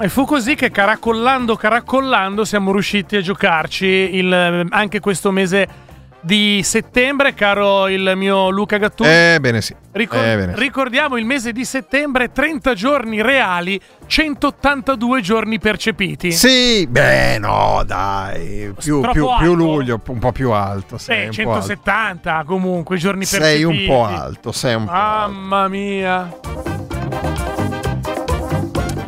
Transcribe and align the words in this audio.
E 0.00 0.08
fu 0.08 0.24
così 0.24 0.54
che 0.54 0.70
caracollando, 0.70 1.56
caracollando 1.56 2.44
siamo 2.44 2.72
riusciti 2.72 3.16
a 3.16 3.20
giocarci 3.20 3.86
il- 3.86 4.66
anche 4.70 5.00
questo 5.00 5.30
mese 5.30 5.86
di 6.20 6.62
settembre, 6.64 7.32
caro 7.32 7.86
il 7.88 8.12
mio 8.16 8.50
Luca 8.50 8.76
Gattuso. 8.76 9.08
Eh, 9.08 9.38
bene 9.40 9.60
sì. 9.62 9.74
Ricor- 9.92 10.24
Eh, 10.24 10.36
bene 10.36 10.54
sì. 10.54 10.60
Ricordiamo 10.60 11.16
il 11.16 11.24
mese 11.24 11.52
di 11.52 11.64
settembre, 11.64 12.32
30 12.32 12.74
giorni 12.74 13.22
reali, 13.22 13.80
182 14.06 15.20
giorni 15.20 15.58
percepiti. 15.60 16.32
Sì, 16.32 16.86
beh, 16.88 17.38
no, 17.38 17.82
dai. 17.86 18.72
Più, 18.78 19.00
più- 19.00 19.10
più 19.12 19.26
alto. 19.28 19.52
luglio, 19.54 20.00
un 20.08 20.18
po' 20.18 20.32
più 20.32 20.50
alto. 20.50 20.98
Sei, 20.98 21.22
Eh, 21.22 21.28
un 21.28 21.30
po' 21.44 21.52
alto. 21.52 21.66
170 21.68 22.42
comunque 22.44 22.96
giorni 22.96 23.20
percepiti. 23.24 23.48
sei 23.48 23.62
un 23.64 23.84
po' 23.86 24.04
alto. 24.04 24.52
Sei 24.52 24.74
un 24.74 24.84
po' 24.86 24.90
alto. 24.90 25.30
Mamma 25.32 25.68
mia. 25.68 26.30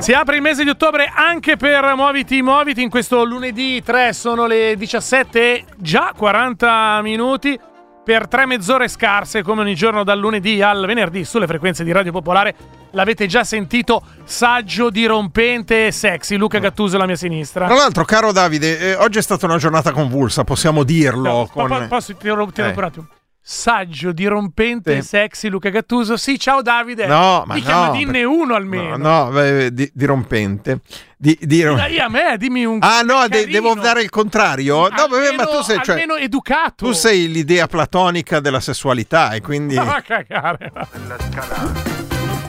Si 0.01 0.13
apre 0.13 0.37
il 0.37 0.43
mese 0.43 0.65
di 0.65 0.71
ottobre 0.71 1.11
anche 1.15 1.57
per 1.57 1.93
Muoviti 1.95 2.41
Muoviti. 2.43 2.83
In 2.83 2.89
questo 2.89 3.23
lunedì 3.25 3.83
3 3.83 4.13
sono 4.15 4.47
le 4.47 4.75
17 4.77 5.41
e 5.41 5.65
già 5.77 6.13
40 6.17 7.01
minuti. 7.03 7.59
Per 8.03 8.27
tre 8.27 8.47
mezz'ore 8.47 8.89
scarse, 8.89 9.43
come 9.43 9.61
ogni 9.61 9.75
giorno 9.75 10.03
dal 10.03 10.19
lunedì 10.19 10.63
al 10.63 10.85
venerdì, 10.87 11.23
sulle 11.25 11.47
frequenze 11.47 11.85
di 11.85 11.93
Radio 11.93 12.13
Popolare. 12.13 12.55
L'avete 12.93 13.27
già 13.27 13.45
sentito, 13.45 14.03
saggio, 14.25 14.89
dirompente 14.91 15.87
e 15.87 15.93
sexy. 15.93 16.37
Luca 16.37 16.59
Gattuso 16.59 16.97
alla 16.97 17.07
mia 17.07 17.15
sinistra. 17.15 17.67
Tra 17.67 17.77
l'altro, 17.77 18.05
caro 18.05 18.33
Davide, 18.33 18.79
eh, 18.79 18.95
oggi 18.97 19.19
è 19.19 19.23
stata 19.23 19.45
una 19.47 19.59
giornata 19.59 19.93
convulsa, 19.93 20.45
possiamo 20.45 20.83
dirlo. 20.83 21.31
No, 21.31 21.49
con... 21.53 21.69
po- 21.69 21.87
posso 21.89 22.17
tirare 22.17 22.41
Eh. 22.43 22.73
un 22.75 22.85
attimo? 22.85 23.07
Saggio, 23.53 24.13
dirompente 24.13 24.99
e 24.99 25.03
Sì. 25.03 25.09
sexy 25.09 25.49
Luca 25.49 25.71
Gattuso. 25.71 26.17
Sì, 26.17 26.39
ciao 26.39 26.63
Davide. 26.63 27.07
No, 27.07 27.43
ma 27.45 27.55
Mi 27.55 27.61
no, 27.63 27.67
chiama 27.67 27.91
dinne 27.91 28.23
uno 28.23 28.55
almeno. 28.55 28.97
No, 28.97 29.25
no, 29.25 29.31
beh, 29.33 29.73
di, 29.75 29.91
dirompente. 29.93 30.79
Di, 31.17 31.37
di- 31.43 31.61
Dai 31.65 31.99
a 31.99 32.09
me, 32.09 32.37
dimmi 32.39 32.65
un 32.65 32.79
Ah, 32.81 33.01
no, 33.03 33.27
de- 33.27 33.49
devo 33.49 33.75
dare 33.75 34.03
il 34.03 34.09
contrario? 34.09 34.83
No, 34.83 34.95
vabbè, 35.09 35.15
Almeno- 35.17 35.37
ma 35.37 35.45
tu 35.47 35.63
sei, 35.65 35.81
cioè, 35.83 35.95
almeno 35.97 36.15
educato. 36.15 36.87
tu 36.87 36.93
sei 36.93 37.29
l'idea 37.29 37.67
platonica 37.67 38.39
della 38.39 38.61
sessualità 38.61 39.33
e 39.33 39.41
quindi... 39.41 39.75
Ma 39.75 39.83
va 39.83 39.95
a 39.97 40.03
cagare. 40.03 40.73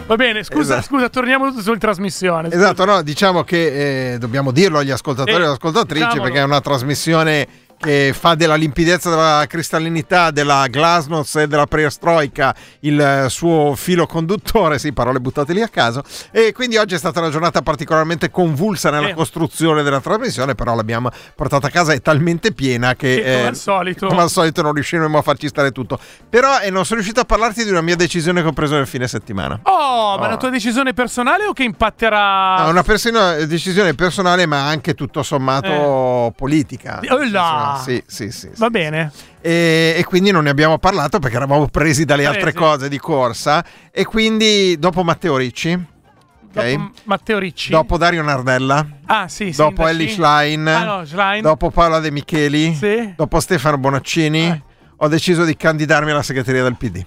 Va 0.06 0.16
bene, 0.16 0.44
scusa, 0.44 0.74
Esatto. 0.78 0.82
scusa, 0.84 1.10
torniamo 1.10 1.52
sulla 1.60 1.78
trasmissione. 1.78 2.50
Esatto, 2.52 2.86
no, 2.86 3.02
diciamo 3.02 3.44
che 3.44 4.14
eh, 4.14 4.18
dobbiamo 4.18 4.52
dirlo 4.52 4.78
agli 4.80 4.92
ascoltatori 4.92 5.32
Eh, 5.38 5.40
e 5.40 5.44
alle 5.46 5.54
ascoltatrici 5.54 6.04
diciamolo. 6.04 6.22
perché 6.24 6.40
è 6.40 6.44
una 6.44 6.60
trasmissione 6.62 7.48
che 7.82 8.14
fa 8.18 8.36
della 8.36 8.56
limpidezza, 8.56 9.10
della 9.10 9.46
cristallinità, 9.48 10.32
della 10.32 10.68
glasnost 10.68 11.36
e 11.38 11.48
della 11.48 11.66
perestroica 11.66 12.56
il 12.82 13.00
eh, 13.02 13.30
suo 13.30 13.74
filo 13.76 14.06
conduttore, 14.06 14.78
sì, 14.80 14.94
parole 14.94 15.20
buttate 15.20 15.54
lì 15.54 15.62
a 15.62 15.68
caso. 15.68 16.04
E 16.32 16.54
quindi 16.54 16.78
oggi 16.78 16.94
è 16.96 16.98
stata 16.98 17.20
una 17.20 17.30
giornata 17.30 17.62
particolarmente 17.62 18.30
convulsa 18.30 18.90
nella 18.92 19.08
Sì. 19.08 19.14
costruzione 19.14 19.82
della 19.84 20.00
trasmissione, 20.00 20.56
però 20.56 20.76
l'abbiamo 20.76 21.10
portata 21.36 21.68
a 21.68 21.70
casa, 21.70 21.94
è 21.94 22.02
talmente 22.02 22.54
piena 22.54 22.96
che... 22.96 23.16
Che 23.16 23.22
come 23.24 23.42
eh, 23.44 23.46
al 23.48 23.56
solito. 23.56 24.08
come 24.08 24.22
al 24.22 24.30
solito 24.30 24.62
non 24.62 24.74
riusciremo 24.74 25.18
a 25.18 25.22
farci 25.22 25.48
stare 25.48 25.72
tutto. 25.72 26.00
Però 26.30 26.60
eh, 26.60 26.70
non 26.70 26.86
sono 26.86 27.00
riuscito 27.00 27.20
a 27.22 27.26
parlarti 27.26 27.64
di 27.64 27.72
una 27.72 27.82
mia 27.82 27.96
decisione 27.96 28.42
che 28.42 28.48
ho 28.48 28.54
preso 28.54 28.76
nel 28.76 28.88
fine 28.88 29.08
settimana. 29.08 29.60
Oh, 29.64 30.18
ma 30.18 30.22
è 30.22 30.24
Oh. 30.24 30.28
una 30.28 30.38
tua 30.38 30.50
decisione 30.50 30.94
personale 30.94 31.46
o 31.46 31.54
che 31.54 31.64
impatterà? 31.64 32.64
No, 32.64 32.70
una 32.70 32.84
persona- 32.84 33.34
decisione 33.46 33.94
personale, 33.96 34.46
ma 34.46 34.68
anche 34.68 34.94
tutto 34.94 35.24
sommato 35.24 36.34
politica. 36.36 37.00
Eh. 37.00 37.12
Oh 37.12 37.24
là! 37.30 37.71
Sì, 37.78 38.04
sì, 38.08 38.32
sì. 38.32 38.50
sì, 38.54 38.60
Va 38.60 38.66
sì. 38.66 38.72
bene. 38.72 39.12
E, 39.42 39.96
e 39.98 40.04
quindi 40.04 40.32
non 40.32 40.44
ne 40.44 40.50
abbiamo 40.50 40.78
parlato 40.78 41.20
perché 41.20 41.36
eravamo 41.38 41.68
presi 41.68 42.06
dalle 42.06 42.24
Presi. 42.24 42.38
altre 42.38 42.54
cose 42.54 42.90
di 42.90 42.98
corsa. 43.00 43.64
E 43.92 44.06
quindi 44.06 44.78
dopo 44.80 45.04
Matteo 45.04 45.38
Ricci, 45.38 45.72
ok? 45.74 46.72
Dopo 46.72 46.92
Matteo 47.06 47.40
Ricci. 47.40 47.72
dopo 47.72 47.98
Dario 47.98 48.22
Nardella, 48.24 48.86
Ah, 49.06 49.28
sì, 49.28 49.52
dopo. 49.56 49.88
Ellie 49.88 50.10
Schlein, 50.10 50.68
Ah, 50.68 50.84
no, 50.98 51.06
Schlein. 51.06 51.42
dopo 51.42 51.70
Paola 51.72 52.00
De 52.00 52.12
Micheli, 52.12 52.74
Sì. 52.76 53.14
dopo 53.16 53.40
Stefano 53.40 53.78
Bonaccini, 53.78 54.48
Eh. 54.48 54.62
ho 54.98 55.08
deciso 55.08 55.44
di 55.44 55.56
candidarmi 55.56 56.12
alla 56.12 56.24
segreteria 56.24 56.64
del 56.64 56.76
PD. 56.78 57.06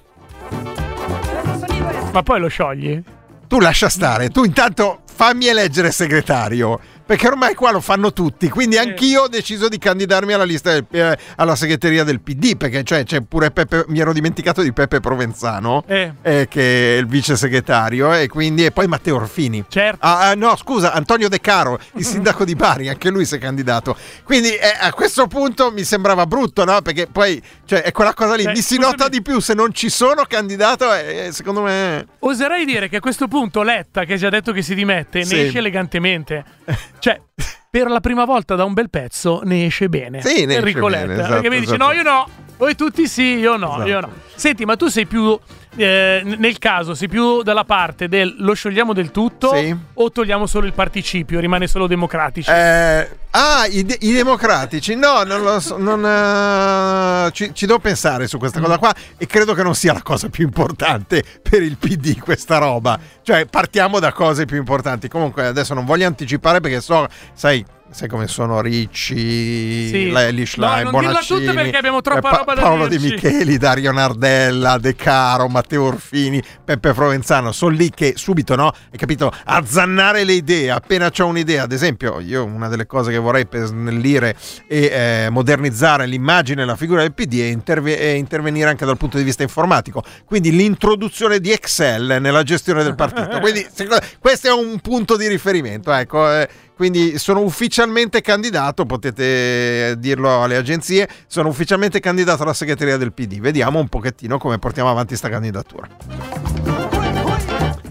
Ma 2.12 2.22
poi 2.22 2.38
lo 2.40 2.48
sciogli? 2.48 3.02
Tu 3.48 3.58
lascia 3.60 3.88
stare, 3.88 4.30
tu 4.30 4.44
intanto 4.44 5.00
fammi 5.12 5.46
eleggere 5.46 5.90
segretario. 5.90 6.80
Perché 7.06 7.26
ormai 7.26 7.54
qua 7.54 7.70
lo 7.70 7.80
fanno 7.82 8.14
tutti, 8.14 8.48
quindi 8.48 8.78
anch'io 8.78 9.22
ho 9.24 9.28
deciso 9.28 9.68
di 9.68 9.76
candidarmi 9.76 10.32
alla 10.32 10.44
lista 10.44 10.72
del- 10.72 10.86
eh, 10.90 11.18
alla 11.36 11.54
segreteria 11.54 12.02
del 12.02 12.20
PD, 12.22 12.56
perché 12.56 12.82
cioè, 12.82 13.04
c'è 13.04 13.20
pure 13.20 13.50
Peppe, 13.50 13.84
mi 13.88 14.00
ero 14.00 14.14
dimenticato 14.14 14.62
di 14.62 14.72
Peppe 14.72 15.00
Provenzano, 15.00 15.84
Eh. 15.86 16.12
eh, 16.22 16.48
che 16.48 16.96
è 16.96 16.98
il 16.98 17.06
vice 17.06 17.36
segretario, 17.36 18.14
e 18.14 18.26
quindi 18.28 18.64
e 18.64 18.70
poi 18.70 18.86
Matteo 18.86 19.16
Orfini. 19.16 19.64
Certo. 19.68 19.98
Ah, 20.00 20.30
ah, 20.30 20.34
no, 20.34 20.56
scusa, 20.56 20.92
Antonio 20.94 21.28
De 21.28 21.40
Caro, 21.42 21.78
il 21.96 22.04
sindaco 22.06 22.42
di 22.46 22.54
Bari, 22.54 22.88
anche 22.88 23.10
lui 23.10 23.26
si 23.26 23.34
è 23.34 23.38
candidato. 23.38 23.94
Quindi 24.22 24.54
eh, 24.54 24.74
a 24.80 24.90
questo 24.94 25.26
punto 25.26 25.70
mi 25.72 25.84
sembrava 25.84 26.24
brutto, 26.26 26.64
no? 26.64 26.80
Perché 26.80 27.06
poi 27.06 27.40
cioè, 27.66 27.82
è 27.82 27.92
quella 27.92 28.14
cosa 28.14 28.34
lì, 28.34 28.44
Eh, 28.44 28.52
mi 28.52 28.62
si 28.62 28.78
nota 28.78 29.08
di 29.10 29.20
più 29.20 29.40
se 29.40 29.52
non 29.52 29.74
ci 29.74 29.90
sono 29.90 30.24
candidato, 30.26 30.86
secondo 31.32 31.60
me... 31.60 32.06
Oserei 32.20 32.64
dire 32.64 32.88
che 32.88 32.96
a 32.96 33.00
questo 33.00 33.28
punto 33.28 33.62
Letta, 33.62 34.04
che 34.04 34.16
ci 34.18 34.24
ha 34.24 34.30
detto 34.30 34.52
che 34.52 34.62
si 34.62 34.74
dimette, 34.74 35.22
Sì. 35.24 35.34
ne 35.34 35.42
esce 35.46 35.58
elegantemente. 35.58 36.44
Cioè, 36.98 37.20
per 37.70 37.88
la 37.88 38.00
prima 38.00 38.24
volta 38.24 38.54
da 38.54 38.64
un 38.64 38.72
bel 38.72 38.90
pezzo 38.90 39.40
ne 39.44 39.66
esce 39.66 39.88
bene. 39.88 40.20
Sì, 40.20 40.44
ne 40.44 40.54
esce 40.54 40.58
Enrico 40.58 40.86
bene, 40.88 41.06
Letta. 41.06 41.20
esatto, 41.20 41.32
perché 41.32 41.48
mi 41.50 41.60
dice: 41.60 41.74
esatto. 41.74 41.92
No, 41.92 41.92
io 41.92 42.02
no. 42.02 42.28
Voi 42.56 42.74
tutti 42.76 43.08
sì, 43.08 43.34
io 43.38 43.56
no, 43.56 43.74
Esatto. 43.74 43.88
io 43.88 44.00
no. 44.00 44.10
Senti, 44.34 44.64
ma 44.64 44.76
tu 44.76 44.86
sei 44.88 45.06
più. 45.06 45.38
eh, 45.76 46.22
nel 46.38 46.58
caso, 46.58 46.94
sei 46.94 47.08
più 47.08 47.42
dalla 47.42 47.64
parte 47.64 48.06
del 48.08 48.32
lo 48.38 48.54
sciogliamo 48.54 48.92
del 48.92 49.10
tutto 49.10 49.52
Sì. 49.56 49.76
o 49.94 50.10
togliamo 50.12 50.46
solo 50.46 50.66
il 50.66 50.72
participio, 50.72 51.40
rimane 51.40 51.66
solo 51.66 51.88
democratici? 51.88 52.48
Eh, 52.48 53.08
ah, 53.30 53.66
i, 53.66 53.82
de- 53.84 53.98
i 54.02 54.12
democratici? 54.12 54.94
No, 54.94 55.24
non 55.24 55.42
lo 55.42 55.58
so, 55.58 55.76
non, 55.76 56.04
eh, 56.06 57.30
ci, 57.32 57.50
ci 57.52 57.66
devo 57.66 57.80
pensare 57.80 58.28
su 58.28 58.38
questa 58.38 58.60
cosa 58.60 58.78
qua 58.78 58.94
e 59.18 59.26
credo 59.26 59.52
che 59.54 59.64
non 59.64 59.74
sia 59.74 59.92
la 59.92 60.02
cosa 60.02 60.28
più 60.28 60.44
importante 60.44 61.24
per 61.42 61.60
il 61.62 61.76
PD 61.76 62.18
questa 62.20 62.58
roba. 62.58 62.96
Cioè, 63.22 63.46
partiamo 63.46 63.98
da 63.98 64.12
cose 64.12 64.44
più 64.44 64.58
importanti. 64.58 65.08
Comunque, 65.08 65.44
adesso 65.46 65.74
non 65.74 65.84
voglio 65.84 66.06
anticipare 66.06 66.60
perché 66.60 66.80
so, 66.80 67.04
sai, 67.32 67.64
sai 67.94 68.08
come 68.08 68.26
sono 68.26 68.60
Ricci, 68.60 69.88
Sì. 69.88 70.08
Elish 70.14 70.56
No, 70.56 70.74
dirla 70.74 70.90
Bonaccini, 70.90 71.52
perché 71.54 71.76
abbiamo 71.76 72.00
troppa 72.00 72.28
eh, 72.28 72.30
Pa- 72.32 72.36
roba 72.38 72.54
da 72.54 72.60
Paolo 72.62 72.88
Di 72.88 72.98
dirci. 72.98 73.26
Micheli, 73.26 73.56
Dario 73.56 73.92
Nardella, 73.92 74.78
De 74.78 74.96
Caro, 74.96 75.46
Matteo 75.48 75.84
Orfini, 75.84 76.42
Peppe 76.64 76.92
Provenzano, 76.92 77.52
sono 77.52 77.74
lì 77.74 77.90
che 77.90 78.14
subito, 78.16 78.56
no? 78.56 78.72
Hai 78.90 78.98
capito? 78.98 79.32
Azzannare 79.44 80.24
le 80.24 80.32
idee, 80.32 80.70
appena 80.70 81.10
c'ho 81.10 81.26
un'idea, 81.26 81.62
ad 81.62 81.72
esempio, 81.72 82.18
io 82.20 82.44
una 82.44 82.68
delle 82.68 82.86
cose 82.86 83.12
che 83.12 83.18
vorrei 83.18 83.46
per 83.46 83.66
snellire 83.66 84.34
e 84.66 84.84
eh, 85.26 85.30
modernizzare 85.30 86.06
l'immagine 86.06 86.62
e 86.62 86.64
la 86.64 86.76
figura 86.76 87.02
del 87.02 87.12
PD 87.14 87.40
è, 87.40 87.44
interve- 87.46 87.98
è 87.98 88.08
intervenire 88.08 88.68
anche 88.68 88.84
dal 88.84 88.96
punto 88.96 89.18
di 89.18 89.22
vista 89.22 89.42
informatico, 89.44 90.02
quindi 90.24 90.50
l'introduzione 90.50 91.38
di 91.38 91.52
Excel 91.52 92.18
nella 92.20 92.42
gestione 92.42 92.82
del 92.82 92.94
partito. 92.96 93.12
Quindi 93.44 93.66
secondo- 93.72 94.04
questo 94.18 94.48
è 94.48 94.52
un 94.52 94.80
punto 94.80 95.16
di 95.16 95.28
riferimento, 95.28 95.92
ecco. 95.92 96.30
eh, 96.32 96.48
quindi 96.76 97.18
sono 97.18 97.40
ufficialmente 97.40 98.20
candidato, 98.20 98.84
potete 98.84 99.94
dirlo 99.98 100.42
alle 100.42 100.56
agenzie, 100.56 101.08
sono 101.26 101.48
ufficialmente 101.48 102.00
candidato 102.00 102.42
alla 102.42 102.54
segreteria 102.54 102.96
del 102.96 103.12
PD. 103.12 103.38
Vediamo 103.38 103.78
un 103.78 103.88
pochettino 103.88 104.38
come 104.38 104.58
portiamo 104.58 104.90
avanti 104.90 105.16
sta 105.16 105.28
candidatura. 105.28 105.88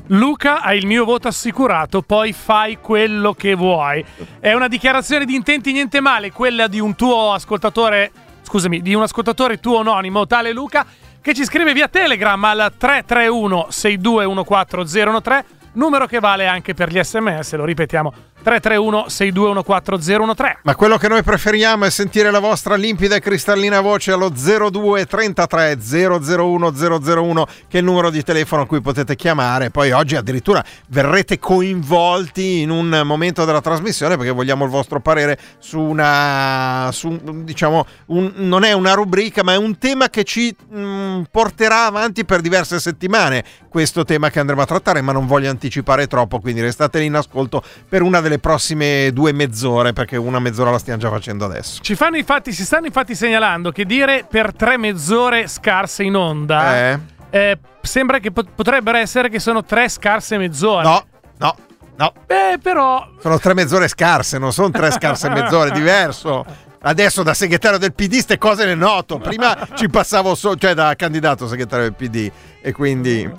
Luca 0.08 0.62
ha 0.62 0.74
il 0.74 0.86
mio 0.86 1.06
voto 1.06 1.30
assicurato, 1.30 2.02
poi 2.02 2.34
fai 2.34 2.78
quello 2.80 3.34
che 3.34 3.56
vuoi. 3.56 4.04
È 4.40 4.52
una 4.54 4.68
dichiarazione 4.68 5.26
di 5.26 5.34
intenti 5.34 5.72
niente 5.72 6.02
male, 6.02 6.32
quella 6.32 6.68
di 6.68 6.80
un 6.80 6.96
tuo 6.96 7.32
ascoltatore, 7.32 8.12
scusami, 8.42 8.82
di 8.82 8.94
un 8.94 9.04
ascoltatore 9.04 9.60
tuo 9.60 9.80
anonimo, 9.80 10.28
tale 10.28 10.52
Luca, 10.52 10.86
che 11.22 11.34
ci 11.34 11.46
scrive 11.46 11.72
via 11.74 11.88
Telegram 11.88 12.44
al 12.44 12.74
331 12.78 13.68
6214013, 13.72 15.44
numero 15.74 16.06
che 16.06 16.20
vale 16.20 16.48
anche 16.48 16.74
per 16.74 16.92
gli 16.92 17.02
sms, 17.02 17.56
lo 17.56 17.64
ripetiamo, 17.64 18.14
331 18.44 19.06
6214013. 19.08 20.58
Ma 20.64 20.76
quello 20.76 20.98
che 20.98 21.08
noi 21.08 21.24
preferiamo 21.24 21.86
è 21.86 21.90
sentire 21.90 22.30
la 22.30 22.40
vostra 22.40 22.76
limpida 22.76 23.16
e 23.16 23.20
cristallina 23.20 23.82
voce 23.82 24.12
allo 24.12 24.30
02 24.30 25.06
33 25.06 25.78
001 25.80 26.72
001 26.72 27.46
che 27.68 27.78
è 27.78 27.80
il 27.80 27.84
numero 27.84 28.10
di 28.10 28.22
telefono 28.24 28.64
a 28.64 28.68
cui 28.68 28.82
potete 28.82 29.16
chiamare. 29.16 29.70
Poi 29.70 29.92
oggi 29.92 30.16
addirittura 30.16 30.64
verrete 30.90 31.40
coinvolti 31.40 32.62
in 32.62 32.70
un 32.70 33.02
momento 33.06 33.46
della 33.46 33.62
trasmissione 33.62 34.18
perché 34.18 34.32
vogliamo 34.32 34.66
il 34.66 34.70
vostro 34.70 35.00
parere 35.00 35.40
su 35.60 35.80
una 35.80 36.90
su, 36.92 37.20
diciamo 37.44 37.86
un- 38.08 38.32
non 38.36 38.64
è 38.64 38.74
una 38.74 38.94
rubrica 38.94 39.44
ma 39.44 39.54
è 39.54 39.58
un 39.58 39.78
tema 39.78 40.10
che 40.10 40.24
ci 40.24 40.56
mm, 40.76 41.24
porterà 41.32 41.86
avanti 41.86 42.26
per 42.26 42.42
diverse 42.42 42.80
settimane 42.80 43.44
questo 43.70 44.04
tema 44.04 44.30
che 44.30 44.40
andremo 44.40 44.62
a 44.62 44.66
trattare 44.66 45.02
ma 45.02 45.12
non 45.12 45.26
voglio 45.26 45.50
anticipare 45.50 46.08
troppo 46.08 46.40
quindi 46.40 46.62
restate 46.62 47.00
lì 47.00 47.06
in 47.06 47.16
ascolto 47.16 47.64
per 47.88 48.02
una 48.02 48.22
delle 48.22 48.33
prossime 48.40 49.12
due 49.14 49.32
mezz'ore 49.32 49.94
perché 49.94 50.18
una 50.18 50.40
mezz'ora 50.40 50.72
la 50.72 50.78
stiamo 50.80 51.00
già 51.00 51.10
facendo 51.10 51.46
adesso. 51.46 51.82
Ci 51.82 51.96
fanno 51.96 52.18
infatti, 52.18 52.52
si 52.52 52.64
stanno 52.66 52.86
infatti 52.86 53.16
segnalando 53.16 53.72
che 53.72 53.86
dire 53.86 54.26
per 54.30 54.54
tre 54.54 54.78
mezz'ore 54.78 55.48
scarse 55.48 56.04
in 56.04 56.16
onda 56.16 56.76
Eh? 56.76 57.00
eh, 57.30 57.60
sembra 57.82 58.20
che 58.20 58.32
pot- 58.32 58.50
potrebbero 58.54 58.98
essere 58.98 59.30
che 59.30 59.40
sono 59.40 59.64
tre 59.64 59.90
scarse 59.90 60.38
mezz'ore. 60.38 60.84
No, 60.84 61.06
no, 61.40 61.56
no. 61.98 62.14
Beh, 62.26 62.60
però 62.62 63.08
Sono 63.20 63.40
tre 63.40 63.54
mezz'ore 63.54 63.88
scarse, 63.88 64.38
non 64.38 64.52
sono 64.54 64.70
tre 64.72 64.92
scarse 64.92 65.30
mezz'ore, 65.30 65.70
è 65.70 65.74
diverso. 65.74 66.46
Adesso 66.86 67.24
da 67.24 67.34
segretario 67.34 67.78
del 67.78 67.94
PD 67.94 68.16
ste 68.16 68.38
cose 68.38 68.66
le 68.66 68.76
noto. 68.76 69.18
Prima 69.18 69.58
ci 69.74 69.88
passavo 69.90 70.36
solo, 70.36 70.58
cioè 70.58 70.74
da 70.74 70.94
candidato 70.98 71.48
segretario 71.48 71.86
del 71.86 71.94
PD 71.94 72.30
e 72.62 72.72
quindi 72.74 73.30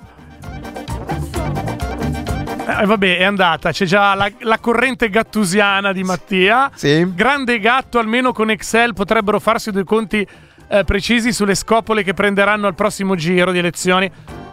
Eh, 2.80 2.86
vabbè, 2.86 3.18
è 3.18 3.24
andata. 3.24 3.70
C'è 3.72 3.84
già 3.84 4.14
la, 4.14 4.30
la 4.40 4.58
corrente 4.58 5.08
gattusiana 5.08 5.92
di 5.92 6.02
Mattia. 6.02 6.70
Sì. 6.74 7.06
Grande 7.14 7.58
gatto, 7.58 7.98
almeno 7.98 8.32
con 8.32 8.50
Excel 8.50 8.94
potrebbero 8.94 9.38
farsi 9.40 9.70
due 9.70 9.84
conti 9.84 10.26
eh, 10.68 10.84
precisi 10.84 11.32
sulle 11.32 11.54
scopole 11.54 12.02
che 12.02 12.14
prenderanno 12.14 12.66
al 12.66 12.74
prossimo 12.74 13.14
giro 13.14 13.52
di 13.52 13.58
elezioni. 13.58 14.06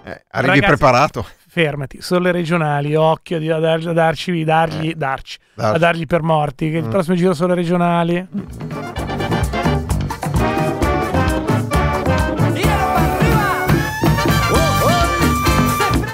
eh, 0.03 0.23
arrivi 0.31 0.59
Ragazzi, 0.59 0.75
preparato. 0.75 1.25
Fermati, 1.47 2.01
sono 2.01 2.21
le 2.21 2.31
regionali, 2.31 2.95
occhio 2.95 3.35
a, 3.37 3.59
dar- 3.59 3.85
a 3.85 3.91
darci, 3.91 4.43
dargli, 4.45 4.93
darci, 4.93 5.37
darci. 5.53 5.75
a 5.75 5.77
dargli 5.77 6.05
per 6.05 6.21
morti. 6.21 6.71
Che 6.71 6.77
il 6.77 6.87
prossimo 6.87 7.15
giro 7.15 7.33
sono 7.33 7.49
le 7.49 7.55
regionali. 7.55 8.27
Tíralo 8.29 9.00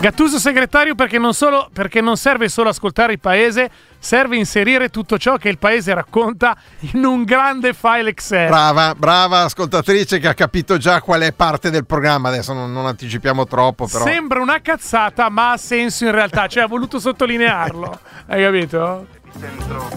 Gattuso 0.08 0.40
segretario 0.40 0.96
perché 0.96 1.20
non, 1.20 1.34
solo, 1.34 1.70
perché 1.74 2.00
non 2.00 2.16
serve 2.16 2.48
solo 2.48 2.70
ascoltare 2.70 3.12
il 3.12 3.20
paese, 3.20 3.70
serve 4.00 4.38
inserire 4.38 4.88
tutto 4.88 5.18
ciò 5.18 5.36
che 5.36 5.50
il 5.50 5.58
paese 5.58 5.94
racconta 5.94 6.56
in 6.94 7.04
un 7.04 7.26
grande 7.26 7.74
file 7.74 8.12
Excel. 8.12 8.48
Brava, 8.48 8.96
brava 8.96 9.42
ascoltatrice 9.42 10.20
che 10.20 10.30
ha 10.30 10.34
capito 10.34 10.78
già 10.78 11.02
qual 11.02 11.24
è 11.24 11.34
parte 11.34 11.70
del 11.70 11.86
programma. 11.86 12.30
Adesso 12.30 12.54
non, 12.54 12.72
non 12.72 12.86
anticipiamo 12.86 13.46
troppo, 13.48 13.86
però. 13.86 14.06
Sembra 14.06 14.40
una 14.40 14.62
cazzata, 14.62 15.28
ma 15.28 15.52
ha 15.52 15.58
senso 15.58 16.06
in 16.06 16.12
realtà. 16.12 16.48
Cioè, 16.48 16.64
ha 16.64 16.68
voluto 16.68 17.00
sottolinearlo. 17.00 18.00
Hai 18.28 18.42
capito? 18.42 19.08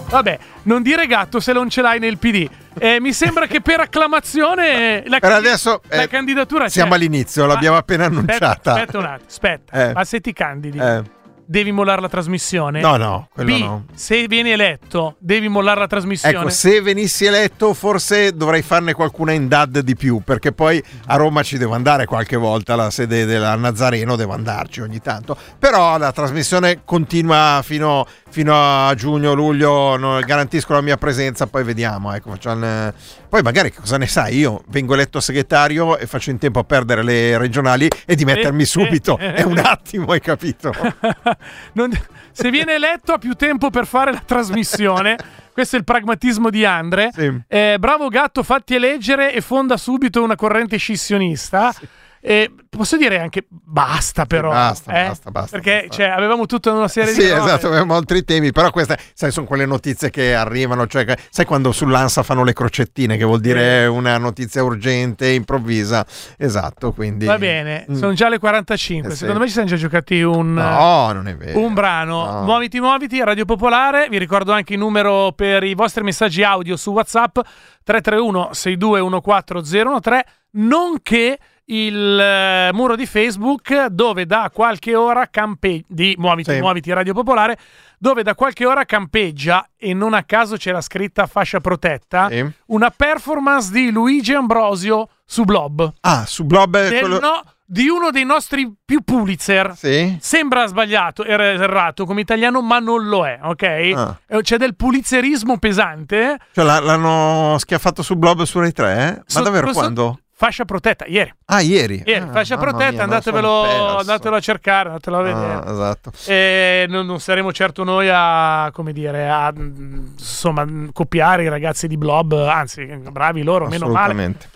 Vabbè, 0.09 0.39
non 0.63 0.81
dire 0.81 1.07
gatto 1.07 1.39
se 1.39 1.53
non 1.53 1.69
ce 1.69 1.81
l'hai 1.81 1.99
nel 1.99 2.17
PD. 2.17 2.47
Eh, 2.77 2.99
mi 2.99 3.11
sembra 3.13 3.47
che 3.47 3.61
per 3.61 3.79
acclamazione 3.81 5.03
la, 5.07 5.19
Per 5.19 5.31
adesso, 5.31 5.81
la 5.89 6.03
eh, 6.03 6.07
candidatura 6.07 6.65
c'è. 6.65 6.69
siamo 6.69 6.93
all'inizio, 6.93 7.45
Ma- 7.45 7.53
l'abbiamo 7.53 7.77
appena 7.77 8.05
aspetta, 8.05 8.19
annunciata. 8.21 8.73
Aspetta 8.73 8.97
un 8.97 9.05
attimo, 9.05 9.27
aspetta. 9.27 9.89
Eh. 9.89 9.93
Ma 9.93 10.03
se 10.05 10.21
ti 10.21 10.33
candidi, 10.33 10.77
Eh, 10.77 11.01
devi 11.45 11.71
mollare 11.73 11.99
la 11.99 12.07
trasmissione? 12.07 12.79
no, 12.79 12.95
no, 12.95 13.27
quello 13.33 13.53
B, 13.53 13.59
no. 13.59 13.85
se 13.93 14.25
vieni 14.27 14.51
eletto, 14.51 15.15
devi 15.19 15.49
mollare 15.49 15.81
la 15.81 15.87
trasmissione. 15.87 16.37
Ecco, 16.37 16.49
se 16.49 16.81
venissi 16.81 17.25
eletto 17.25 17.73
forse 17.73 18.33
dovrei 18.33 18.61
farne 18.61 18.93
qualcuna 18.93 19.33
in 19.33 19.49
DAD 19.49 19.79
di 19.79 19.95
più, 19.97 20.21
perché 20.23 20.53
poi 20.53 20.81
a 21.07 21.15
Roma 21.17 21.43
ci 21.43 21.57
devo 21.57 21.73
andare 21.73 22.05
qualche 22.05 22.37
volta, 22.37 22.73
alla 22.73 22.89
sede 22.89 23.25
della 23.25 23.53
Nazareno 23.55 24.15
devo 24.15 24.31
andarci 24.31 24.79
ogni 24.79 25.01
tanto, 25.01 25.35
però 25.59 25.97
la 25.97 26.13
trasmissione 26.13 26.83
continua 26.85 27.59
fino, 27.65 28.07
fino 28.31 28.53
a 28.87 28.93
giugno, 28.95 29.33
luglio, 29.33 29.97
no, 29.97 30.19
garantisco 30.21 30.73
la 30.73 30.81
mia 30.81 30.97
presenza, 30.97 31.45
poi 31.47 31.63
vediamo, 31.63 32.13
ecco, 32.13 32.31
facciamo 32.31 32.65
il- 32.65 32.93
poi 33.29 33.41
magari 33.41 33.71
cosa 33.73 33.97
ne 33.97 34.07
sai, 34.07 34.37
io 34.37 34.63
vengo 34.67 34.93
eletto 34.93 35.19
segretario 35.19 35.97
e 35.97 36.07
faccio 36.07 36.31
in 36.31 36.37
tempo 36.39 36.59
a 36.59 36.63
perdere 36.63 37.03
le 37.03 37.37
regionali 37.37 37.87
e 38.05 38.15
di 38.15 38.25
mettermi 38.25 38.63
Eh, 38.63 38.65
subito, 38.65 39.17
eh, 39.17 39.33
è 39.35 39.43
un 39.43 39.57
attimo, 39.57 40.11
hai 40.11 40.21
capito? 40.21 40.73
Non- 41.73 41.91
se 42.31 42.49
viene 42.49 42.75
eletto 42.75 43.11
ha 43.13 43.17
più 43.17 43.33
tempo 43.33 43.69
per 43.69 43.85
fare 43.85 44.11
la 44.11 44.23
trasmissione. 44.25 45.17
Questo 45.53 45.75
è 45.75 45.79
il 45.79 45.83
pragmatismo 45.85 46.49
di 46.49 46.63
Andre. 46.63 47.09
Sì. 47.13 47.29
Eh, 47.47 47.75
bravo 47.77 48.07
gatto, 48.07 48.41
fatti 48.41 48.73
eleggere 48.75 49.33
e 49.33 49.41
fonda 49.41 49.75
subito 49.75 50.23
una 50.23 50.35
corrente 50.35 50.77
scissionista. 50.77 51.73
Eh, 52.23 52.51
posso 52.69 52.97
dire 52.97 53.19
anche 53.19 53.45
basta, 53.49 54.25
però. 54.25 54.49
basta, 54.51 54.91
eh? 55.03 55.07
basta, 55.07 55.31
basta, 55.31 55.57
Perché 55.57 55.87
basta. 55.87 56.03
cioè, 56.03 56.11
avevamo 56.13 56.45
tutta 56.45 56.71
una 56.71 56.87
serie 56.87 57.13
Sì, 57.13 57.21
di. 57.23 57.29
robe. 57.29 57.41
esatto, 57.43 57.67
avevamo 57.67 57.95
altri 57.95 58.23
temi, 58.23 58.51
però 58.51 58.69
queste 58.69 58.97
sai, 59.13 59.31
sono 59.31 59.47
quelle 59.47 59.65
notizie 59.65 60.09
che 60.11 60.35
arrivano, 60.35 60.85
cioè, 60.87 61.03
sai 61.31 61.45
quando 61.45 61.71
sull'ANSA 61.71 62.21
fanno 62.23 62.43
le 62.43 62.53
crocettine, 62.53 63.17
che 63.17 63.23
vuol 63.23 63.39
dire 63.39 63.87
una 63.87 64.17
notizia 64.19 64.63
urgente, 64.63 65.29
improvvisa, 65.29 66.05
esatto, 66.37 66.91
quindi... 66.93 67.25
Va 67.25 67.37
bene, 67.39 67.85
Mm. 67.89 67.95
sono 67.95 68.13
già 68.13 68.29
le 68.29 68.37
45. 68.37 69.07
Eh, 69.09 69.11
sì. 69.13 69.17
Secondo 69.19 69.39
me 69.39 69.47
ci 69.47 69.53
siamo 69.53 69.67
già 69.67 69.75
giocati 69.75 70.21
un. 70.21 70.53
No, 70.53 71.11
non 71.11 71.27
è 71.27 71.35
vero. 71.35 71.59
Un 71.59 71.73
brano, 71.73 72.25
No. 72.25 72.43
muoviti, 72.43 72.79
muoviti, 72.79 73.23
Radio 73.23 73.45
Popolare. 73.45 74.07
Vi 74.09 74.17
ricordo 74.19 74.51
anche 74.51 74.73
il 74.73 74.79
numero 74.79 75.31
per 75.35 75.63
i 75.63 75.73
vostri 75.73 76.03
messaggi 76.03 76.43
audio 76.43 76.75
su 76.77 76.91
WhatsApp 76.91 77.39
331 77.83 78.49
6214013, 78.53 80.19
nonché 80.51 81.37
il 81.73 82.19
eh, 82.19 82.69
muro 82.73 82.95
di 82.95 83.05
Facebook 83.05 83.85
dove 83.87 84.25
da 84.25 84.49
qualche 84.53 84.95
ora 84.95 85.27
campeggia 85.29 85.85
di 85.87 86.15
muoviti, 86.17 86.51
Sì. 86.53 86.59
muoviti 86.59 86.91
Radio 86.91 87.13
Popolare, 87.13 87.57
dove 87.97 88.23
da 88.23 88.35
qualche 88.35 88.65
ora 88.65 88.83
campeggia 88.85 89.67
e 89.77 89.93
non 89.93 90.13
a 90.13 90.23
caso 90.23 90.57
c'era 90.57 90.81
scritta 90.81 91.27
fascia 91.27 91.59
protetta, 91.61 92.27
Sì. 92.29 92.45
una 92.67 92.89
performance 92.89 93.71
di 93.71 93.89
Luigi 93.91 94.33
Ambrosio 94.33 95.07
su 95.25 95.43
Blob. 95.43 95.93
Ah, 96.01 96.25
su 96.25 96.43
Blob 96.45 96.75
è 96.77 96.99
quello... 96.99 97.19
no- 97.19 97.41
di 97.71 97.87
uno 97.87 98.09
dei 98.11 98.25
nostri 98.25 98.69
più 98.83 98.99
Pulitzer. 99.01 99.73
Sì? 99.77 100.17
Sembra 100.19 100.65
sbagliato, 100.65 101.23
er- 101.23 101.39
errato 101.39 102.05
come 102.05 102.19
italiano, 102.19 102.61
ma 102.61 102.79
non 102.79 103.07
lo 103.07 103.25
è, 103.25 103.39
ok? 103.41 103.63
Ah. 103.95 104.19
Eh, 104.27 104.41
C'è 104.41 104.57
del 104.57 104.75
pulizzerismo 104.75 105.57
pesante. 105.57 106.37
Cioè 106.53 106.65
l'ha- 106.65 106.81
l'hanno 106.81 107.55
schiaffato 107.59 108.03
su 108.03 108.17
Blob 108.17 108.41
su 108.43 108.59
Rai 108.59 108.73
3? 108.73 108.91
eh? 109.07 109.11
Ma 109.15 109.23
So- 109.25 109.41
davvero 109.41 109.67
so- 109.67 109.73
quando? 109.79 110.19
Fascia 110.41 110.65
protetta, 110.65 111.05
ieri. 111.05 111.31
Ah, 111.45 111.61
ieri. 111.61 112.01
Ieri, 112.03 112.25
Ah, 112.25 112.31
fascia 112.31 112.57
protetta, 112.57 112.93
mia, 112.93 113.03
andatevelo, 113.03 113.97
andatelo 113.99 114.35
a 114.37 114.39
cercare, 114.39 114.87
andatelo 114.87 115.19
a 115.19 115.21
vedere. 115.21 115.53
Ah, 115.53 115.71
esatto. 115.71 116.11
E 116.25 116.85
non, 116.89 117.05
non 117.05 117.19
saremo 117.19 117.53
certo 117.53 117.83
noi 117.83 118.09
a, 118.11 118.71
come 118.73 118.91
dire, 118.91 119.29
a 119.29 119.53
mm, 119.55 120.13
insomma, 120.17 120.65
copiare 120.93 121.43
i 121.43 121.47
ragazzi 121.47 121.87
di 121.87 121.95
Blob, 121.95 122.33
anzi, 122.33 122.83
bravi 122.85 123.43
loro, 123.43 123.67
meno 123.67 123.87
male. 123.87 124.13
Assolutamente. 124.13 124.49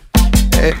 Eh, 0.58 0.76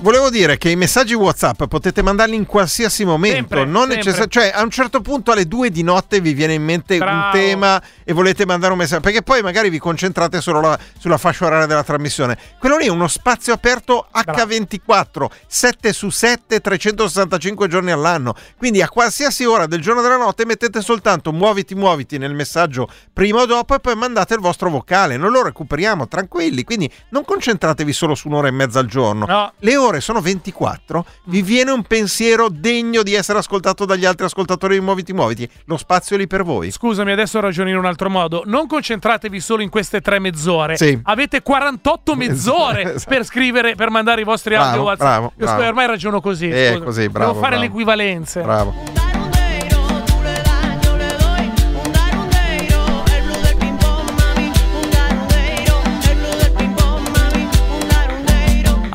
Volevo 0.00 0.30
dire 0.30 0.56
che 0.56 0.68
i 0.70 0.76
messaggi 0.76 1.14
WhatsApp 1.14 1.64
potete 1.64 2.00
mandarli 2.00 2.36
in 2.36 2.46
qualsiasi 2.46 3.04
momento, 3.04 3.64
necessar- 3.86 4.28
cioè 4.28 4.52
a 4.54 4.62
un 4.62 4.70
certo 4.70 5.00
punto 5.00 5.32
alle 5.32 5.48
due 5.48 5.70
di 5.70 5.82
notte 5.82 6.20
vi 6.20 6.32
viene 6.32 6.52
in 6.54 6.62
mente 6.62 6.96
Bravo. 6.98 7.12
un 7.26 7.30
tema 7.32 7.82
e 8.04 8.12
volete 8.12 8.46
mandare 8.46 8.72
un 8.72 8.78
messaggio, 8.78 9.00
perché 9.00 9.22
poi 9.22 9.42
magari 9.42 9.68
vi 9.68 9.78
concentrate 9.80 10.40
solo 10.40 10.60
la- 10.60 10.78
sulla 10.96 11.16
fascia 11.18 11.46
oraria 11.46 11.66
della 11.66 11.82
trasmissione. 11.82 12.38
Quello 12.60 12.76
lì 12.76 12.86
è 12.86 12.90
uno 12.90 13.08
spazio 13.08 13.52
aperto 13.54 14.06
H24, 14.14 15.26
7 15.48 15.92
su 15.92 16.10
7, 16.10 16.60
365 16.60 17.66
giorni 17.66 17.90
all'anno. 17.90 18.34
Quindi 18.56 18.82
a 18.82 18.88
qualsiasi 18.88 19.44
ora 19.44 19.66
del 19.66 19.80
giorno 19.80 20.00
e 20.00 20.02
della 20.04 20.18
notte 20.18 20.44
mettete 20.44 20.82
soltanto 20.82 21.32
muoviti, 21.32 21.74
muoviti 21.74 22.16
nel 22.18 22.34
messaggio 22.34 22.88
prima 23.12 23.40
o 23.40 23.46
dopo 23.46 23.74
e 23.74 23.80
poi 23.80 23.96
mandate 23.96 24.34
il 24.34 24.40
vostro 24.40 24.70
vocale. 24.70 25.16
Noi 25.16 25.32
lo 25.32 25.42
recuperiamo 25.42 26.06
tranquilli, 26.06 26.62
quindi 26.62 26.88
non 27.08 27.24
concentratevi 27.24 27.92
solo 27.92 28.14
su 28.14 28.28
un'ora 28.28 28.46
e 28.46 28.52
mezza 28.52 28.78
al 28.78 28.86
giorno. 28.86 29.26
No. 29.26 29.52
Le 29.58 29.76
ore 29.76 29.85
sono 30.00 30.20
24, 30.20 31.04
vi 31.24 31.42
viene 31.42 31.70
un 31.70 31.82
pensiero 31.82 32.48
degno 32.48 33.02
di 33.02 33.14
essere 33.14 33.38
ascoltato 33.38 33.84
dagli 33.84 34.04
altri 34.04 34.24
ascoltatori 34.26 34.74
di 34.78 34.80
Muoviti 34.84 35.12
Muoviti. 35.12 35.48
Lo 35.66 35.76
spazio 35.76 36.16
è 36.16 36.18
lì 36.18 36.26
per 36.26 36.42
voi. 36.44 36.70
Scusami, 36.70 37.12
adesso 37.12 37.40
ragiono 37.40 37.68
in 37.70 37.76
un 37.76 37.84
altro 37.86 38.10
modo. 38.10 38.42
Non 38.46 38.66
concentratevi 38.66 39.40
solo 39.40 39.62
in 39.62 39.68
queste 39.70 40.00
tre 40.00 40.18
mezz'ore. 40.18 40.76
Sì. 40.76 40.98
Avete 41.04 41.42
48 41.42 42.14
mezz'ore 42.14 42.82
Esatto. 42.96 43.14
per 43.14 43.24
scrivere, 43.24 43.74
per 43.74 43.90
mandare 43.90 44.20
i 44.20 44.24
vostri 44.24 44.54
Bravo, 44.54 44.68
audio 44.68 44.82
WhatsApp. 44.82 45.06
bravo, 45.06 45.32
Io 45.36 45.44
bravo. 45.44 45.62
ormai 45.66 45.86
ragiono 45.86 46.20
così. 46.20 46.48
Eh, 46.48 46.80
così, 46.84 47.08
bravo, 47.08 47.28
Devo 47.32 47.40
fare 47.44 47.56
bravo. 47.56 47.60
le 47.60 47.66
equivalenze. 47.68 48.40
Bravo. 48.42 49.05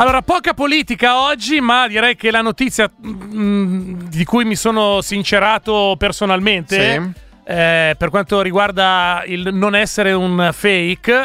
Allora, 0.02 0.24
poca 0.24 0.56
politica 0.56 1.22
oggi, 1.22 1.62
ma 1.62 1.88
direi 1.88 2.16
che 2.16 2.32
la 2.32 2.42
notizia 2.42 2.90
mm, 3.06 4.08
di 4.10 4.24
cui 4.26 4.46
mi 4.46 4.56
sono 4.56 5.00
sincerato 5.02 5.94
personalmente, 5.96 6.76
Sì. 7.14 7.22
eh, 7.46 7.94
per 7.96 8.10
quanto 8.10 8.42
riguarda 8.42 9.22
il 9.28 9.50
non 9.54 9.76
essere 9.76 10.12
un 10.14 10.50
fake, 10.52 11.24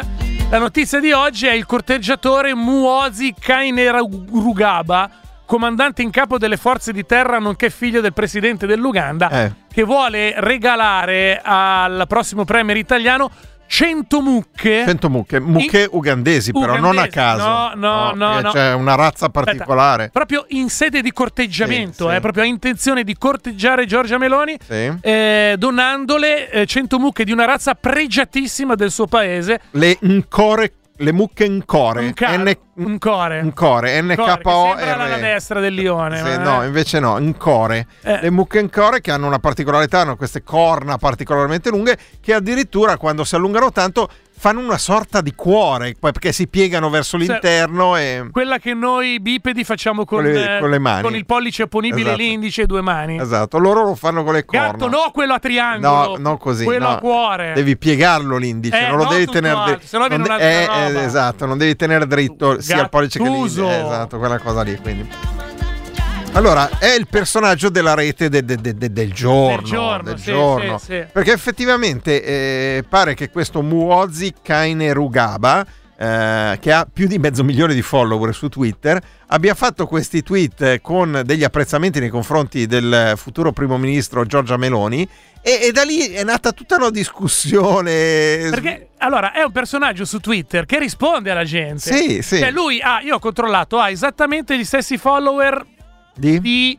la 0.51 0.59
notizia 0.59 0.99
di 0.99 1.11
oggi 1.11 1.47
è 1.47 1.53
il 1.53 1.65
corteggiatore 1.65 2.53
Muozi 2.53 3.33
Kainerugaba, 3.39 5.09
comandante 5.47 6.03
in 6.03 6.11
capo 6.11 6.37
delle 6.37 6.57
forze 6.57 6.93
di 6.93 7.03
terra, 7.03 7.39
nonché 7.39 7.71
figlio 7.71 7.99
del 7.99 8.13
presidente 8.13 8.67
dell'Uganda, 8.67 9.29
Eh. 9.31 9.51
che 9.73 9.81
vuole 9.85 10.35
regalare 10.37 11.41
al 11.43 12.05
prossimo 12.07 12.45
premier 12.45 12.77
italiano 12.77 13.31
100 13.67 14.21
mucche. 14.21 14.83
100 14.85 15.09
mucche, 15.09 15.39
mucche 15.39 15.87
ugandesi 15.91 16.51
però, 16.51 16.77
non 16.77 16.97
a 16.97 17.03
Ugandesi. 17.03 17.09
caso. 17.09 17.45
No, 17.45 17.71
no, 17.75 18.11
no, 18.13 18.39
no. 18.41 18.51
C'è 18.51 18.73
una 18.73 18.95
razza 18.95 19.25
Aspetta, 19.25 19.45
particolare. 19.45 20.09
proprio 20.11 20.45
in 20.49 20.69
sede 20.69 21.01
di 21.01 21.11
corteggiamento, 21.11 22.05
Sì, 22.05 22.09
sì. 22.11 22.15
eh, 22.15 22.19
proprio 22.21 22.43
ha 22.43 22.45
intenzione 22.45 23.03
di 23.03 23.15
corteggiare 23.17 23.85
Giorgia 23.85 24.17
Meloni, 24.17 24.57
Sì. 24.65 24.91
eh, 25.01 25.55
donandole 25.57 26.49
eh, 26.49 26.65
100 26.65 26.97
mucche 26.99 27.23
di 27.23 27.31
una 27.31 27.45
razza 27.45 27.75
pregiatissima 27.75 28.75
del 28.75 28.91
suo 28.91 29.05
paese. 29.07 29.59
Le 29.71 29.97
ncore, 30.01 30.73
le 30.97 31.11
mucche 31.11 31.47
ncore. 31.47 32.05
Un, 32.05 32.13
ca- 32.13 32.35
N- 32.37 32.57
un 32.75 32.97
core. 32.97 33.41
Ncore, 33.43 33.53
Core, 33.53 33.91
che 33.91 34.01
NKO. 34.01 34.75
sembra 34.77 35.07
la 35.07 35.17
destra 35.17 35.59
del 35.59 35.73
lione. 35.73 36.17
Sì, 36.17 36.23
ma- 36.23 36.37
no, 36.37 36.63
invece 36.63 36.99
no, 36.99 37.17
ncore. 37.19 37.87
Eh. 38.01 38.19
Le 38.21 38.29
mucche 38.31 38.61
ncore 38.61 39.01
che 39.01 39.11
hanno 39.11 39.27
una 39.27 39.39
particolarità, 39.39 40.01
hanno 40.01 40.15
queste 40.15 40.43
corna 40.43 40.97
particolarmente 40.97 41.69
lunghe 41.69 41.97
che 42.19 42.33
addirittura 42.33 42.97
quando 42.97 43.23
si 43.23 43.35
allungano 43.35 43.71
tanto 43.71 44.09
fanno 44.39 44.59
una 44.59 44.77
sorta 44.77 45.21
di 45.21 45.33
cuore, 45.33 45.95
perché 45.99 46.31
si 46.31 46.47
piegano 46.47 46.89
verso 46.89 47.17
l'interno 47.17 47.95
e... 47.97 48.27
Quella 48.31 48.59
che 48.59 48.73
noi 48.73 49.19
bipedi 49.19 49.63
facciamo 49.63 50.05
con, 50.05 50.21
Con 50.23 50.31
le- 50.31 50.57
eh, 50.57 50.59
con 50.59 50.69
le 50.69 50.79
mani. 50.79 51.01
con 51.01 51.15
il 51.15 51.25
pollice 51.25 51.63
opponibile, 51.63 52.01
Esatto. 52.09 52.17
l'indice 52.17 52.61
e 52.61 52.65
due 52.67 52.81
mani. 52.81 53.19
Esatto, 53.19 53.57
loro 53.57 53.83
lo 53.83 53.95
fanno 53.95 54.23
con 54.23 54.33
le 54.33 54.45
corna. 54.45 54.67
Gatto, 54.67 54.87
no, 54.87 55.11
quello 55.11 55.33
a 55.33 55.39
triangolo. 55.39 56.07
No, 56.11 56.15
non 56.17 56.37
così. 56.37 56.63
Quello 56.65 56.87
no. 56.87 56.95
a 56.95 56.97
cuore. 56.99 57.53
Devi 57.53 57.77
piegarlo 57.77 58.37
l'indice, 58.37 58.77
Eh, 58.77 58.87
non 58.87 58.97
lo 58.97 59.03
non 59.03 59.13
devi 59.13 59.25
tenere 59.25 59.59
dritto. 59.65 59.97
Non 59.97 60.21
de- 60.21 60.37
eh, 60.37 60.67
eh, 60.71 61.03
esatto, 61.03 61.45
non 61.45 61.57
devi 61.57 61.75
tenere 61.75 62.05
dritto 62.07 62.61
sia 62.61 62.81
il 62.81 62.89
pollice 62.89 63.19
che 63.19 63.27
l'indice. 63.27 63.65
Esatto, 63.79 64.17
quella 64.19 64.37
cosa 64.39 64.61
lì. 64.61 64.77
Quindi. 64.77 65.36
Allora, 66.37 66.77
è 66.77 66.93
il 66.93 67.07
personaggio 67.07 67.69
della 67.69 67.95
rete 67.95 68.29
de- 68.29 68.45
de- 68.45 68.57
de- 68.57 68.75
de- 68.75 68.93
del 68.93 69.11
giorno. 69.11 69.55
Del 69.55 69.65
giorno, 69.65 70.03
del 70.03 70.19
sì, 70.19 70.25
giorno. 70.25 70.77
sì, 70.77 70.85
sì. 70.85 71.05
Perché 71.11 71.31
effettivamente 71.31 72.23
eh, 72.23 72.83
pare 72.87 73.15
che 73.15 73.31
questo 73.31 73.63
Muozi 73.63 74.31
Kainerugaba, 74.43 75.65
eh, 75.97 76.59
che 76.61 76.71
ha 76.71 76.87
più 76.93 77.07
di 77.07 77.17
mezzo 77.17 77.43
milione 77.43 77.73
di 77.73 77.81
follower 77.81 78.35
su 78.35 78.49
Twitter, 78.49 79.01
abbia 79.29 79.55
fatto 79.55 79.87
questi 79.87 80.21
tweet 80.21 80.79
con 80.81 81.23
degli 81.25 81.43
apprezzamenti 81.43 81.99
nei 81.99 82.09
confronti 82.09 82.67
del 82.67 83.13
futuro 83.15 83.51
primo 83.51 83.79
ministro 83.79 84.23
Giorgia 84.23 84.57
Meloni. 84.57 85.09
E, 85.41 85.59
e 85.63 85.71
da 85.71 85.81
lì 85.81 86.07
è 86.09 86.23
nata 86.23 86.51
tutta 86.51 86.75
una 86.75 86.91
discussione. 86.91 88.47
Perché 88.51 88.89
allora 88.99 89.31
è 89.31 89.41
un 89.41 89.51
personaggio 89.51 90.05
su 90.05 90.19
Twitter 90.19 90.67
che 90.67 90.77
risponde 90.77 91.31
alla 91.31 91.45
gente. 91.45 91.79
Sì, 91.79 92.21
sì. 92.21 92.37
Cioè 92.37 92.51
lui 92.51 92.79
ha, 92.79 93.01
io 93.01 93.15
ho 93.15 93.19
controllato, 93.19 93.79
ha 93.79 93.89
esattamente 93.89 94.55
gli 94.55 94.65
stessi 94.65 94.99
follower 94.99 95.65
Di? 96.17 96.39
di 96.39 96.77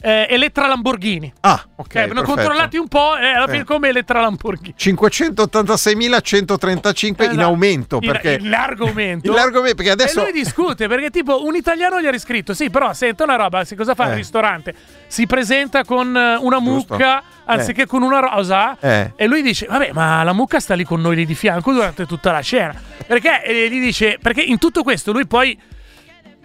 eh, 0.00 0.26
Elettra 0.30 0.68
Lamborghini. 0.68 1.32
Ah, 1.40 1.60
ok. 1.74 1.76
Ho 1.76 1.84
perfetto. 1.88 2.22
controllati 2.22 2.76
un 2.76 2.86
po' 2.88 3.16
e 3.16 3.26
alla 3.30 3.48
fine 3.48 3.64
come 3.64 3.88
Elettra 3.88 4.20
Lamborghini. 4.20 4.74
586.135 4.78 7.06
in 7.06 7.16
Esatto. 7.30 7.40
aumento 7.42 7.98
In- 8.00 8.10
perché 8.10 8.38
in 8.40 8.48
largo 8.48 8.86
aumento. 8.86 9.28
In 9.28 9.34
largo 9.34 9.56
aumento, 9.58 9.76
perché 9.76 9.90
adesso 9.90 10.20
E 10.20 10.22
lui 10.22 10.32
discute 10.32 10.86
perché 10.88 11.10
tipo 11.10 11.44
un 11.44 11.54
italiano 11.56 12.00
gli 12.00 12.06
ha 12.06 12.10
riscritto 12.10 12.54
Sì 12.54 12.70
però 12.70 12.92
senta 12.92 13.24
una 13.24 13.36
roba 13.36 13.64
Cosa 13.76 13.94
fa 13.94 14.06
Eh. 14.06 14.10
al 14.10 14.14
ristorante? 14.16 14.74
Si 15.08 15.26
presenta 15.26 15.84
con 15.84 16.16
eh, 16.16 16.36
una 16.36 16.58
Giusto. 16.62 16.94
mucca 16.94 17.22
Anziché 17.44 17.86
con 17.86 18.02
una 18.02 18.20
rosa 18.20 18.76
Eh. 18.78 19.12
E 19.16 19.26
lui 19.26 19.42
dice 19.42 19.66
Vabbè 19.66 19.90
ma 19.92 20.22
la 20.22 20.32
mucca 20.32 20.60
sta 20.60 20.74
lì 20.74 20.84
con 20.84 21.00
noi 21.00 21.16
lì 21.16 21.26
di 21.26 21.34
fianco 21.34 21.72
Durante 21.72 22.06
tutta 22.06 22.30
la 22.30 22.42
cena 22.42 22.74
Perché 23.06 23.42
gli 23.70 23.80
dice 23.80 24.18
Perché 24.22 24.42
in 24.42 24.58
tutto 24.58 24.82
questo 24.82 25.12
lui 25.12 25.26
poi 25.26 25.58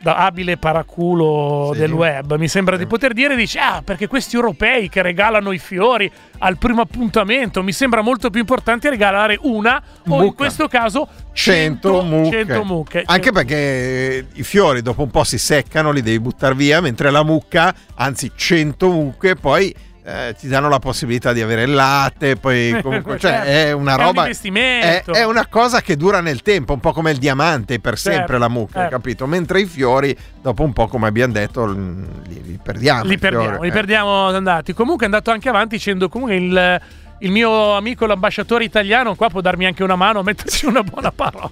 da 0.04 0.18
abile 0.18 0.58
paraculo 0.58 1.70
Sì. 1.72 1.80
del 1.80 1.94
web, 1.94 2.36
mi 2.36 2.50
sembra 2.50 2.76
di 2.76 2.86
poter 2.86 3.14
dire, 3.14 3.38
dice, 3.38 3.58
ah, 3.60 3.82
perché 3.84 4.08
questi 4.08 4.36
europei 4.36 4.90
che 4.90 5.02
regalano 5.02 5.54
i 5.54 5.60
fiori 5.60 6.12
al 6.40 6.58
primo 6.58 6.82
appuntamento, 6.82 7.64
mi 7.64 7.72
sembra 7.72 8.02
molto 8.02 8.30
più 8.30 8.42
importante 8.42 8.90
regalare 8.90 9.40
una, 9.44 9.82
o 10.10 10.24
in 10.26 10.36
questo 10.36 10.68
caso 10.68 11.08
100 11.32 12.02
mucche. 12.04 12.46
100 12.46 12.64
mucche. 12.66 13.04
Anche 13.06 13.32
perché 13.32 13.56
eh, 13.56 14.26
i 14.34 14.44
fiori 14.44 14.82
dopo 14.82 15.04
un 15.04 15.10
po' 15.10 15.24
si 15.24 15.38
seccano, 15.38 15.92
li 15.92 16.02
devi 16.02 16.20
buttare 16.20 16.54
via, 16.54 16.82
mentre 16.82 17.10
la 17.10 17.24
mucca, 17.24 17.74
anzi 17.96 18.30
100 18.36 18.90
mucche, 18.90 19.36
poi 19.36 19.74
eh, 20.06 20.36
ti 20.38 20.48
danno 20.48 20.68
la 20.68 20.80
possibilità 20.80 21.32
di 21.32 21.42
avere 21.42 21.64
il 21.64 21.74
latte, 21.74 22.36
poi 22.36 22.78
comunque 22.84 23.18
cioè, 23.18 23.32
Certo. 23.32 23.48
è 23.48 23.72
una 23.72 23.96
È 23.96 24.00
un 24.00 24.06
roba... 24.06 24.28
È, 24.28 25.04
è 25.06 25.24
una 25.24 25.48
cosa 25.48 25.82
che 25.82 25.96
dura 25.96 26.20
nel 26.20 26.42
tempo, 26.42 26.74
un 26.74 26.80
po' 26.80 26.92
come 26.92 27.12
il 27.12 27.18
diamante, 27.18 27.80
per 27.80 27.98
Certo, 27.98 28.18
sempre 28.18 28.38
la 28.38 28.50
mucca, 28.50 28.82
certo. 28.82 28.96
capito? 28.96 29.28
Mentre 29.28 29.62
i 29.62 29.66
fiori, 29.66 30.16
dopo 30.42 30.64
un 30.64 30.74
po', 30.74 30.88
come 30.88 31.08
abbiamo 31.08 31.32
detto, 31.32 31.66
li, 31.66 32.42
li 32.44 32.60
perdiamo. 32.62 33.04
li 33.04 33.14
i 33.14 33.18
fiori, 33.18 33.36
perdiamo, 33.36 33.62
li 33.62 33.70
eh. 33.70 33.72
perdiamo 33.72 34.28
andati. 34.28 34.74
Comunque 34.74 35.04
è 35.04 35.06
andato 35.06 35.32
anche 35.32 35.48
avanti 35.48 35.76
dicendo 35.76 36.10
comunque 36.10 36.36
il, 36.36 36.82
il 37.20 37.32
mio 37.32 37.76
amico 37.76 38.06
l'ambasciatore 38.06 38.66
italiano 38.66 39.16
qua 39.16 39.30
può 39.30 39.40
darmi 39.40 39.66
anche 39.66 39.84
una 39.84 39.96
mano, 39.96 40.22
metterci 40.22 40.66
una 40.66 40.84
buona 40.84 41.12
parola. 41.12 41.50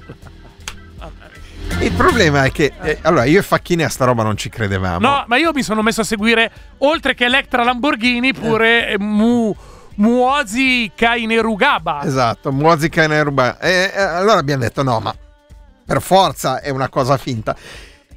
Il 1.82 1.94
problema 1.94 2.44
è 2.44 2.52
che, 2.52 2.74
eh, 2.84 3.00
allora, 3.02 3.24
io 3.26 3.40
e 3.40 3.42
Facchini 3.42 3.84
a 3.84 3.90
sta 3.90 4.06
roba 4.06 4.22
non 4.22 4.38
ci 4.38 4.50
credevamo. 4.50 5.00
No, 5.00 5.24
ma 5.28 5.38
io 5.38 5.52
mi 5.52 5.64
sono 5.64 5.82
messo 5.82 6.02
a 6.02 6.04
seguire, 6.04 6.52
oltre 6.80 7.16
che 7.16 7.26
Electra 7.26 7.64
Lamborghini, 7.64 8.34
pure 8.34 8.90
eh, 8.90 9.00
Mu, 9.00 9.56
Muozi 9.96 10.92
Kainerugaba. 10.96 12.04
Esatto, 12.04 12.52
Muozica 12.52 13.04
in 13.04 13.12
Erba. 13.12 13.58
E, 13.60 13.92
allora 13.96 14.38
abbiamo 14.38 14.62
detto 14.62 14.84
no, 14.84 15.00
ma 15.00 15.14
per 15.84 16.02
forza 16.04 16.62
è 16.62 16.70
una 16.70 16.88
cosa 16.88 17.18
finta. 17.18 17.56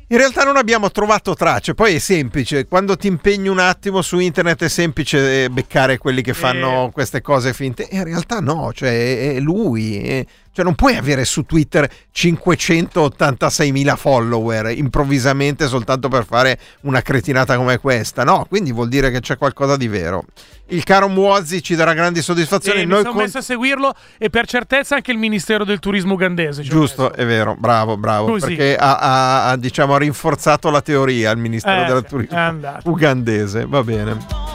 In 0.09 0.19
realtà 0.19 0.45
non 0.45 0.59
abbiamo 0.59 0.91
trovato 0.91 1.35
tracce, 1.35 1.73
poi 1.73 1.95
è 1.95 1.99
semplice, 1.99 2.67
quando 2.67 2.95
ti 2.97 3.07
impegni 3.07 3.49
un 3.49 3.59
attimo 3.59 4.03
su 4.03 4.19
internet 4.19 4.63
è 4.65 4.69
semplice 4.69 5.45
eh, 5.45 5.49
beccare 5.51 5.97
quelli 5.97 6.21
che 6.21 6.35
fanno 6.35 6.89
Eh. 6.89 6.91
queste 6.93 7.23
cose 7.23 7.55
finte. 7.55 7.89
In 7.91 8.05
realtà 8.05 8.41
no, 8.41 8.71
cioè 8.75 8.91
è, 8.91 9.35
è 9.37 9.41
lui. 9.41 10.27
Cioè 10.55 10.65
non 10.65 10.77
puoi 10.77 10.97
avere 10.97 11.25
su 11.25 11.43
Twitter 11.43 11.91
586.000 12.15 13.97
follower 13.97 14.71
improvvisamente 14.71 15.67
soltanto 15.67 16.09
per 16.09 16.25
fare 16.25 16.59
una 16.83 17.03
cretinata 17.03 17.57
come 17.57 17.79
questa. 17.79 18.23
No, 18.23 18.47
quindi 18.49 18.71
vuol 18.73 18.89
dire 18.89 19.11
che 19.11 19.19
c'è 19.21 19.37
qualcosa 19.37 19.77
di 19.77 19.89
vero. 19.89 20.25
Il 20.69 20.85
caro 20.85 21.09
Muozzi 21.09 21.61
ci 21.63 21.75
darà 21.75 21.93
grandi 21.93 22.23
soddisfazioni. 22.23 22.81
E 22.83 22.85
mi 22.85 22.91
Noi 22.93 23.01
sono 23.03 23.13
con- 23.15 23.23
messo 23.23 23.39
a 23.39 23.43
seguirlo 23.43 23.93
e 24.17 24.31
per 24.31 24.47
certezza 24.47 24.95
anche 24.95 25.11
il 25.11 25.19
Ministero 25.19 25.65
del 25.65 25.81
Turismo 25.81 26.15
ugandese. 26.15 26.63
Giusto, 26.63 27.13
è 27.13 27.27
vero, 27.27 27.57
bravo, 27.59 27.97
bravo. 27.97 28.27
Così. 28.27 28.47
Perché 28.55 28.77
ha, 28.77 28.97
ha- 28.97 29.49
ha, 29.51 29.57
diciamo, 29.57 29.95
ha 29.95 29.99
rinforzato 29.99 30.71
la 30.71 30.81
teoria 30.81 31.31
il 31.33 31.39
Ministero 31.39 31.83
Eh, 31.83 31.87
del 31.87 31.99
sì, 32.03 32.09
Turismo 32.09 32.81
ugandese. 32.85 33.67
Va 33.67 33.83
bene. 33.83 34.54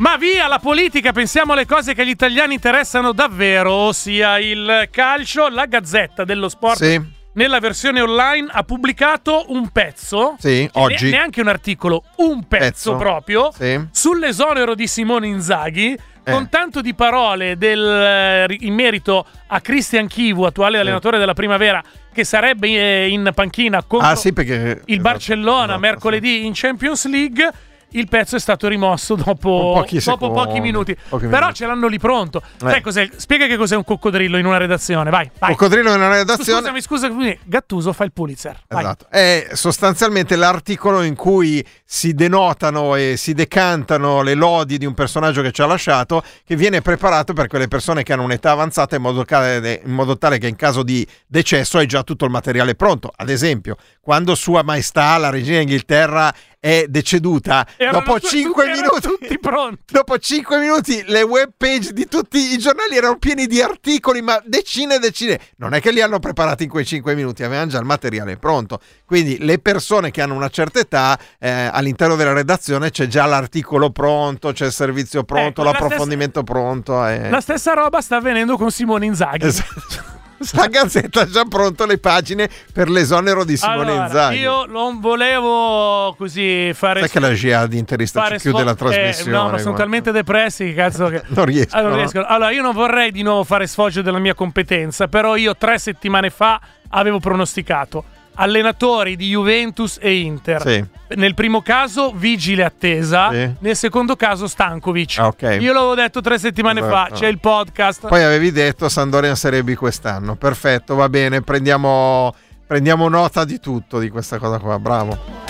Ma 0.00 0.16
via 0.16 0.46
la 0.46 0.58
politica, 0.58 1.12
pensiamo 1.12 1.52
alle 1.52 1.66
cose 1.66 1.92
che 1.92 2.00
agli 2.00 2.08
italiani 2.08 2.54
interessano 2.54 3.12
davvero, 3.12 3.70
ossia 3.72 4.38
il 4.38 4.88
calcio, 4.90 5.48
la 5.50 5.66
gazzetta 5.66 6.24
dello 6.24 6.48
sport 6.48 6.82
Sì. 6.82 6.98
nella 7.34 7.60
versione 7.60 8.00
online 8.00 8.48
ha 8.50 8.62
pubblicato 8.62 9.44
un 9.48 9.68
pezzo. 9.68 10.36
Sì, 10.38 10.66
oggi. 10.72 11.10
Neanche 11.10 11.42
un 11.42 11.48
articolo, 11.48 12.02
un 12.16 12.48
pezzo, 12.48 12.92
Pezzo. 12.92 12.96
proprio. 12.96 13.50
Sì. 13.54 13.78
Sull'esonero 13.90 14.74
di 14.74 14.86
Simone 14.86 15.26
Inzaghi. 15.26 15.92
Eh. 16.22 16.32
Con 16.32 16.48
tanto 16.50 16.80
di 16.82 16.94
parole 16.94 17.56
del, 17.56 18.46
eh, 18.48 18.56
in 18.60 18.74
merito 18.74 19.26
a 19.48 19.60
Christian 19.60 20.06
Chivu, 20.06 20.42
attuale 20.44 20.78
allenatore 20.78 21.18
della 21.18 21.32
primavera, 21.34 21.82
che 22.12 22.24
sarebbe 22.24 22.68
eh, 22.68 23.08
in 23.08 23.30
panchina 23.34 23.82
contro 23.82 24.08
Ah, 24.08 24.16
sì, 24.16 24.32
perché. 24.32 24.52
il 24.54 24.82
esatto, 24.86 25.00
Barcellona 25.02 25.62
esatto, 25.64 25.78
mercoledì 25.80 26.44
in 26.46 26.52
Champions 26.54 27.06
League. 27.08 27.50
Il 27.92 28.08
pezzo 28.08 28.36
è 28.36 28.38
stato 28.38 28.68
rimosso 28.68 29.14
dopo, 29.16 29.72
pochi 29.74 29.98
dopo 29.98 30.30
pochi 30.30 30.60
minuti. 30.60 30.96
pochi 31.08 31.26
Però 31.26 31.40
minuti. 31.40 31.54
ce 31.54 31.66
l'hanno 31.66 31.88
lì 31.88 31.98
pronto. 31.98 32.40
Eh. 32.40 32.70
Sai 32.70 32.80
cos'è? 32.80 33.08
Spiega 33.16 33.46
che 33.46 33.56
cos'è 33.56 33.76
un 33.76 33.84
coccodrillo 33.84 34.38
in 34.38 34.46
una 34.46 34.58
redazione. 34.58 35.10
Vai, 35.10 35.30
vai. 35.38 35.50
Coccodrillo 35.50 35.90
nella 35.90 36.16
redazione. 36.18 36.60
Scusami, 36.60 36.80
scusami. 36.80 37.38
Gattuso 37.44 37.92
fa 37.92 38.04
il 38.04 38.12
Pulitzer. 38.12 38.60
Vai. 38.68 38.82
Esatto. 38.82 39.06
È 39.10 39.48
sostanzialmente 39.52 40.36
l'articolo 40.36 41.02
in 41.02 41.16
cui 41.16 41.66
si 41.84 42.14
denotano 42.14 42.94
e 42.94 43.14
si 43.16 43.34
decantano 43.34 44.22
le 44.22 44.34
lodi 44.34 44.78
di 44.78 44.86
un 44.86 44.94
personaggio 44.94 45.42
che 45.42 45.50
ci 45.50 45.62
ha 45.62 45.66
lasciato, 45.66 46.22
che 46.44 46.54
viene 46.56 46.82
preparato 46.82 47.32
per 47.32 47.48
quelle 47.48 47.66
persone 47.68 48.02
che 48.02 48.12
hanno 48.12 48.22
un'età 48.22 48.52
avanzata 48.52 48.94
in 48.96 49.02
modo, 49.02 49.24
tale, 49.24 49.80
in 49.84 49.92
modo 49.92 50.16
tale 50.16 50.38
che 50.38 50.46
in 50.46 50.56
caso 50.56 50.82
di 50.82 51.06
decesso 51.26 51.78
hai 51.78 51.86
già 51.86 52.02
tutto 52.02 52.24
il 52.24 52.30
materiale 52.30 52.74
pronto. 52.74 53.10
Ad 53.14 53.28
esempio, 53.28 53.76
quando 54.00 54.34
Sua 54.34 54.62
Maestà, 54.62 55.16
la 55.16 55.30
regina 55.30 55.58
d'Inghilterra, 55.58 56.32
è 56.60 56.84
deceduta, 56.88 57.66
Erano 57.78 58.00
dopo 58.04 58.20
tu- 58.20 58.26
5 58.28 58.62
erano 58.64 58.76
minuti... 58.80 59.00
tutti 59.00 59.38
pronti. 59.38 59.78
Dopo 59.90 60.18
5 60.18 60.58
minuti 60.58 61.02
le 61.06 61.22
web 61.22 61.52
page 61.56 61.92
di 61.94 62.06
tutti 62.06 62.52
i 62.52 62.58
giornali 62.58 62.96
erano 62.96 63.16
pieni 63.16 63.46
di 63.46 63.62
articoli, 63.62 64.20
ma 64.20 64.40
decine 64.44 64.96
e 64.96 64.98
decine. 64.98 65.40
Non 65.56 65.72
è 65.72 65.80
che 65.80 65.90
li 65.90 66.02
hanno 66.02 66.18
preparati 66.18 66.64
in 66.64 66.68
quei 66.68 66.84
5 66.84 67.14
minuti, 67.14 67.42
avevano 67.42 67.70
già 67.70 67.78
il 67.78 67.86
materiale 67.86 68.36
pronto. 68.36 68.78
Quindi 69.06 69.38
le 69.40 69.58
persone 69.58 70.10
che 70.10 70.20
hanno 70.20 70.34
una 70.34 70.50
certa 70.50 70.78
età, 70.80 71.18
eh, 71.38 71.48
all'interno 71.50 72.14
della 72.14 72.34
redazione 72.34 72.90
c'è 72.90 73.06
già 73.06 73.24
l'articolo 73.24 73.90
pronto, 73.90 74.52
c'è 74.52 74.66
il 74.66 74.72
servizio 74.72 75.24
pronto, 75.24 75.62
Ecco, 75.62 75.62
la 75.62 75.70
l'approfondimento 75.72 76.42
pronto. 76.44 77.06
eh. 77.06 77.30
La 77.30 77.40
stessa 77.40 77.72
roba 77.72 78.00
sta 78.02 78.16
avvenendo 78.16 78.56
con 78.58 78.70
Simone 78.70 79.06
Inzaghi. 79.06 79.46
Esatto. 79.46 80.18
La 80.52 80.68
Gazzetta 80.68 81.22
ha 81.22 81.26
già 81.26 81.44
pronto 81.44 81.84
le 81.84 81.98
pagine 81.98 82.48
per 82.72 82.88
l'esonero 82.88 83.44
di 83.44 83.56
Simone 83.58 83.90
Allora, 83.90 84.04
Inzaghi. 84.04 84.38
Io 84.38 84.64
non 84.64 84.98
volevo 85.00 86.14
così 86.16 86.72
fare. 86.72 87.00
Sai 87.00 87.10
che 87.10 87.20
la 87.20 87.32
GA 87.32 87.66
di 87.66 87.76
interista 87.76 88.26
ci 88.30 88.36
chiude 88.38 88.64
la 88.64 88.70
eh, 88.72 88.76
trasmissione? 88.76 89.30
no, 89.30 89.42
ma 89.42 89.48
sono 89.50 89.62
guarda. 89.62 89.78
talmente 89.78 90.12
depressi 90.12 90.64
che 90.64 90.74
cazzo 90.74 91.08
che. 91.08 91.22
Non 91.30 91.44
riescono. 91.44 91.78
Allora, 91.78 91.88
non 91.90 91.98
riescono. 91.98 92.24
Allora, 92.26 92.50
io 92.50 92.62
non 92.62 92.72
vorrei 92.72 93.12
di 93.12 93.22
nuovo 93.22 93.44
fare 93.44 93.66
sfoggio 93.66 94.02
della 94.02 94.18
mia 94.18 94.34
competenza, 94.34 95.08
però 95.08 95.36
io 95.36 95.54
tre 95.56 95.78
settimane 95.78 96.30
fa 96.30 96.60
avevo 96.88 97.20
pronosticato 97.20 98.04
allenatori 98.34 99.16
di 99.16 99.28
Juventus 99.28 99.98
e 100.00 100.14
Inter. 100.20 100.60
Sì. 100.62 100.84
Nel 101.16 101.34
primo 101.34 101.60
caso 101.62 102.12
vigile 102.14 102.64
attesa, 102.64 103.30
Sì. 103.32 103.50
nel 103.58 103.76
secondo 103.76 104.16
caso 104.16 104.46
Stankovic. 104.46 105.18
Ah, 105.18 105.26
ok. 105.26 105.58
Io 105.60 105.72
l'avevo 105.72 105.94
detto 105.94 106.20
tre 106.20 106.38
settimane 106.38 106.80
fa, 106.80 107.06
Esatto. 107.06 107.14
c'è 107.14 107.26
il 107.26 107.40
podcast. 107.40 108.06
Poi 108.08 108.22
avevi 108.22 108.52
detto 108.52 108.88
Sandoria 108.88 109.30
in 109.30 109.36
Serie 109.36 109.62
B 109.64 109.74
quest'anno. 109.74 110.36
Perfetto, 110.36 110.94
va 110.94 111.08
bene, 111.08 111.42
prendiamo, 111.42 112.34
prendiamo 112.66 113.08
nota 113.08 113.44
di 113.44 113.58
tutto 113.58 113.98
di 113.98 114.08
questa 114.08 114.38
cosa 114.38 114.58
qua. 114.58 114.78
Bravo. 114.78 115.49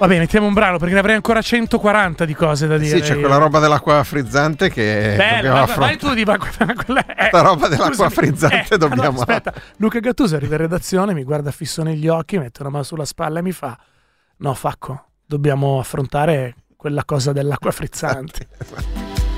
Va 0.00 0.06
bene, 0.06 0.20
mettiamo 0.20 0.46
un 0.46 0.54
brano 0.54 0.78
perché 0.78 0.94
ne 0.94 1.00
avrei 1.00 1.14
ancora 1.16 1.42
140 1.42 2.24
di 2.24 2.32
cose 2.34 2.66
da 2.66 2.78
dire. 2.78 2.96
Sì, 2.96 3.02
c'è 3.02 3.20
quella 3.20 3.36
roba 3.36 3.58
dell'acqua 3.58 4.02
frizzante 4.02 4.70
che 4.70 5.12
Bella, 5.14 5.50
vai 5.52 5.62
affrontare. 5.64 5.96
tu 5.98 6.14
di 6.14 6.24
quella, 6.84 7.04
eh, 7.04 7.26
Sta 7.26 7.40
roba 7.42 7.68
dell'acqua 7.68 8.08
scusami, 8.08 8.10
frizzante 8.10 8.72
eh, 8.74 8.78
dobbiamo- 8.78 9.20
allora, 9.20 9.36
aspetta, 9.36 9.52
Luca 9.76 9.98
Gattuso 9.98 10.36
arriva 10.36 10.54
in 10.54 10.60
redazione, 10.62 11.12
mi 11.12 11.22
guarda 11.22 11.50
fisso 11.50 11.82
negli 11.82 12.08
occhi, 12.08 12.38
mette 12.38 12.62
una 12.62 12.70
mano 12.70 12.82
sulla 12.82 13.04
spalla 13.04 13.40
e 13.40 13.42
mi 13.42 13.52
fa: 13.52 13.78
No, 14.38 14.54
Facco, 14.54 15.08
dobbiamo 15.26 15.78
affrontare 15.78 16.54
quella 16.76 17.04
cosa 17.04 17.32
dell'acqua 17.34 17.70
frizzante. 17.70 18.48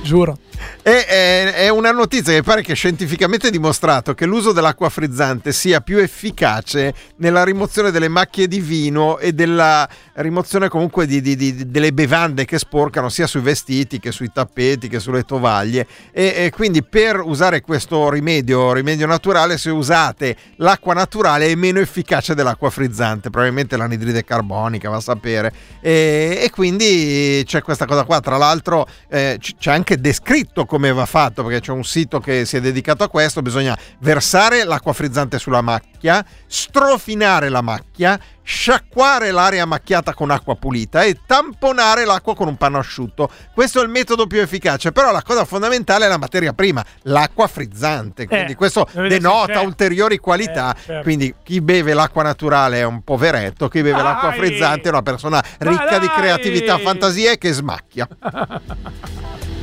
Giuro. 0.02 0.36
E 0.82 1.06
è, 1.06 1.52
è 1.54 1.68
una 1.68 1.92
notizia 1.92 2.32
che 2.32 2.42
pare 2.42 2.62
che 2.62 2.74
scientificamente 2.74 3.48
è 3.48 3.50
dimostrato 3.50 4.14
che 4.14 4.26
l'uso 4.26 4.52
dell'acqua 4.52 4.88
frizzante 4.88 5.52
sia 5.52 5.80
più 5.80 5.98
efficace 5.98 6.92
nella 7.16 7.44
rimozione 7.44 7.90
delle 7.90 8.08
macchie 8.08 8.48
di 8.48 8.60
vino 8.60 9.18
e 9.18 9.32
della 9.32 9.88
rimozione 10.14 10.68
comunque 10.68 11.06
di, 11.06 11.20
di- 11.20 11.36
di- 11.36 11.70
delle 11.70 11.92
bevande 11.92 12.44
che 12.44 12.58
sporcano 12.58 13.08
sia 13.08 13.26
sui 13.26 13.40
vestiti 13.40 13.98
che 13.98 14.12
sui 14.12 14.30
tappeti 14.32 14.88
che 14.88 14.98
sulle 14.98 15.22
tovaglie. 15.22 15.86
E, 16.12 16.34
e 16.36 16.50
quindi 16.50 16.82
per 16.82 17.20
usare 17.20 17.60
questo 17.60 18.10
rimedio, 18.10 18.72
rimedio 18.72 19.06
naturale 19.06 19.58
se 19.58 19.70
usate 19.70 20.36
l'acqua 20.56 20.94
naturale 20.94 21.46
è 21.46 21.54
meno 21.54 21.78
efficace 21.78 22.34
dell'acqua 22.34 22.70
frizzante. 22.70 23.30
Probabilmente 23.30 23.76
l'anidride 23.76 24.24
carbonica 24.24 24.90
va 24.90 24.96
a 24.96 25.00
sapere. 25.00 25.52
E, 25.80 26.40
e 26.42 26.50
quindi 26.50 27.42
c'è 27.46 27.62
questa 27.62 27.86
cosa 27.86 28.04
qua. 28.04 28.20
Tra 28.20 28.36
l'altro 28.36 28.86
eh, 29.08 29.38
c'è 29.40 29.70
anche 29.70 29.91
descritto 29.96 30.64
come 30.66 30.92
va 30.92 31.06
fatto 31.06 31.42
perché 31.44 31.60
c'è 31.60 31.72
un 31.72 31.84
sito 31.84 32.20
che 32.20 32.44
si 32.44 32.56
è 32.56 32.60
dedicato 32.60 33.04
a 33.04 33.08
questo 33.08 33.42
bisogna 33.42 33.76
versare 34.00 34.64
l'acqua 34.64 34.92
frizzante 34.92 35.38
sulla 35.38 35.60
macchia 35.60 36.24
strofinare 36.46 37.48
la 37.48 37.60
macchia 37.62 38.18
sciacquare 38.44 39.30
l'area 39.30 39.64
macchiata 39.66 40.14
con 40.14 40.30
acqua 40.30 40.56
pulita 40.56 41.02
e 41.02 41.16
tamponare 41.26 42.04
l'acqua 42.04 42.34
con 42.34 42.48
un 42.48 42.56
panno 42.56 42.78
asciutto 42.78 43.30
questo 43.54 43.80
è 43.80 43.84
il 43.84 43.88
metodo 43.88 44.26
più 44.26 44.40
efficace 44.40 44.90
però 44.90 45.12
la 45.12 45.22
cosa 45.22 45.44
fondamentale 45.44 46.06
è 46.06 46.08
la 46.08 46.18
materia 46.18 46.52
prima 46.52 46.84
l'acqua 47.02 47.46
frizzante 47.46 48.26
quindi 48.26 48.52
Eh, 48.52 48.56
questo 48.56 48.86
denota 48.92 49.60
c'è. 49.60 49.64
ulteriori 49.64 50.18
qualità 50.18 50.74
Eh, 50.74 50.80
certo. 50.84 51.02
quindi 51.02 51.32
chi 51.44 51.60
beve 51.60 51.94
l'acqua 51.94 52.22
naturale 52.24 52.80
è 52.80 52.84
un 52.84 53.02
poveretto 53.02 53.68
chi 53.68 53.80
beve 53.82 53.96
Dai! 54.02 54.02
l'acqua 54.02 54.32
frizzante 54.32 54.88
è 54.88 54.90
una 54.90 55.02
persona 55.02 55.42
ricca 55.58 55.98
di 55.98 56.08
creatività 56.08 56.78
fantasia 56.78 57.30
e 57.30 57.38
che 57.38 57.52
smacchia 57.52 58.08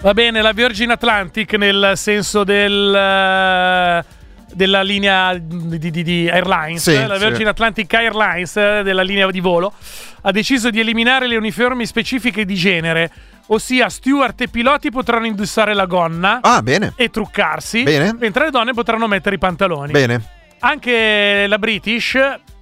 Va 0.00 0.14
bene, 0.14 0.40
la 0.42 0.52
Virgin 0.52 0.90
Atlantic 0.90 1.54
nel 1.54 1.92
senso 1.96 2.44
del. 2.44 2.94
eh, 2.94 4.16
della 4.50 4.80
linea 4.82 5.34
di, 5.36 5.90
di- 5.90 6.02
di 6.02 6.28
Airlines, 6.30 6.82
Sì, 6.82 6.94
eh, 6.94 7.06
la 7.06 7.18
sì. 7.18 7.24
Virgin 7.26 7.48
Atlantic 7.48 7.92
Airlines 7.92 8.56
eh, 8.56 8.80
della 8.82 9.02
linea 9.02 9.30
di 9.30 9.40
volo, 9.40 9.74
ha 10.22 10.30
deciso 10.32 10.70
di 10.70 10.80
eliminare 10.80 11.26
le 11.28 11.36
uniformi 11.36 11.84
specifiche 11.84 12.46
di 12.46 12.54
genere, 12.54 13.10
ossia 13.48 13.90
steward 13.90 14.40
e 14.40 14.48
piloti 14.48 14.90
potranno 14.90 15.26
indossare 15.26 15.74
la 15.74 15.84
gonna 15.84 16.38
ah 16.40 16.62
bene 16.62 16.94
e 16.96 17.10
truccarsi, 17.10 17.82
Bene. 17.82 18.16
mentre 18.18 18.44
le 18.46 18.50
donne 18.50 18.72
potranno 18.72 19.06
mettere 19.06 19.34
i 19.34 19.38
pantaloni. 19.38 19.92
bene 19.92 20.22
Anche 20.60 21.44
la 21.46 21.58
British, 21.58 22.18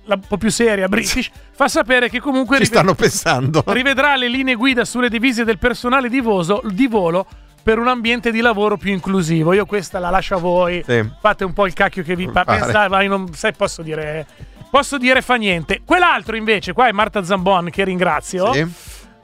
la 0.06 0.14
un 0.14 0.20
po' 0.26 0.36
più 0.36 0.50
seria 0.50 0.88
British, 0.88 1.30
fa 1.52 1.68
sapere 1.68 2.08
che 2.08 2.20
comunque 2.20 2.56
ci 2.56 2.62
rive- 2.64 2.74
stanno 2.74 2.94
pensando 2.94 3.62
rivedrà 3.66 4.16
le 4.16 4.28
linee 4.28 4.54
guida 4.54 4.84
sulle 4.84 5.08
divise 5.08 5.44
del 5.44 5.58
personale 5.58 6.08
di, 6.08 6.20
voso- 6.20 6.62
di 6.64 6.86
volo 6.86 7.26
per 7.62 7.78
un 7.78 7.88
ambiente 7.88 8.30
di 8.30 8.40
lavoro 8.40 8.76
più 8.76 8.92
inclusivo. 8.92 9.52
Io 9.52 9.66
questa 9.66 9.98
la 9.98 10.08
lascio 10.10 10.36
a 10.36 10.38
voi. 10.38 10.82
Sì. 10.86 11.04
Fate 11.20 11.44
un 11.44 11.52
po' 11.52 11.66
il 11.66 11.72
cacchio 11.72 12.04
che 12.04 12.14
vi 12.14 12.28
pa- 12.28 12.44
Pare. 12.44 12.60
pensate, 12.60 12.88
ma 12.88 13.02
io 13.02 13.08
non 13.08 13.34
sai, 13.34 13.52
posso 13.54 13.82
dire. 13.82 14.24
Posso 14.70 14.98
dire 14.98 15.20
fa 15.22 15.34
niente. 15.34 15.80
Quell'altro 15.84 16.36
invece, 16.36 16.72
qua 16.72 16.86
è 16.86 16.92
Marta 16.92 17.24
Zambon 17.24 17.68
che 17.70 17.82
ringrazio. 17.84 18.52
Sì. 18.52 18.66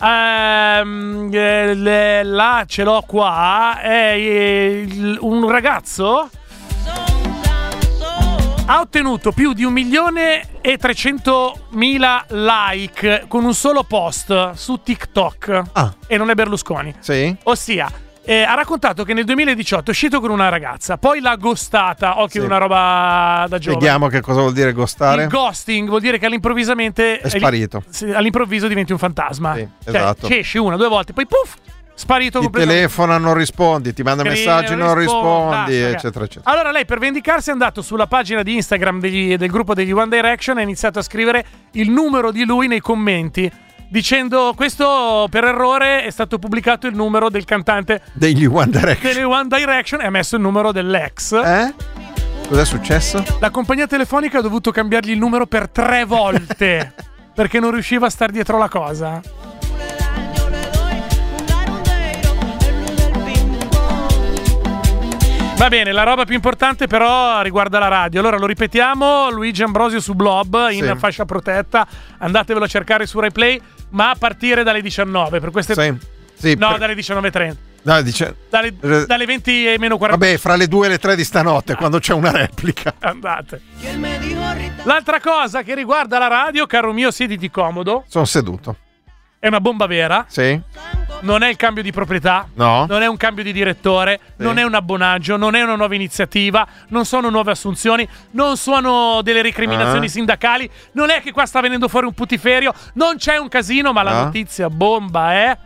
Ehm, 0.01 1.29
eh, 1.33 1.75
le- 1.75 2.23
là 2.25 2.65
ce 2.67 2.83
l'ho 2.85 3.03
qua. 3.07 3.79
È 3.81 4.13
eh, 4.15 4.81
il- 4.89 5.19
un 5.21 5.49
ragazzo. 5.49 6.29
Ha 8.67 8.81
ottenuto 8.81 9.33
più 9.33 9.53
di 9.53 9.65
un 9.65 9.73
milione 9.73 10.61
e 10.61 10.77
300 10.79 11.67
mila 11.71 12.25
like 12.29 13.25
con 13.29 13.45
un 13.45 13.55
solo 13.55 13.83
post 13.83 14.53
su 14.53 14.81
TikTok. 14.83 15.63
Ah. 15.73 15.93
E 16.07 16.17
non 16.17 16.31
è 16.31 16.35
Berlusconi. 16.35 16.95
sì 17.01 17.35
Ossia, 17.45 17.91
eh, 18.25 18.43
ha 18.43 18.55
raccontato 18.55 19.03
che 19.05 19.15
nel 19.15 19.25
2018 19.25 19.87
è 19.87 19.91
uscito 19.91 20.21
con 20.21 20.31
una 20.31 20.49
ragazza, 20.49 20.97
poi 20.97 21.21
l'ha 21.21 21.35
ghostata. 21.37 22.21
Occhio, 22.21 22.41
Sì. 22.41 22.47
una 22.47 22.59
roba 22.59 23.47
da 23.49 23.59
giovane. 23.59 23.81
spieghiamo 23.81 24.07
che 24.07 24.21
cosa 24.21 24.41
vuol 24.41 24.53
dire 24.53 24.73
ghostare 24.73 25.25
Il 25.25 25.29
ghosting 25.29 25.89
vuol 25.89 26.01
dire 26.01 26.19
che 26.19 26.27
all'improvvisamente 26.27 27.19
È 27.19 27.29
sparito. 27.29 27.83
all'improvviso 28.15 28.69
diventi 28.69 28.93
un 28.93 28.99
fantasma. 28.99 29.55
Sì, 29.55 29.69
Cioè, 29.85 29.97
esatto. 29.97 30.27
ci 30.29 30.39
esci 30.39 30.59
una, 30.59 30.77
due 30.77 30.89
volte, 30.89 31.13
poi 31.13 31.27
puff, 31.27 31.55
sparito 31.95 32.41
ti 32.41 32.51
telefona 32.51 33.19
non 33.19 33.35
rispondi 33.35 33.93
ti 33.93 34.03
manda 34.03 34.23
messaggi 34.23 34.75
non 34.75 34.95
rispondi 34.95 35.81
basta, 35.81 35.89
eccetera 35.89 36.25
eccetera 36.25 36.51
Allora 36.51 36.71
lei 36.73 36.85
per 36.85 36.99
vendicarsi 36.99 37.51
è 37.51 37.53
andato 37.53 37.83
sulla 37.83 38.07
pagina 38.07 38.43
di 38.43 38.55
Instagram 38.55 38.99
degli- 39.01 39.37
del 39.37 39.51
gruppo 39.51 39.75
degli 39.75 39.93
One 39.93 40.09
Direction 40.09 40.59
e 40.59 40.61
ha 40.61 40.65
iniziato 40.65 40.99
a 40.99 41.03
scrivere 41.03 41.45
il 41.73 41.91
numero 41.91 42.31
di 42.33 42.45
lui 42.45 42.67
nei 42.67 42.81
commenti. 42.81 43.51
Dicendo 43.89 44.55
questo 44.57 45.27
per 45.31 45.45
errore 45.45 46.05
è 46.05 46.11
stato 46.11 46.39
pubblicato 46.39 46.87
il 46.87 46.95
numero 46.95 47.29
del 47.29 47.45
cantante 47.45 48.01
degli 48.15 48.47
One 48.47 48.71
Direction 48.71 49.13
delle 49.13 49.25
One 49.25 49.49
Direction 49.49 50.01
e 50.01 50.07
ha 50.07 50.11
messo 50.11 50.37
il 50.37 50.41
numero 50.43 50.73
dell'ex. 50.73 51.33
eh? 51.33 51.75
cos'è 52.49 52.65
successo? 52.65 53.23
La 53.39 53.51
compagnia 53.51 53.87
telefonica 53.87 54.39
ha 54.39 54.43
dovuto 54.43 54.71
cambiargli 54.71 55.11
il 55.11 55.19
numero 55.19 55.45
per 55.47 55.69
tre 55.69 56.05
volte 56.07 56.95
perché 57.35 57.61
non 57.61 57.71
riusciva 57.71 58.07
a 58.07 58.11
star 58.11 58.31
dietro 58.31 58.57
la 58.57 58.69
cosa. 58.71 59.21
Va 65.63 65.69
bene, 65.69 65.93
la 65.93 66.03
roba 66.03 66.25
più 66.25 66.35
importante 66.35 66.89
però 66.89 67.41
riguarda 67.41 67.79
la 67.79 67.87
radio. 67.87 68.19
Allora 68.19 68.37
lo 68.37 68.47
ripetiamo, 68.47 69.31
Luigi 69.31 69.63
Ambrosio 69.63 70.01
su 70.01 70.15
Blob 70.15 70.67
in 70.73 70.85
Sì. 70.85 70.99
fascia 70.99 71.25
protetta. 71.25 71.87
Andatevelo 72.19 72.65
a 72.65 72.69
cercare 72.69 73.07
su 73.07 73.21
RaiPlay, 73.21 73.61
ma 73.91 74.11
a 74.11 74.17
partire 74.19 74.65
dalle 74.65 74.83
19 74.83 75.39
per 75.39 75.53
queste 75.53 75.75
Sì. 75.75 75.97
Sì, 76.35 76.57
No, 76.59 76.71
per- 76.71 76.79
dalle 76.79 76.95
19:30. 76.97 77.57
no, 77.83 78.03
dice- 78.03 78.35
Dalle, 78.51 78.75
dalle 79.07 79.25
20 79.25 79.69
e 79.73 79.79
meno 79.79 79.99
40 79.99 80.25
Vabbè, 80.27 80.37
fra 80.39 80.57
le 80.57 80.67
due 80.67 80.87
e 80.87 80.89
le 80.89 80.99
tre 80.99 81.15
di 81.15 81.23
stanotte, 81.23 81.77
quando 81.77 82.01
c'è 82.01 82.13
una 82.13 82.33
replica. 82.33 82.95
andate. 82.99 83.61
L'altra 84.83 85.21
cosa 85.21 85.63
che 85.63 85.77
riguarda 85.77 86.19
la 86.19 86.27
radio, 86.27 86.67
caro 86.67 86.93
mio, 86.93 87.13
siediti 87.13 87.49
comodo, 87.53 88.03
Sono 88.09 88.25
seduto. 88.25 88.79
è 89.39 89.47
una 89.47 89.61
bomba 89.61 89.87
vera, 89.87 90.25
Sì? 90.29 90.61
Non 91.23 91.43
è 91.43 91.49
il 91.49 91.57
cambio 91.57 91.83
di 91.83 91.91
proprietà, 91.91 92.47
No? 92.55 92.87
non 92.87 93.03
è 93.03 93.07
un 93.07 93.17
cambio 93.17 93.43
di 93.43 93.53
direttore, 93.53 94.21
Sì. 94.37 94.43
non 94.45 94.59
è 94.59 94.63
un 94.63 94.75
abbonaggio, 94.75 95.37
non 95.37 95.55
è 95.57 95.63
una 95.63 95.75
nuova 95.75 95.95
iniziativa, 95.95 96.67
non 96.89 97.05
sono 97.05 97.29
nuove 97.31 97.51
assunzioni, 97.51 98.07
non 98.33 98.57
sono 98.57 99.21
delle 99.23 99.43
recriminazioni 99.43 100.07
Ah. 100.07 100.11
sindacali, 100.11 100.71
non 100.93 101.11
è 101.11 101.21
che 101.21 101.33
qua 101.33 101.47
sta 101.47 101.61
venendo 101.61 101.89
fuori 101.89 102.07
un 102.07 102.13
putiferio, 102.15 102.73
non 102.95 103.17
c'è 103.17 103.37
un 103.39 103.49
casino, 103.49 103.93
ma 103.93 104.03
la 104.03 104.21
Ah. 104.21 104.25
notizia 104.25 104.69
bomba 104.71 105.33
è 105.33 105.59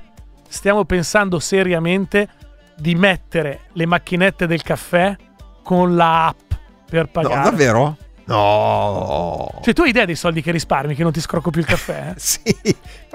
stiamo 0.49 0.85
pensando 0.85 1.39
seriamente 1.41 2.29
di 2.77 2.95
mettere 2.95 3.63
le 3.73 3.87
macchinette 3.87 4.47
del 4.47 4.63
caffè 4.63 5.17
con 5.63 5.97
la 5.97 6.27
app 6.29 6.53
per 6.89 7.05
No, 7.05 7.09
pagare. 7.11 7.43
davvero? 7.51 7.97
No. 8.27 9.49
Cioè, 9.63 9.73
tu 9.75 9.83
hai 9.83 9.89
idea 9.91 10.05
dei 10.05 10.15
soldi 10.17 10.43
che 10.43 10.51
risparmi, 10.51 10.95
che 10.95 11.03
non 11.03 11.13
ti 11.13 11.21
scrocco 11.21 11.51
più 11.51 11.61
il 11.61 11.67
caffè? 11.67 12.13
eh? 12.15 12.15
Sì, 12.19 12.43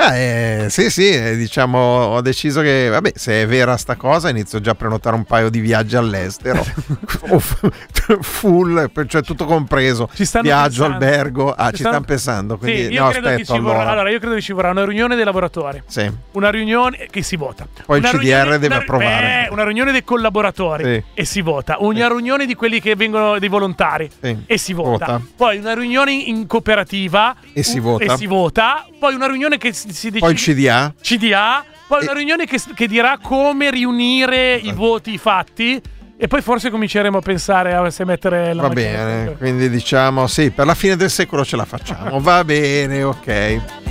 Eh, 0.02 0.66
sì, 0.70 0.90
sì, 0.90 1.10
eh, 1.10 1.36
diciamo, 1.36 1.78
ho 1.78 2.22
deciso 2.22 2.62
che, 2.62 2.88
vabbè, 2.90 3.12
se 3.16 3.44
è 3.44 3.48
vera 3.48 3.78
sta 3.78 3.96
cosa, 3.96 4.30
inizio 4.30 4.60
già 4.60 4.72
a 4.72 4.76
prenotare 4.76 5.16
un 5.16 5.26
paio 5.26 5.50
di 5.50 5.60
viaggi 5.60 5.96
all'estero. 5.96 6.66
Full, 8.22 8.90
cioè 9.08 9.22
tutto 9.22 9.46
compreso. 9.46 10.10
Viaggio, 10.42 10.84
pensando. 10.86 10.94
albergo. 10.94 11.52
Ah, 11.54 11.70
Ci 11.70 11.76
ci 11.76 11.82
stanno- 11.82 11.90
stanno 11.94 12.06
pensando. 12.06 12.58
Quindi, 12.58 12.86
sì, 12.86 12.92
io 12.94 13.04
no, 13.04 13.10
credo 13.12 13.28
aspetta, 13.28 13.54
ci 13.54 13.60
vorrà, 13.60 13.76
allora. 13.80 13.92
allora, 13.92 14.10
io 14.10 14.20
credo 14.20 14.36
che 14.36 14.42
ci 14.42 14.54
vorrà 14.54 14.70
una 14.72 14.86
riunione 14.86 15.16
dei 15.16 15.24
lavoratori. 15.26 15.84
Sì. 15.86 16.12
Una 16.32 16.50
riunione 16.50 17.08
che 17.10 17.22
si 17.22 17.36
vota. 17.36 17.68
Poi 17.86 18.00
il 18.00 18.04
Una 18.04 18.12
CDR 18.14 18.20
riunione- 18.24 18.50
deve 18.60 18.66
una- 18.74 18.78
approvare. 18.84 19.46
eh, 19.46 19.50
una 19.52 19.64
riunione 19.64 19.92
dei 19.92 20.04
collaboratori 20.04 20.84
Sì. 20.84 21.04
e 21.14 21.26
si 21.26 21.42
vota. 21.42 21.78
Una 21.80 22.08
riunione 22.08 22.46
di 22.46 22.56
quelli 22.56 22.80
che 22.82 22.96
vengono 22.96 23.38
dei 23.40 23.50
volontari 23.50 24.10
Sì. 24.20 24.36
e 24.46 24.58
si 24.58 24.74
vota. 24.74 24.90
Vota. 24.92 25.01
Poi 25.36 25.58
una 25.58 25.74
riunione 25.74 26.12
in 26.14 26.46
cooperativa 26.48 27.36
E 27.54 27.64
si 27.64 27.80
vota. 27.80 28.04
E 28.14 28.18
si 28.18 28.28
vota. 28.28 28.86
Poi 29.00 29.14
una 29.16 29.28
riunione 29.28 29.58
che 29.58 29.74
si, 29.74 29.92
si 29.94 30.10
decide. 30.10 30.20
Poi 30.20 30.32
il 30.32 30.40
CDA. 30.40 30.94
CDA. 31.02 31.66
Poi 31.88 32.04
una 32.04 32.12
E- 32.12 32.16
riunione 32.16 32.46
che, 32.46 32.60
che 32.74 32.88
dirà 32.88 33.18
come 33.22 33.70
riunire 33.72 34.56
i 34.56 34.72
voti 34.74 35.18
fatti. 35.18 35.82
E 36.18 36.28
poi 36.28 36.42
forse 36.44 36.70
cominceremo 36.70 37.18
a 37.18 37.22
pensare 37.22 37.74
a 37.74 37.90
se 37.90 38.06
mettere 38.06 38.54
la 38.54 38.62
Va 38.62 38.70
bene, 38.70 39.36
quindi 39.40 39.72
diciamo 39.72 40.28
sì, 40.28 40.52
per 40.52 40.68
la 40.68 40.76
fine 40.76 40.96
del 40.96 41.10
secolo 41.10 41.44
ce 41.44 41.56
la 41.56 41.66
facciamo. 41.66 42.20
Va 42.22 42.44
bene, 42.44 43.02
ok. 43.02 43.91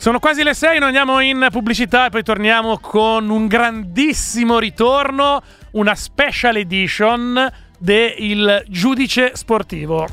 Sono 0.00 0.18
quasi 0.18 0.42
le 0.42 0.54
6, 0.54 0.78
noi 0.78 0.88
andiamo 0.88 1.20
in 1.20 1.48
pubblicità 1.50 2.06
e 2.06 2.08
poi 2.08 2.22
torniamo 2.22 2.78
con 2.78 3.28
un 3.28 3.46
grandissimo 3.46 4.58
ritorno, 4.58 5.42
una 5.72 5.94
special 5.94 6.56
edition 6.56 7.52
de 7.78 8.14
Il 8.16 8.64
Giudice 8.68 9.36
Sportivo. 9.36 10.06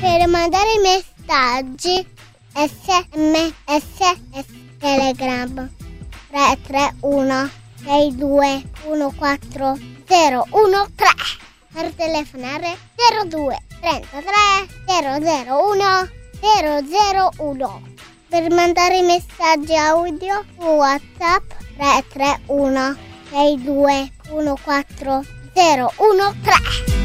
Per 0.00 0.26
mandare 0.26 0.72
i 0.72 0.80
messaggi 0.80 2.06
sms 2.54 4.61
telegram. 4.82 5.70
331 6.32 7.50
62 7.84 9.12
14 9.16 9.80
013 10.06 11.38
per 11.72 11.92
telefonare 11.94 12.76
02 13.28 13.56
33 13.80 14.30
001 14.86 16.10
001 16.40 17.82
per 18.28 18.50
mandare 18.50 19.02
messaggi 19.02 19.76
audio 19.76 20.44
su 20.58 20.64
whatsapp 20.64 21.42
331 21.76 22.96
62 23.30 24.10
14 24.62 25.28
013 25.52 27.01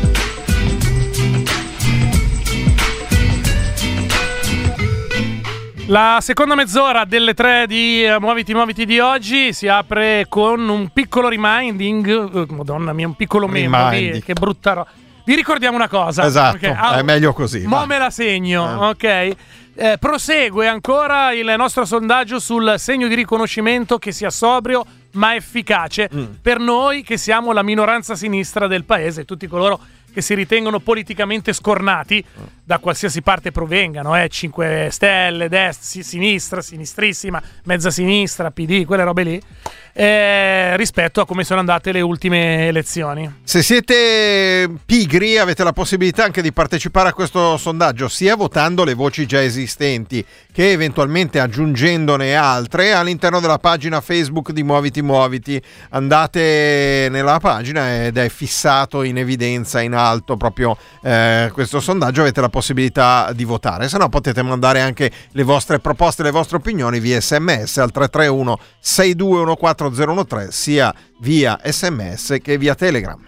La 5.90 6.18
seconda 6.22 6.54
mezz'ora 6.56 7.06
delle 7.06 7.34
tre 7.34 7.66
di 7.66 8.04
eh, 8.04 8.20
Muoviti 8.20 8.54
Muoviti 8.54 8.86
di 8.86 9.00
oggi 9.00 9.54
si 9.54 9.70
apre 9.70 10.26
con 10.28 10.68
un 10.68 10.90
piccolo 10.90 11.30
reminding, 11.30 12.36
eh, 12.36 12.46
madonna 12.54 12.92
mia, 12.92 13.08
un 13.08 13.16
piccolo 13.16 13.48
Reminding. 13.50 14.14
vi- 14.16 14.22
che 14.22 14.34
brutta 14.34 14.74
roba. 14.74 14.90
Vi 15.24 15.34
ricordiamo 15.36 15.78
una 15.78 15.88
cosa. 15.88 16.26
Esatto, 16.26 16.58
perché- 16.60 16.76
ah, 16.78 16.98
è 16.98 17.04
meglio 17.04 17.32
così. 17.32 17.66
Mo 17.66 17.78
va. 17.78 17.86
me 17.86 17.98
la 18.00 18.10
segno, 18.10 18.84
Eh. 18.84 18.86
ok? 18.90 19.36
Eh, 19.80 19.98
prosegue 19.98 20.68
ancora 20.68 21.32
il 21.32 21.54
nostro 21.58 21.86
sondaggio 21.86 22.40
sul 22.40 22.76
segno 22.78 23.08
di 23.08 23.16
riconoscimento 23.16 23.98
che 23.98 24.12
sia 24.12 24.30
sobrio 24.30 24.86
ma 25.14 25.36
efficace 25.36 26.10
Mm. 26.14 26.24
per 26.42 26.60
noi 26.60 27.02
che 27.04 27.16
siamo 27.18 27.54
la 27.54 27.64
minoranza 27.64 28.16
sinistra 28.16 28.68
del 28.68 28.84
paese, 28.84 29.24
tutti 29.24 29.48
coloro 29.48 29.80
che 30.14 30.22
si 30.22 30.34
ritengono 30.34 30.80
politicamente 30.80 31.54
scornati 31.54 32.24
da 32.64 32.80
qualsiasi 32.80 33.22
parte 33.22 33.52
provengano, 33.52 34.16
eh, 34.20 34.28
5 34.28 34.90
Stelle, 34.92 35.48
destra, 35.48 35.86
si- 35.86 36.04
sinistra, 36.04 36.62
sinistrissima, 36.62 37.42
mezza 37.64 37.92
sinistra, 37.92 38.52
PD, 38.52 38.86
quelle 38.86 39.04
robe 39.04 39.24
lì, 39.24 39.42
eh, 40.00 40.78
rispetto 40.78 41.22
a 41.22 41.26
come 41.26 41.44
sono 41.44 41.60
andate 41.60 41.92
le 41.92 42.02
ultime 42.02 42.68
elezioni. 42.68 43.40
Se 43.44 43.64
siete 43.64 44.70
pigri 44.86 45.40
avete 45.40 45.64
la 45.64 45.74
possibilità 45.74 46.24
anche 46.24 46.44
di 46.44 46.54
partecipare 46.54 47.10
a 47.10 47.14
questo 47.14 47.58
sondaggio 47.58 48.08
sia 48.08 48.36
votando 48.36 48.84
le 48.84 48.94
voci 48.94 49.26
già 49.26 49.42
esistenti 49.42 50.24
che 50.54 50.72
eventualmente 50.72 51.40
aggiungendone 51.40 52.36
altre 52.36 52.94
all'interno 52.94 53.40
della 53.40 53.58
pagina 53.58 54.00
Facebook 54.00 54.52
di 54.52 54.62
Muoviti 54.62 55.02
Muoviti. 55.02 55.60
Andate 55.90 57.08
nella 57.10 57.40
pagina 57.40 58.06
ed 58.06 58.18
è 58.18 58.30
fissato 58.30 59.02
in 59.02 59.18
evidenza 59.18 59.82
in 59.82 59.96
alto 59.96 60.38
proprio 60.38 60.78
eh, 61.02 61.50
questo 61.54 61.80
sondaggio, 61.80 62.22
avete 62.22 62.40
la 62.40 62.50
possibilità 62.50 63.32
di 63.34 63.46
votare. 63.46 63.90
Se 63.90 63.98
no 63.98 64.10
potete 64.10 64.44
mandare 64.44 64.80
anche 64.80 65.12
le 65.32 65.44
vostre 65.44 65.80
proposte, 65.80 66.22
le 66.22 66.30
vostre 66.30 66.58
opinioni 66.58 67.00
via 67.00 67.20
sms 67.20 67.78
al 67.80 67.92
331 67.92 68.60
6214013 69.90 70.48
sia 70.50 70.94
via 71.20 71.60
sms 71.64 72.38
che 72.42 72.58
via 72.58 72.76
telegram. 72.76 73.20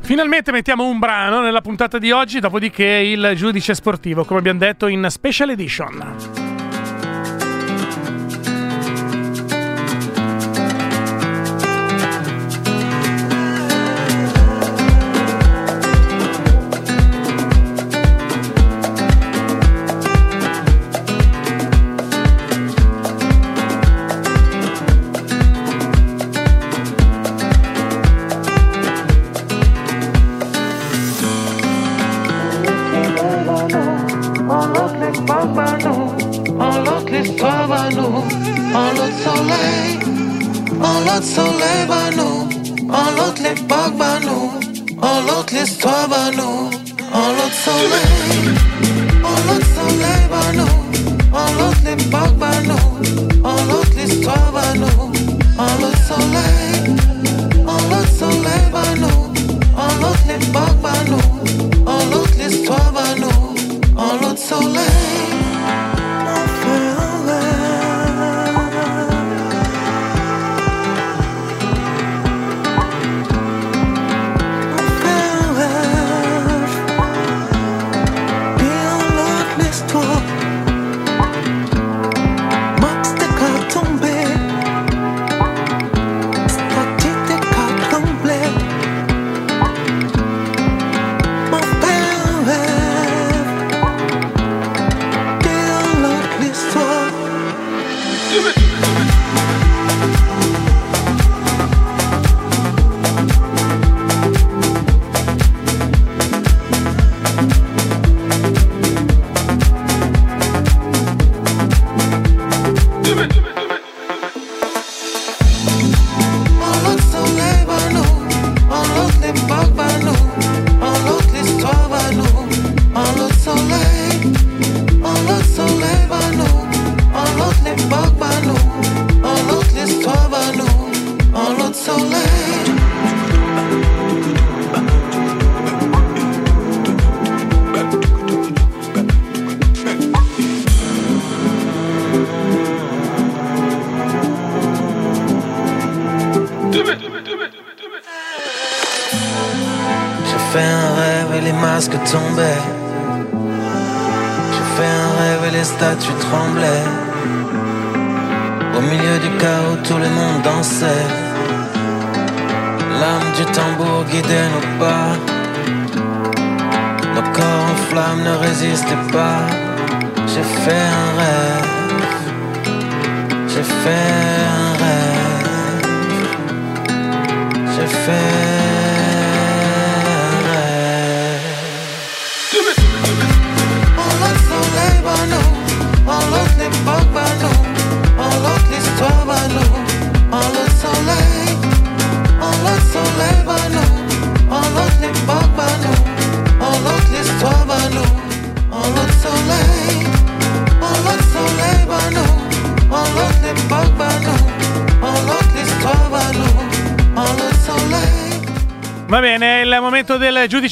Finalmente 0.00 0.50
mettiamo 0.50 0.86
un 0.86 0.98
brano 0.98 1.40
nella 1.40 1.60
puntata 1.60 1.98
di 1.98 2.10
oggi, 2.10 2.40
dopodiché 2.40 2.84
il 2.84 3.32
giudice 3.36 3.74
sportivo, 3.74 4.24
come 4.24 4.40
abbiamo 4.40 4.58
detto, 4.58 4.88
in 4.88 5.06
special 5.08 5.50
edition. 5.50 6.51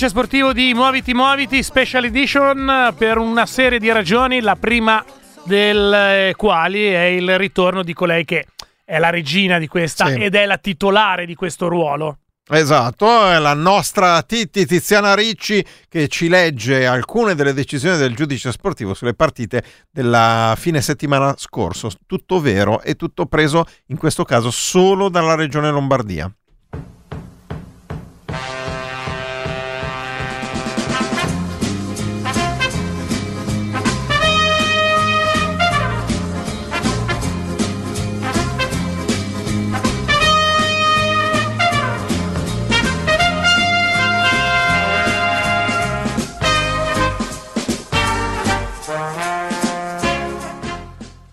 Giudice 0.00 0.08
sportivo 0.08 0.54
di 0.54 0.72
Muoviti 0.72 1.12
Muoviti 1.12 1.62
Special 1.62 2.04
Edition 2.04 2.70
eh, 2.70 2.94
per 2.96 3.18
una 3.18 3.44
serie 3.44 3.78
di 3.78 3.92
ragioni, 3.92 4.40
la 4.40 4.56
prima 4.56 5.04
delle 5.44 6.32
quali 6.38 6.86
è 6.86 7.02
il 7.02 7.36
ritorno 7.36 7.82
di 7.82 7.92
colei 7.92 8.24
che 8.24 8.46
è 8.82 8.98
la 8.98 9.10
regina 9.10 9.58
di 9.58 9.66
questa 9.68 10.06
Sì. 10.06 10.14
ed 10.14 10.34
è 10.34 10.46
la 10.46 10.56
titolare 10.56 11.26
di 11.26 11.34
questo 11.34 11.68
ruolo. 11.68 12.16
Esatto, 12.48 13.28
è 13.28 13.38
la 13.38 13.52
nostra 13.52 14.22
Titti 14.22 14.64
Tiziana 14.64 15.14
Ricci 15.14 15.62
che 15.86 16.08
ci 16.08 16.28
legge 16.28 16.86
alcune 16.86 17.34
delle 17.34 17.52
decisioni 17.52 17.98
del 17.98 18.16
giudice 18.16 18.52
sportivo 18.52 18.94
sulle 18.94 19.12
partite 19.12 19.62
della 19.90 20.54
fine 20.56 20.80
settimana 20.80 21.34
scorso. 21.36 21.90
Tutto 22.06 22.40
vero 22.40 22.80
e 22.80 22.94
tutto 22.94 23.26
preso 23.26 23.66
in 23.88 23.98
questo 23.98 24.24
caso 24.24 24.50
solo 24.50 25.10
dalla 25.10 25.34
regione 25.34 25.70
Lombardia. 25.70 26.32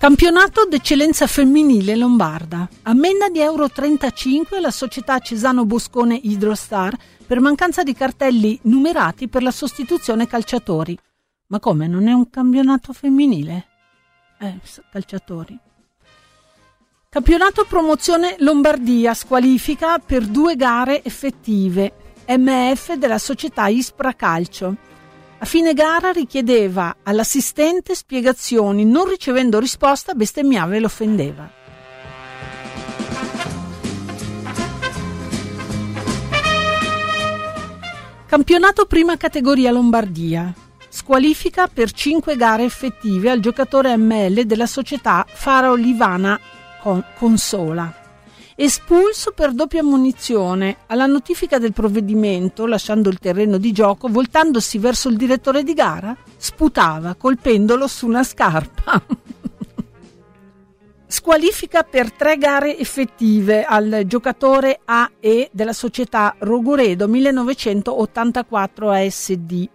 Campionato 0.08 0.66
d'eccellenza 0.66 1.28
femminile 1.28 1.98
lombarda. 1.98 2.66
Ammenda 2.84 3.28
di 3.28 3.42
euro 3.42 3.70
35 3.70 4.56
alla 4.56 4.72
società 4.72 5.20
Cesano 5.20 5.66
Boscone 5.66 6.16
Hydrostar 6.16 6.96
per 7.26 7.42
mancanza 7.42 7.84
di 7.84 7.92
cartelli 7.92 8.58
numerati 8.62 9.28
per 9.28 9.44
la 9.44 9.52
sostituzione 9.52 10.26
calciatori. 10.26 10.98
Ma 11.48 11.60
come, 11.60 11.88
non 11.88 12.08
è 12.08 12.14
un 12.14 12.30
campionato 12.30 12.94
femminile? 12.94 13.68
Eh, 14.40 14.60
calciatori. 14.90 15.60
Campionato 17.10 17.66
promozione 17.66 18.38
Lombardia, 18.40 19.14
squalifica 19.14 20.00
per 20.00 20.26
due 20.26 20.56
gare 20.56 21.04
effettive. 21.04 22.24
MF 22.30 22.94
della 22.94 23.18
società 23.18 23.68
Ispra 23.68 24.14
Calcio. 24.14 24.74
A 25.40 25.46
fine 25.46 25.74
gara 25.74 26.12
richiedeva 26.12 26.98
all'assistente 27.04 27.94
spiegazioni, 27.94 28.86
non 28.86 29.08
ricevendo 29.08 29.60
risposta 29.60 30.14
bestemmiava 30.16 30.76
e 30.76 30.80
l'offendeva. 30.80 31.52
Campionato 38.26 38.86
prima 38.88 39.16
categoria 39.16 39.72
Lombardia. 39.72 40.54
Squalifica 40.90 41.68
per 41.68 41.92
5 41.92 42.36
gare 42.36 42.64
effettive 42.64 43.30
al 43.30 43.40
giocatore 43.40 43.96
ML 43.96 44.44
della 44.44 44.66
società 44.66 45.24
Faro 45.28 45.76
Livana 45.76 46.40
Con- 46.82 47.04
Consola. 47.16 48.07
Espulso 48.60 49.34
per 49.34 49.54
doppia 49.54 49.84
munizione. 49.84 50.78
Alla 50.88 51.06
notifica 51.06 51.60
del 51.60 51.74
provvedimento, 51.74 52.66
lasciando 52.66 53.08
il 53.08 53.20
terreno 53.20 53.60
di 53.60 53.72
gioco, 53.72 54.08
voltandosi 54.08 54.80
verso 54.80 55.10
il 55.10 55.16
direttore 55.16 55.62
di 55.62 55.76
gara, 55.76 56.18
sputava 56.38 57.14
colpendolo 57.14 57.86
su 57.86 58.08
una 58.08 58.24
scarpa. 58.24 59.00
Squalifica 61.06 61.84
per 61.84 62.12
tre 62.12 62.38
gare 62.38 62.80
effettive 62.80 63.64
al 63.64 64.02
giocatore 64.08 64.80
AE 64.84 65.50
della 65.52 65.74
società 65.74 66.36
Rogoredo 66.40 67.08
1984 67.08 68.90
ASD. 68.90 69.70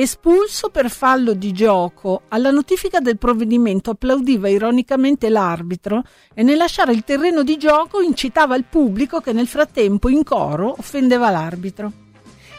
Espulso 0.00 0.68
per 0.68 0.90
fallo 0.90 1.32
di 1.32 1.50
gioco, 1.50 2.22
alla 2.28 2.52
notifica 2.52 3.00
del 3.00 3.18
provvedimento 3.18 3.90
applaudiva 3.90 4.48
ironicamente 4.48 5.28
l'arbitro 5.28 6.04
e 6.34 6.44
nel 6.44 6.56
lasciare 6.56 6.92
il 6.92 7.02
terreno 7.02 7.42
di 7.42 7.56
gioco 7.56 8.00
incitava 8.00 8.54
il 8.54 8.62
pubblico 8.62 9.18
che 9.20 9.32
nel 9.32 9.48
frattempo 9.48 10.08
in 10.08 10.22
coro 10.22 10.72
offendeva 10.78 11.30
l'arbitro. 11.30 11.90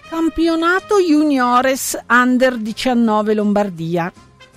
Campionato 0.10 1.00
Juniores 1.00 1.98
Under 2.10 2.58
19 2.58 3.34
Lombardia. 3.34 4.12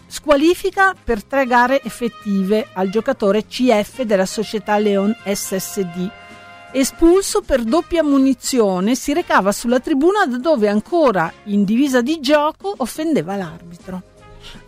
Squalifica 0.09 0.93
per 1.05 1.23
tre 1.23 1.47
gare 1.47 1.81
effettive 1.85 2.67
al 2.73 2.89
giocatore 2.89 3.47
CF 3.47 4.03
della 4.03 4.27
società 4.27 4.77
Leon 4.79 5.17
SSD. 5.25 6.11
Espulso 6.75 7.43
per 7.43 7.63
doppia 7.65 8.03
munizione, 8.03 8.95
si 8.95 9.13
recava 9.13 9.53
sulla 9.53 9.79
tribuna 9.79 10.25
da 10.27 10.39
dove 10.39 10.69
ancora 10.69 11.31
in 11.45 11.65
divisa 11.65 12.01
di 12.01 12.19
gioco 12.21 12.73
offendeva 12.79 13.37
l'arbitro. 13.37 14.03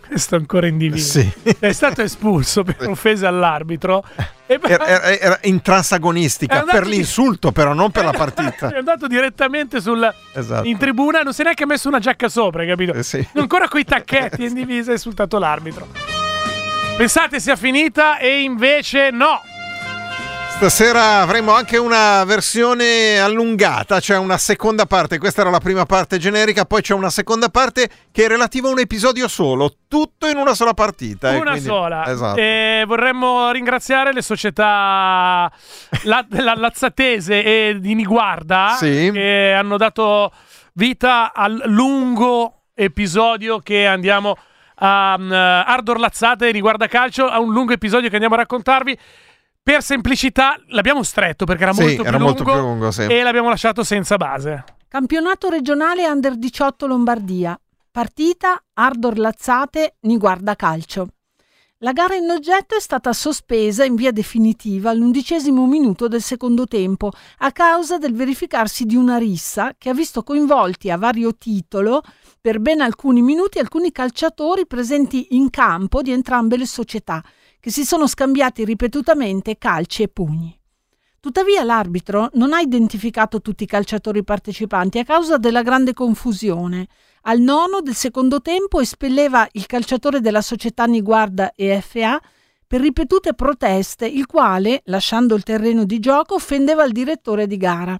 Questo 0.07 0.35
ancora 0.35 0.67
in 0.67 0.77
divisa. 0.77 1.19
Sì. 1.19 1.33
È 1.57 1.71
stato 1.71 2.03
espulso 2.03 2.63
per 2.63 2.87
offesa 2.87 3.27
all'arbitro. 3.27 4.03
Era, 4.47 4.85
era- 4.85 5.17
era 5.17 5.39
in 5.45 5.59
transagonistica 5.63 6.53
È 6.53 6.57
andato 6.59 6.77
per 6.77 6.85
l'insulto, 6.87 7.51
però 7.51 7.73
non 7.73 7.89
per 7.89 8.03
la 8.05 8.11
partita. 8.15 8.69
È 8.71 8.77
andato 8.77 9.07
direttamente 9.07 9.81
sul- 9.81 10.07
Esatto. 10.35 10.67
in 10.67 10.77
tribuna, 10.77 11.23
non 11.23 11.33
si 11.33 11.41
è 11.41 11.43
neanche 11.45 11.65
messo 11.65 11.87
una 11.87 11.97
giacca 11.97 12.29
sopra, 12.29 12.63
capito? 12.63 12.93
Eh 12.93 13.01
sì. 13.01 13.27
Ancora 13.33 13.67
coi 13.67 13.83
tacchetti 13.83 14.43
in 14.45 14.53
divisa 14.53 14.91
ha 14.91 14.93
insultato 14.93 15.39
l'arbitro. 15.39 15.87
Pensate 16.95 17.39
sia 17.39 17.55
finita 17.55 18.19
e 18.19 18.41
invece 18.43 19.09
no. 19.09 19.41
Stasera 20.55 21.19
avremo 21.21 21.53
anche 21.53 21.77
una 21.77 22.23
versione 22.23 23.19
allungata, 23.19 23.99
cioè 23.99 24.17
una 24.17 24.37
seconda 24.37 24.85
parte. 24.85 25.19
Questa 25.19 25.41
era 25.41 25.49
la 25.49 25.59
prima 25.59 25.85
parte 25.85 26.17
generica, 26.17 26.63
poi 26.65 26.81
c'è 26.81 26.93
una 26.93 27.09
seconda 27.09 27.49
parte 27.49 27.89
che 28.11 28.23
è 28.23 28.27
relativa 28.27 28.69
a 28.69 28.71
un 28.71 28.79
episodio 28.79 29.27
solo, 29.27 29.71
tutto 29.87 30.27
in 30.27 30.37
una 30.37 30.55
sola 30.55 30.73
partita. 30.73 31.33
eh, 31.33 31.35
Una 31.39 31.51
quindi- 31.51 31.67
sola. 31.67 32.05
Esatto. 32.07 32.39
E 32.39 32.83
vorremmo 32.87 33.51
ringraziare 33.51 34.13
le 34.13 34.21
società 34.21 35.51
la, 36.03 36.25
la 36.29 36.53
Lazzatese 36.55 37.43
e 37.43 37.75
di 37.79 37.93
Niguarda 37.93 38.75
Sì. 38.79 39.09
che 39.13 39.53
hanno 39.55 39.75
dato 39.77 40.31
vita 40.73 41.33
al 41.33 41.63
lungo 41.65 42.61
episodio 42.73 43.59
che 43.59 43.85
andiamo 43.85 44.35
a 44.77 45.15
um, 45.17 45.31
Ardor 45.31 45.99
Lazzate 45.99 46.51
Niguarda 46.51 46.87
Calcio, 46.87 47.27
a 47.27 47.39
un 47.39 47.51
lungo 47.53 47.73
episodio 47.73 48.07
che 48.07 48.15
andiamo 48.15 48.35
a 48.35 48.39
raccontarvi. 48.39 48.97
Per 49.67 49.81
semplicità 49.81 50.61
l'abbiamo 50.67 51.01
stretto 51.01 51.43
perché 51.45 51.63
era 51.63 51.73
Sì, 51.73 51.81
molto 51.81 52.01
più 52.03 52.07
era 52.11 52.17
lungo, 52.19 52.33
molto 52.33 52.43
più 52.43 52.53
lungo, 52.53 52.91
sì. 52.91 53.01
e 53.01 53.23
l'abbiamo 53.23 53.49
lasciato 53.49 53.83
senza 53.83 54.15
base. 54.15 54.63
Campionato 54.87 55.49
regionale 55.49 56.07
Under 56.07 56.35
18 56.35 56.85
Lombardia. 56.85 57.59
Partita 57.89 58.63
Ardor 58.73 59.17
Lazzate 59.17 59.95
Niguarda 60.01 60.55
Calcio. 60.55 61.07
La 61.79 61.93
gara 61.93 62.13
in 62.13 62.29
oggetto 62.29 62.75
è 62.75 62.79
stata 62.79 63.11
sospesa 63.11 63.83
in 63.83 63.95
via 63.95 64.11
definitiva 64.11 64.91
all'undicesimo 64.91 65.65
minuto 65.65 66.07
del 66.07 66.21
secondo 66.21 66.67
tempo 66.67 67.11
a 67.39 67.51
causa 67.51 67.97
del 67.97 68.13
verificarsi 68.13 68.85
di 68.85 68.95
una 68.95 69.17
rissa 69.17 69.73
che 69.79 69.89
ha 69.89 69.93
visto 69.95 70.21
coinvolti 70.21 70.91
a 70.91 70.97
vario 70.97 71.35
titolo 71.35 72.03
per 72.39 72.59
ben 72.59 72.81
alcuni 72.81 73.23
minuti 73.23 73.57
alcuni 73.57 73.91
calciatori 73.91 74.67
presenti 74.67 75.29
in 75.31 75.49
campo 75.49 76.03
di 76.03 76.11
entrambe 76.11 76.55
le 76.55 76.67
società 76.67 77.23
che 77.65 77.71
si 77.71 77.83
sono 77.83 78.05
scambiati 78.05 78.63
ripetutamente 78.63 79.57
calci 79.57 80.03
e 80.03 80.07
pugni. 80.07 80.55
Tuttavia 81.19 81.63
l'arbitro 81.63 82.29
non 82.33 82.53
ha 82.53 82.59
identificato 82.59 83.41
tutti 83.41 83.63
i 83.63 83.65
calciatori 83.65 84.23
partecipanti 84.23 84.99
a 84.99 85.03
causa 85.03 85.37
della 85.37 85.63
grande 85.63 85.91
confusione. 85.93 86.85
Al 87.21 87.39
nono 87.39 87.81
del 87.81 87.95
secondo 87.95 88.39
tempo 88.39 88.81
espelleva 88.81 89.47
il 89.53 89.65
calciatore 89.65 90.21
della 90.21 90.43
società 90.43 90.85
Niguarda 90.85 91.53
EFA 91.55 92.21
per 92.67 92.81
ripetute 92.81 93.33
proteste, 93.33 94.05
il 94.05 94.27
quale, 94.27 94.83
lasciando 94.85 95.33
il 95.33 95.41
terreno 95.41 95.85
di 95.85 95.97
gioco, 95.97 96.35
offendeva 96.35 96.83
il 96.83 96.91
direttore 96.91 97.47
di 97.47 97.57
gara. 97.57 97.97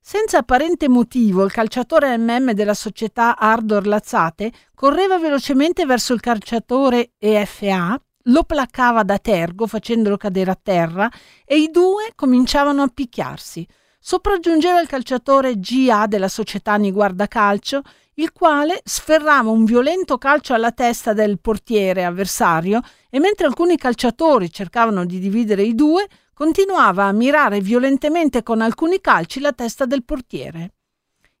Senza 0.00 0.38
apparente 0.38 0.88
motivo, 0.88 1.44
il 1.44 1.52
calciatore 1.52 2.18
MM 2.18 2.54
della 2.54 2.74
società 2.74 3.38
Ardor 3.38 3.86
Lazzate 3.86 4.50
correva 4.74 5.16
velocemente 5.16 5.86
verso 5.86 6.12
il 6.12 6.18
calciatore 6.18 7.12
EFA, 7.18 8.00
lo 8.26 8.44
placcava 8.44 9.02
da 9.02 9.18
tergo 9.18 9.66
facendolo 9.66 10.16
cadere 10.16 10.50
a 10.50 10.58
terra 10.60 11.10
e 11.44 11.58
i 11.58 11.70
due 11.70 12.12
cominciavano 12.14 12.82
a 12.82 12.90
picchiarsi. 12.92 13.66
Sopraggiungeva 13.98 14.80
il 14.80 14.86
calciatore 14.86 15.58
GA 15.58 16.06
della 16.06 16.28
società 16.28 16.76
Niguarda 16.76 17.26
Calcio, 17.26 17.82
il 18.14 18.32
quale 18.32 18.80
sferrava 18.84 19.50
un 19.50 19.64
violento 19.64 20.16
calcio 20.16 20.54
alla 20.54 20.72
testa 20.72 21.12
del 21.12 21.40
portiere 21.40 22.04
avversario 22.04 22.80
e 23.10 23.18
mentre 23.18 23.46
alcuni 23.46 23.76
calciatori 23.76 24.50
cercavano 24.50 25.04
di 25.04 25.18
dividere 25.18 25.62
i 25.62 25.74
due, 25.74 26.06
continuava 26.32 27.04
a 27.04 27.12
mirare 27.12 27.60
violentemente 27.60 28.42
con 28.42 28.60
alcuni 28.60 29.00
calci 29.00 29.40
la 29.40 29.52
testa 29.52 29.86
del 29.86 30.04
portiere. 30.04 30.75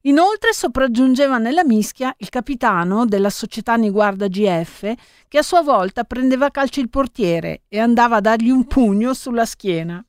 Inoltre 0.06 0.52
sopraggiungeva 0.52 1.38
nella 1.38 1.64
mischia 1.64 2.14
il 2.18 2.28
capitano 2.28 3.06
della 3.06 3.28
società 3.28 3.74
Niguarda 3.74 4.28
GF, 4.28 4.94
che 5.26 5.38
a 5.38 5.42
sua 5.42 5.62
volta 5.62 6.04
prendeva 6.04 6.46
a 6.46 6.50
calci 6.52 6.78
il 6.78 6.88
portiere 6.88 7.62
e 7.66 7.80
andava 7.80 8.16
a 8.16 8.20
dargli 8.20 8.50
un 8.50 8.66
pugno 8.68 9.14
sulla 9.14 9.44
schiena. 9.44 10.04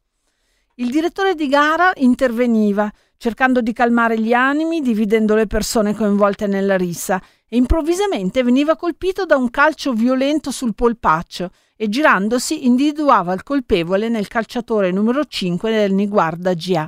Il 0.76 0.92
direttore 0.92 1.34
di 1.34 1.48
gara 1.48 1.94
interveniva, 1.96 2.92
cercando 3.18 3.60
di 3.60 3.74
calmare 3.74 4.20
gli 4.20 4.34
animi, 4.34 4.82
dividendo 4.82 5.34
le 5.34 5.48
persone 5.48 5.96
coinvolte 5.96 6.46
nella 6.46 6.78
rissa, 6.78 7.20
e 7.50 7.58
improvvisamente 7.58 8.44
veniva 8.44 8.76
colpito 8.76 9.26
da 9.26 9.36
un 9.36 9.50
calcio 9.50 9.94
violento 9.94 10.52
sul 10.52 10.76
polpaccio 10.76 11.50
e 11.76 11.90
girandosi 11.90 12.68
individuava 12.68 13.34
il 13.34 13.42
colpevole 13.42 14.10
nel 14.10 14.28
calciatore 14.28 14.92
numero 14.92 15.26
5 15.26 15.72
del 15.72 15.92
Niguarda 15.92 16.54
GA. 16.54 16.88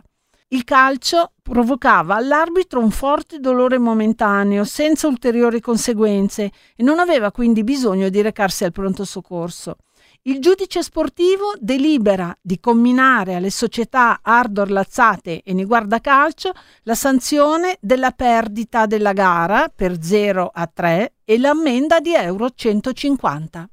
Il 0.51 0.63
calcio 0.63 1.33
provocava 1.43 2.15
all'arbitro 2.15 2.79
un 2.79 2.89
forte 2.89 3.39
dolore 3.39 3.77
momentaneo, 3.77 4.63
senza 4.63 5.07
ulteriori 5.07 5.61
conseguenze, 5.61 6.51
e 6.75 6.81
non 6.81 6.97
aveva 6.97 7.31
quindi 7.31 7.63
bisogno 7.63 8.09
di 8.09 8.19
recarsi 8.21 8.63
al 8.63 8.71
pronto 8.71 9.05
soccorso. 9.05 9.77
Il 10.23 10.39
giudice 10.39 10.81
sportivo 10.81 11.53
delibera 11.59 12.35
di 12.41 12.59
comminare 12.59 13.35
alle 13.35 13.51
società 13.51 14.21
Ardor 14.23 14.71
Lazzate 14.71 15.43
e 15.43 15.53
Niguarda 15.53 15.99
Calcio 15.99 16.51
la 16.81 16.95
sanzione 16.95 17.77
della 17.79 18.11
perdita 18.11 18.87
della 18.87 19.13
gara 19.13 19.71
per 19.73 20.01
0 20.01 20.49
a 20.51 20.65
3 20.65 21.13
e 21.25 21.37
l'ammenda 21.37 21.99
di 21.99 22.15
euro 22.15 22.49
150. 22.49 23.69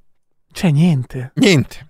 C'è 0.52 0.70
niente. 0.70 1.32
Niente. 1.36 1.85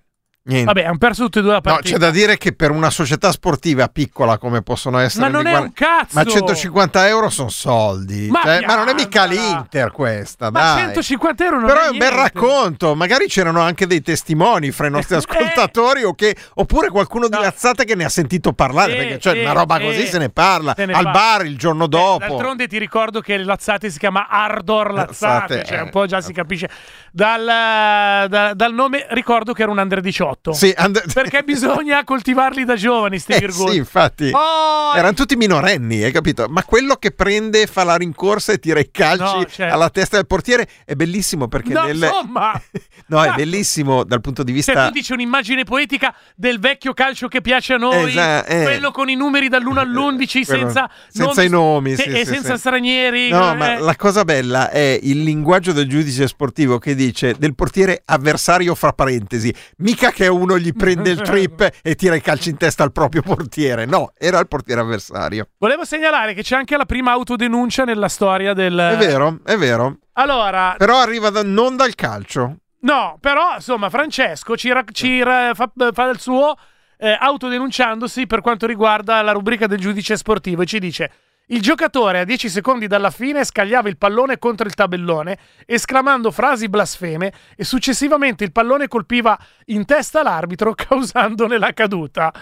Niente. 0.47 0.65
Vabbè, 0.65 0.85
hanno 0.85 0.97
perso 0.97 1.23
tutte 1.23 1.39
e 1.39 1.41
due 1.41 1.51
la 1.51 1.57
No, 1.57 1.61
partita. 1.61 1.89
c'è 1.93 1.97
da 1.99 2.09
dire 2.09 2.37
che 2.37 2.53
per 2.53 2.71
una 2.71 2.89
società 2.89 3.31
sportiva 3.31 3.87
piccola 3.89 4.37
come 4.37 4.61
possono 4.61 4.97
essere 4.99 5.25
Ma 5.25 5.29
non 5.29 5.45
è 5.45 5.49
guar- 5.49 5.63
un 5.65 5.73
cazzo! 5.73 6.07
Ma 6.13 6.23
150 6.23 7.07
euro 7.07 7.29
sono 7.29 7.49
soldi. 7.49 8.29
Ma 8.29 8.41
Cioè, 8.43 8.65
ma 8.65 8.75
non 8.75 8.87
è 8.87 8.93
mica 8.93 9.25
l'Inter 9.25 9.91
questa, 9.91 10.49
Ma 10.51 10.59
dai. 10.75 10.79
150 10.83 11.43
euro 11.43 11.57
non 11.59 11.67
Però 11.67 11.81
è 11.81 11.85
è 11.85 11.89
un 11.89 11.97
bel 11.97 12.11
racconto. 12.11 12.95
Magari 12.95 13.27
c'erano 13.27 13.59
anche 13.61 13.87
dei 13.87 14.01
testimoni 14.01 14.71
fra 14.71 14.87
i 14.87 14.91
nostri 14.91 15.15
Eh. 15.15 15.17
ascoltatori 15.17 16.03
o 16.03 16.13
che- 16.13 16.35
oppure 16.55 16.89
qualcuno 16.89 17.27
di 17.27 17.35
No. 17.35 17.41
Lazzate 17.41 17.83
che 17.85 17.95
ne 17.95 18.05
ha 18.05 18.09
sentito 18.09 18.53
parlare. 18.53 18.91
Sì, 18.93 18.97
perché 18.97 19.19
cioè, 19.19 19.33
sì, 19.33 19.39
una 19.41 19.51
roba 19.51 19.77
sì. 19.77 19.83
così 19.83 20.07
se 20.07 20.17
ne 20.17 20.29
parla. 20.29 20.73
Se 20.75 20.85
ne 20.85 20.93
Al 20.93 21.03
parla. 21.03 21.19
bar 21.19 21.45
il 21.45 21.57
giorno 21.57 21.85
Eh, 21.85 21.89
dopo. 21.89 22.25
D'altronde 22.25 22.67
ti 22.67 22.77
ricordo 22.77 23.19
che 23.21 23.37
Lazzate 23.37 23.89
si 23.89 23.99
chiama 23.99 24.27
Ardor 24.29 24.93
Lazzate, 24.93 25.55
Lazzate, 25.55 25.63
cioè 25.65 25.77
eh. 25.79 25.81
un 25.81 25.89
po' 25.89 26.05
già 26.05 26.21
si 26.21 26.31
capisce. 26.31 26.69
Dal, 27.11 27.43
da- 28.29 28.53
dal 28.53 28.73
nome 28.73 29.05
ricordo 29.09 29.51
che 29.53 29.61
era 29.63 29.71
un 29.71 29.77
under 29.79 29.99
18. 30.01 30.35
Sì, 30.51 30.73
and- 30.75 31.01
Perché 31.13 31.43
bisogna 31.43 32.03
coltivarli 32.03 32.63
da 32.65 32.75
giovani, 32.75 33.19
sti 33.19 33.33
Eh, 33.33 33.39
virgoli. 33.39 33.71
sì, 33.71 33.77
infatti. 33.77 34.29
Oh, 34.33 34.95
Erano 34.95 35.13
tutti 35.13 35.35
minorenni, 35.35 36.03
hai 36.03 36.11
capito? 36.11 36.47
Ma 36.49 36.63
quello 36.63 36.95
che 36.95 37.11
prende, 37.11 37.67
fa 37.67 37.83
la 37.83 37.95
rincorsa 37.95 38.53
e 38.53 38.59
tira 38.59 38.79
i 38.79 38.89
calci 38.91 39.23
No, 39.37 39.45
cioè- 39.45 39.67
alla 39.67 39.89
testa 39.89 40.15
del 40.17 40.25
portiere 40.27 40.67
è 40.85 40.93
bellissimo 40.95 41.47
perché 41.47 41.73
No, 41.73 41.83
nel... 41.83 41.95
insomma. 41.97 42.59
no, 43.07 43.23
è 43.23 43.33
bellissimo 43.35 44.03
dal 44.03 44.21
punto 44.21 44.43
di 44.43 44.51
Se 44.61 44.71
vista... 44.73 44.87
tu 44.87 44.93
dici 44.93 45.11
un'immagine 45.13 45.63
poetica 45.63 46.13
del 46.35 46.59
vecchio 46.59 46.93
calcio 46.93 47.27
che 47.27 47.41
piace 47.41 47.73
a 47.73 47.77
noi, 47.77 48.11
Esa- 48.11 48.45
eh. 48.45 48.63
quello 48.63 48.91
con 48.91 49.09
i 49.09 49.15
numeri 49.15 49.49
dall'1 49.49 49.77
all'11 49.77 50.45
Quello- 50.45 50.59
senza, 50.65 50.89
senza 51.09 51.43
i 51.43 51.49
nomi, 51.49 51.95
se- 51.95 52.03
sì, 52.03 52.09
e 52.09 52.25
sì, 52.25 52.33
senza 52.33 52.53
sì. 52.53 52.59
stranieri. 52.59 53.29
No, 53.29 53.51
eh. 53.51 53.55
ma 53.55 53.79
la 53.79 53.95
cosa 53.95 54.23
bella 54.23 54.69
è 54.69 54.99
il 55.01 55.23
linguaggio 55.23 55.71
del 55.73 55.87
giudice 55.87 56.27
sportivo 56.27 56.77
che 56.79 56.95
dice 56.95 57.35
del 57.37 57.55
portiere 57.55 58.01
avversario 58.05 58.75
fra 58.75 58.93
parentesi, 58.93 59.53
mica 59.77 60.11
che 60.11 60.26
uno 60.27 60.57
gli 60.57 60.73
prende 60.73 61.09
il 61.09 61.21
trip 61.21 61.69
e 61.81 61.95
tira 61.95 62.15
i 62.15 62.21
calci 62.21 62.49
in 62.49 62.57
testa 62.57 62.83
al 62.83 62.91
proprio 62.91 63.21
portiere, 63.21 63.85
no, 63.85 64.11
era 64.17 64.39
il 64.39 64.47
portiere 64.47 64.81
avversario. 64.81 65.49
Volevo 65.57 65.85
segnalare 65.85 66.33
che 66.33 66.43
c'è 66.43 66.55
anche 66.55 66.77
la 66.77 66.85
prima 66.85 67.11
autodenuncia 67.11 67.83
nella 67.83 68.09
storia 68.09 68.53
del... 68.53 68.77
È 68.77 68.97
vero, 68.97 69.39
è 69.43 69.55
vero, 69.57 69.97
Allora, 70.13 70.75
però 70.77 70.99
arriva 70.99 71.29
da- 71.29 71.43
non 71.43 71.75
dal 71.75 71.95
calcio. 71.95 72.57
No, 72.79 73.17
però 73.19 73.55
insomma, 73.55 73.89
Francesco 73.89 74.55
ci, 74.55 74.71
ra- 74.71 74.83
ci 74.91 75.23
ra- 75.23 75.53
fa, 75.53 75.71
fa 75.93 76.09
il 76.09 76.19
suo 76.19 76.55
eh, 76.97 77.17
autodenunciandosi 77.19 78.27
per 78.27 78.41
quanto 78.41 78.65
riguarda 78.65 79.21
la 79.21 79.31
rubrica 79.31 79.67
del 79.67 79.79
giudice 79.79 80.17
sportivo 80.17 80.61
e 80.61 80.65
ci 80.65 80.79
dice. 80.79 81.11
Il 81.49 81.61
giocatore 81.61 82.19
a 82.19 82.23
10 82.25 82.49
secondi 82.49 82.87
dalla 82.87 83.09
fine 83.09 83.45
scagliava 83.45 83.87
il 83.87 83.97
pallone 83.97 84.37
contro 84.37 84.67
il 84.67 84.73
tabellone, 84.73 85.37
esclamando 85.65 86.29
frasi 86.29 86.67
blasfeme 86.67 87.31
e 87.55 87.63
successivamente 87.63 88.43
il 88.43 88.51
pallone 88.51 88.89
colpiva 88.89 89.39
in 89.67 89.85
testa 89.85 90.23
l'arbitro 90.23 90.73
causandone 90.75 91.57
la 91.57 91.71
caduta. 91.71 92.33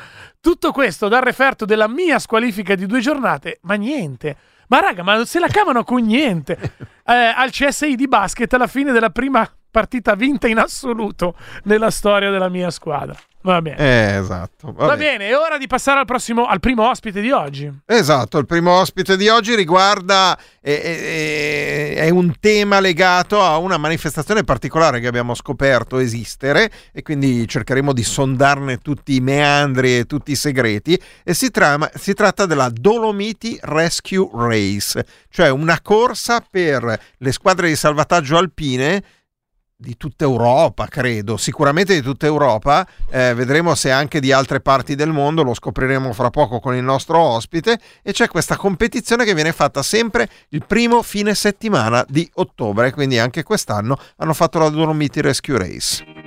Tutto 0.42 0.72
questo 0.72 1.08
dal 1.08 1.22
referto 1.22 1.66
della 1.66 1.88
mia 1.88 2.18
squalifica 2.18 2.74
di 2.74 2.88
due 2.88 3.00
giornate, 3.00 3.60
ma 3.62 3.76
niente. 3.76 4.36
Ma 4.70 4.80
raga, 4.80 5.04
ma 5.04 5.24
se 5.24 5.38
la 5.38 5.50
cavano 5.50 5.84
con 5.84 6.02
niente. 6.04 6.58
Eh, 7.08 7.14
al 7.14 7.52
CSI 7.52 7.94
di 7.94 8.08
basket 8.08 8.52
alla 8.56 8.66
fine 8.66 8.92
della 8.92 9.12
prima 9.12 9.48
partita 9.70 10.16
vinta 10.16 10.48
in 10.48 10.58
assoluto 10.58 11.36
nella 11.66 11.92
storia 11.92 12.32
della 12.32 12.50
mia 12.50 12.72
squadra. 12.72 13.16
Va 13.46 13.62
bene. 13.62 13.78
Eh, 13.78 14.18
esatto. 14.18 14.74
Va 14.74 14.88
vabbè. 14.88 14.98
bene, 14.98 15.28
è 15.28 15.38
ora 15.38 15.60
di 15.60 15.68
passare 15.68 16.00
al 16.00 16.06
prossimo, 16.06 16.46
al 16.48 16.60
primo 16.60 16.90
ospite 16.90 17.22
di 17.22 17.30
oggi. 17.30 17.72
Esatto, 17.86 18.40
il 18.40 18.48
primo 18.48 18.72
ospite 18.72 19.16
di 19.16 19.28
oggi 19.28 19.54
riguarda, 19.54 20.36
eh, 20.60 20.74
eh, 20.74 21.96
è 21.96 22.10
un 22.10 22.34
tema 22.40 22.80
legato 22.80 23.40
a 23.44 23.58
una 23.58 23.78
manifestazione 23.78 24.44
particolare 24.44 25.00
che 25.00 25.06
abbiamo 25.06 25.36
scoperto 25.36 26.00
esistere 26.00 26.72
e 26.92 27.04
quindi 27.04 27.48
cercheremo 27.48 27.94
di 27.94 28.04
sondarne 28.04 28.80
tutti 28.80 29.14
i 29.14 29.20
meandri 29.20 30.00
e 30.00 30.06
tutti 30.06 30.32
i 30.32 30.36
segreti 30.36 31.00
e 31.24 31.36
si, 31.36 31.52
trama- 31.52 31.92
si 31.94 32.16
tratta 32.16 32.48
della 32.48 32.72
Dolomiti 32.74 33.60
Rescue 33.62 34.28
Race, 34.34 35.06
cioè 35.30 35.50
una 35.50 35.80
corsa 35.82 36.44
per 36.50 37.00
le 37.16 37.32
squadre 37.32 37.68
di 37.68 37.76
salvataggio 37.76 38.38
alpine 38.38 39.04
di 39.78 39.98
tutta 39.98 40.24
Europa, 40.24 40.88
credo, 40.88 41.36
sicuramente 41.36 41.94
di 41.94 42.02
tutta 42.02 42.26
Europa, 42.26 42.88
eh, 43.10 43.34
vedremo 43.34 43.76
se 43.76 43.92
anche 43.92 44.20
di 44.20 44.32
altre 44.32 44.62
parti 44.62 44.96
del 44.96 45.12
mondo, 45.12 45.44
lo 45.44 45.54
scopriremo 45.54 46.14
fra 46.14 46.30
poco 46.30 46.60
con 46.60 46.76
il 46.76 46.84
nostro 46.84 47.20
ospite 47.20 47.78
e 48.02 48.14
c'è 48.14 48.28
questa 48.28 48.56
competizione 48.56 49.26
che 49.26 49.34
viene 49.34 49.52
fatta 49.52 49.84
sempre 49.84 50.30
il 50.50 50.66
primo 50.66 51.02
fine 51.02 51.36
settimana 51.36 52.06
di 52.08 52.30
ottobre, 52.36 52.92
quindi 52.92 53.20
anche 53.20 53.44
quest'anno 53.44 53.98
hanno 54.18 54.34
fatto 54.34 54.60
la 54.60 54.70
Dolomiti 54.70 55.22
Rescue 55.22 55.58
Race. 55.58 56.25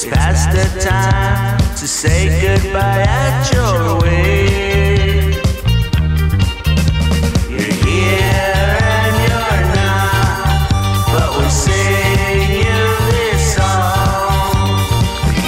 It's 0.00 0.06
past 0.06 0.52
the 0.52 0.62
time 0.78 1.58
to 1.74 1.88
say 1.88 2.28
goodbye 2.40 3.02
at 3.02 3.52
your 3.52 3.98
way. 3.98 5.32
You're 7.50 7.74
here 7.82 8.78
and 8.94 9.14
you're 9.26 9.64
not, 9.74 10.70
but 11.10 11.28
we 11.36 11.48
sing 11.50 12.62
you 12.62 12.82
this 13.10 13.42
song. 13.56 14.78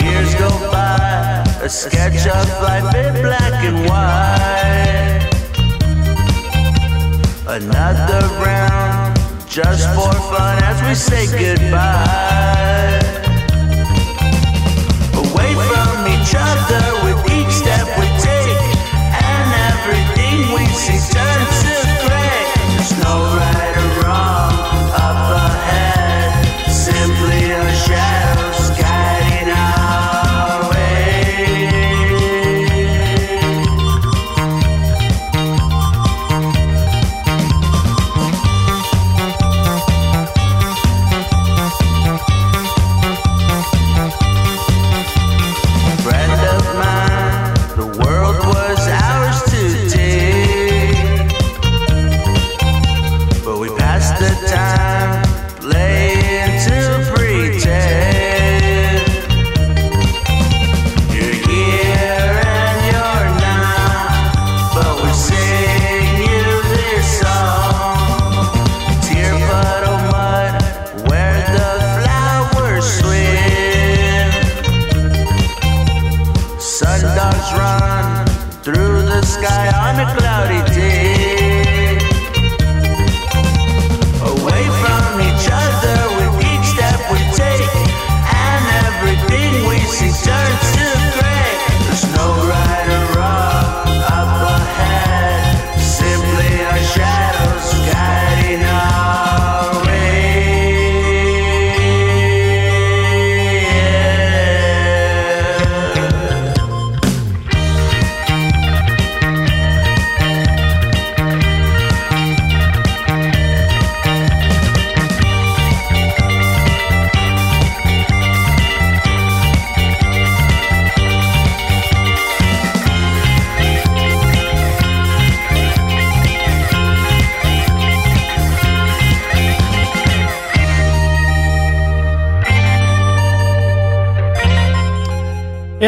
Years 0.02 0.34
go 0.34 0.50
by, 0.72 1.46
a 1.62 1.68
sketch 1.68 2.26
of 2.26 2.48
life 2.60 2.92
in 2.96 3.22
black 3.22 3.62
and 3.62 3.78
white. 3.88 5.30
Another 7.46 8.26
round, 8.42 9.16
just 9.48 9.86
for 9.94 10.12
fun 10.12 10.60
as 10.64 10.82
we 10.82 10.94
say 10.96 11.28
goodbye. 11.38 13.19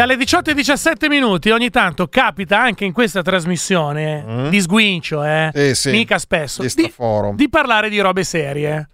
Alle 0.03 0.16
18 0.16 0.50
e 0.50 0.55
17 0.55 1.09
minuti 1.09 1.50
ogni 1.50 1.70
tanto 1.70 2.09
capita 2.09 2.61
anche 2.61 2.84
in 2.84 2.92
questa 2.92 3.22
trasmissione 3.22 4.48
di 4.50 4.61
sguincio, 4.61 5.22
eh? 5.24 5.50
Sì, 5.55 5.74
sì. 5.74 5.90
Mica 5.90 6.18
spesso. 6.18 6.62
Di 6.62 6.92
Di, 7.34 7.48
parlare 7.48 7.88
di 7.88 8.00
robe 8.00 8.24
serie. 8.24 8.88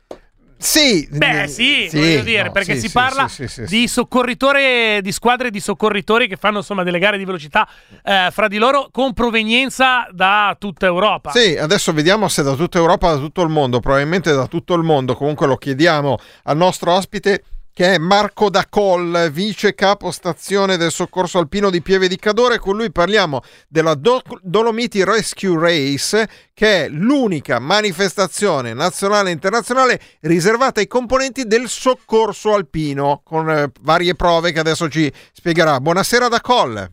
Sì, 0.60 1.08
Beh, 1.08 1.44
eh, 1.44 1.48
sì, 1.48 1.88
voglio 1.92 2.22
dire, 2.22 2.42
no, 2.44 2.50
perché 2.50 2.74
sì, 2.74 2.80
si 2.80 2.86
sì, 2.88 2.92
parla 2.92 3.28
sì, 3.28 3.46
sì, 3.46 3.64
sì, 3.64 3.76
di 3.76 3.86
soccorritori, 3.86 5.00
di 5.00 5.12
squadre 5.12 5.50
di 5.50 5.60
soccorritori 5.60 6.26
che 6.26 6.34
fanno 6.34 6.58
insomma 6.58 6.82
delle 6.82 6.98
gare 6.98 7.16
di 7.16 7.24
velocità 7.24 7.66
eh, 8.02 8.28
fra 8.32 8.48
di 8.48 8.58
loro 8.58 8.88
con 8.90 9.12
provenienza 9.12 10.08
da 10.10 10.56
tutta 10.58 10.86
Europa. 10.86 11.30
Sì, 11.30 11.56
adesso 11.56 11.92
vediamo 11.92 12.26
se 12.26 12.42
da 12.42 12.54
tutta 12.54 12.78
Europa, 12.78 13.12
da 13.12 13.18
tutto 13.18 13.42
il 13.42 13.50
mondo, 13.50 13.78
probabilmente 13.78 14.32
da 14.32 14.48
tutto 14.48 14.74
il 14.74 14.82
mondo, 14.82 15.14
comunque 15.14 15.46
lo 15.46 15.56
chiediamo 15.56 16.18
al 16.42 16.56
nostro 16.56 16.92
ospite 16.92 17.44
che 17.78 17.94
è 17.94 17.98
Marco 17.98 18.50
Dacol, 18.50 19.30
vice 19.30 19.72
capo 19.76 20.10
stazione 20.10 20.76
del 20.76 20.90
soccorso 20.90 21.38
alpino 21.38 21.70
di 21.70 21.80
Pieve 21.80 22.08
di 22.08 22.16
Cadore, 22.16 22.58
con 22.58 22.76
lui 22.76 22.90
parliamo 22.90 23.38
della 23.68 23.94
Do- 23.94 24.20
Dolomiti 24.42 25.04
Rescue 25.04 25.56
Race, 25.56 26.26
che 26.54 26.86
è 26.86 26.88
l'unica 26.88 27.60
manifestazione 27.60 28.74
nazionale 28.74 29.28
e 29.28 29.34
internazionale 29.34 30.00
riservata 30.22 30.80
ai 30.80 30.88
componenti 30.88 31.44
del 31.44 31.68
soccorso 31.68 32.52
alpino, 32.52 33.20
con 33.22 33.48
eh, 33.48 33.70
varie 33.82 34.16
prove 34.16 34.50
che 34.50 34.58
adesso 34.58 34.88
ci 34.88 35.08
spiegherà. 35.14 35.78
Buonasera 35.78 36.26
Dacol. 36.26 36.84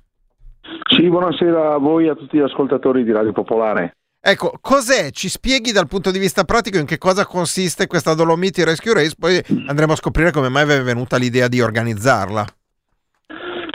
Sì, 0.88 1.10
buonasera 1.10 1.74
a 1.74 1.78
voi 1.80 2.06
e 2.06 2.10
a 2.10 2.16
tutti 2.16 2.38
gli 2.38 2.42
ascoltatori 2.42 3.04
di 3.04 3.12
Radio 3.12 3.32
Popolare. 3.32 3.96
Ecco, 4.28 4.58
cos'è? 4.60 5.12
Ci 5.12 5.30
spieghi 5.30 5.72
dal 5.72 5.88
punto 5.88 6.10
di 6.10 6.18
vista 6.18 6.46
pratico 6.46 6.80
in 6.80 6.88
che 6.88 6.98
cosa 6.98 7.28
consiste 7.28 7.86
questa 7.86 8.16
Dolomiti 8.16 8.64
Rescue 8.64 8.96
Race, 8.96 9.14
poi 9.16 9.40
andremo 9.68 9.94
a 9.94 9.96
scoprire 9.96 10.32
come 10.32 10.50
mai 10.50 10.66
vi 10.66 10.72
è 10.74 10.82
venuta 10.82 11.18
l'idea 11.18 11.48
di 11.48 11.62
organizzarla. 11.62 12.44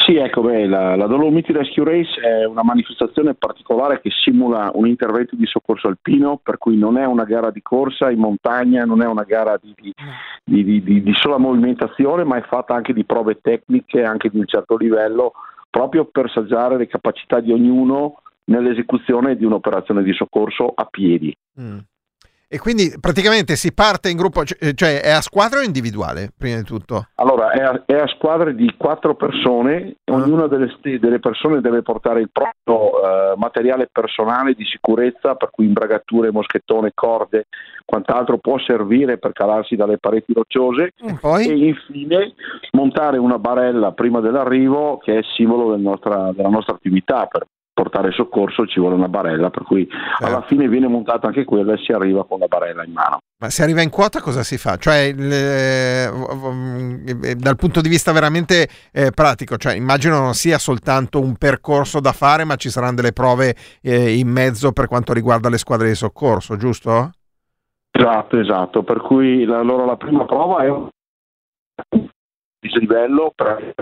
Sì, 0.05 0.17
ecco, 0.17 0.41
beh, 0.43 0.67
la, 0.67 0.97
la 0.97 1.07
Dolomiti 1.07 1.53
Rescue 1.53 1.85
Race 1.85 2.21
è 2.21 2.45
una 2.47 2.65
manifestazione 2.65 3.35
particolare 3.35 4.01
che 4.01 4.11
simula 4.11 4.73
un 4.75 4.89
intervento 4.89 5.37
di 5.37 5.47
soccorso 5.47 5.87
alpino, 5.87 6.41
per 6.43 6.59
cui 6.59 6.77
non 6.77 6.99
è 6.99 7.05
una 7.05 7.23
gara 7.23 7.53
di 7.53 7.63
corsa 7.63 8.11
in 8.11 8.19
montagna, 8.19 8.85
non 8.85 9.03
è 9.03 9.07
una 9.07 9.23
gara 9.23 9.57
di, 9.63 9.73
di- 10.43 10.83
di- 10.83 11.03
di- 11.05 11.15
sola 11.15 11.39
movimentazione, 11.39 12.25
ma 12.25 12.39
è 12.39 12.43
fatta 12.43 12.75
anche 12.75 12.93
di 12.93 13.05
prove 13.05 13.39
tecniche, 13.41 14.03
anche 14.03 14.29
di 14.29 14.39
un 14.41 14.47
certo 14.49 14.77
livello, 14.77 15.35
proprio 15.71 16.07
per 16.07 16.29
saggiare 16.29 16.77
le 16.77 16.89
capacità 16.89 17.39
di 17.39 17.53
ognuno 17.53 18.17
nell'esecuzione 18.45 19.37
di 19.37 19.45
un'operazione 19.45 20.03
di 20.03 20.13
soccorso 20.13 20.73
a 20.75 20.85
piedi. 20.85 21.35
Mm. 21.61 21.79
E 22.53 22.59
quindi 22.59 22.93
praticamente 23.01 23.55
si 23.55 23.73
parte 23.73 24.11
in 24.11 24.17
gruppo, 24.17 24.43
cioè 24.45 24.75
cioè 24.75 25.01
è 25.03 25.11
a 25.13 25.21
squadra 25.21 25.61
o 25.61 25.63
individuale, 25.63 26.33
prima 26.37 26.57
di 26.57 26.65
tutto? 26.65 27.07
Allora, 27.15 27.53
è 27.53 27.63
a, 27.63 27.81
è 27.87 27.95
a 27.95 28.09
squadre 28.09 28.57
di 28.57 28.75
quattro 28.77 29.15
persone, 29.15 29.99
ognuna 30.11 30.49
delle, 30.49 30.69
delle 30.83 31.21
persone 31.21 31.61
deve 31.61 31.83
portare 31.83 32.23
il 32.23 32.29
proprio 32.33 33.05
eh, 33.05 33.35
materiale 33.37 33.89
personale 33.93 34.55
di 34.55 34.65
sicurezza, 34.65 35.37
per 35.37 35.51
cui 35.53 35.67
imbragature, 35.67 36.33
moschettone, 36.33 36.91
corde, 36.93 37.47
quant'altro 37.85 38.39
può 38.39 38.59
servire 38.59 39.19
per 39.19 39.31
calarsi 39.31 39.77
dalle 39.77 39.99
pareti 39.99 40.33
rocciose 40.33 40.91
E 40.97 41.19
poi? 41.21 41.47
e 41.47 41.69
infine 41.69 42.35
montare 42.73 43.17
una 43.19 43.39
barella 43.39 43.93
prima 43.93 44.19
dell'arrivo 44.19 44.99
che 44.99 45.19
è 45.19 45.23
simbolo 45.37 45.71
del 45.71 45.83
nostra- 45.83 46.33
della 46.35 46.49
nostra 46.49 46.75
attività. 46.75 47.27
Per 47.27 47.47
portare 47.81 48.13
soccorso 48.13 48.67
ci 48.67 48.79
vuole 48.79 48.95
una 48.95 49.09
barella, 49.09 49.49
per 49.49 49.63
cui 49.63 49.89
alla 50.19 50.43
fine 50.43 50.69
viene 50.69 50.87
montata 50.87 51.29
anche 51.29 51.47
quella 51.47 51.73
e 51.73 51.79
si 51.79 51.93
arriva 51.93 52.27
con 52.27 52.39
la 52.39 52.47
barella 52.47 52.85
in 52.85 52.93
mano. 52.93 53.21
Ma 53.39 53.49
se 53.49 53.63
arriva 53.63 53.81
in 53.81 53.89
quota 53.89 54.21
cosa 54.21 54.43
si 54.43 54.59
fa? 54.59 54.77
Cioè, 54.77 54.99
il, 54.99 55.33
eh, 55.33 56.05
eh, 57.23 57.35
dal 57.37 57.57
punto 57.57 57.81
di 57.81 57.89
vista 57.89 58.13
veramente 58.13 58.69
eh, 58.93 59.13
pratico, 59.13 59.57
cioè, 59.57 59.77
immagino 59.77 60.19
non 60.19 60.35
sia 60.35 60.59
soltanto 60.59 61.21
un 61.21 61.37
percorso 61.37 62.01
da 62.01 62.13
fare, 62.13 62.45
ma 62.45 62.57
ci 62.57 62.69
saranno 62.69 62.97
delle 62.97 63.15
prove 63.15 63.57
eh, 63.81 64.19
in 64.19 64.29
mezzo 64.29 64.73
per 64.73 64.87
quanto 64.87 65.15
riguarda 65.15 65.49
le 65.49 65.57
squadre 65.57 65.89
di 65.89 65.95
soccorso, 65.95 66.59
giusto? 66.59 67.13
Esatto, 67.91 68.39
esatto, 68.39 68.83
per 68.83 69.01
cui 69.01 69.45
la, 69.45 69.59
allora 69.59 69.87
la 69.87 69.97
prima 69.97 70.27
prova 70.27 70.63
è 70.63 70.69
un 70.69 70.89
dislivello 72.61 73.33
per 73.35 73.73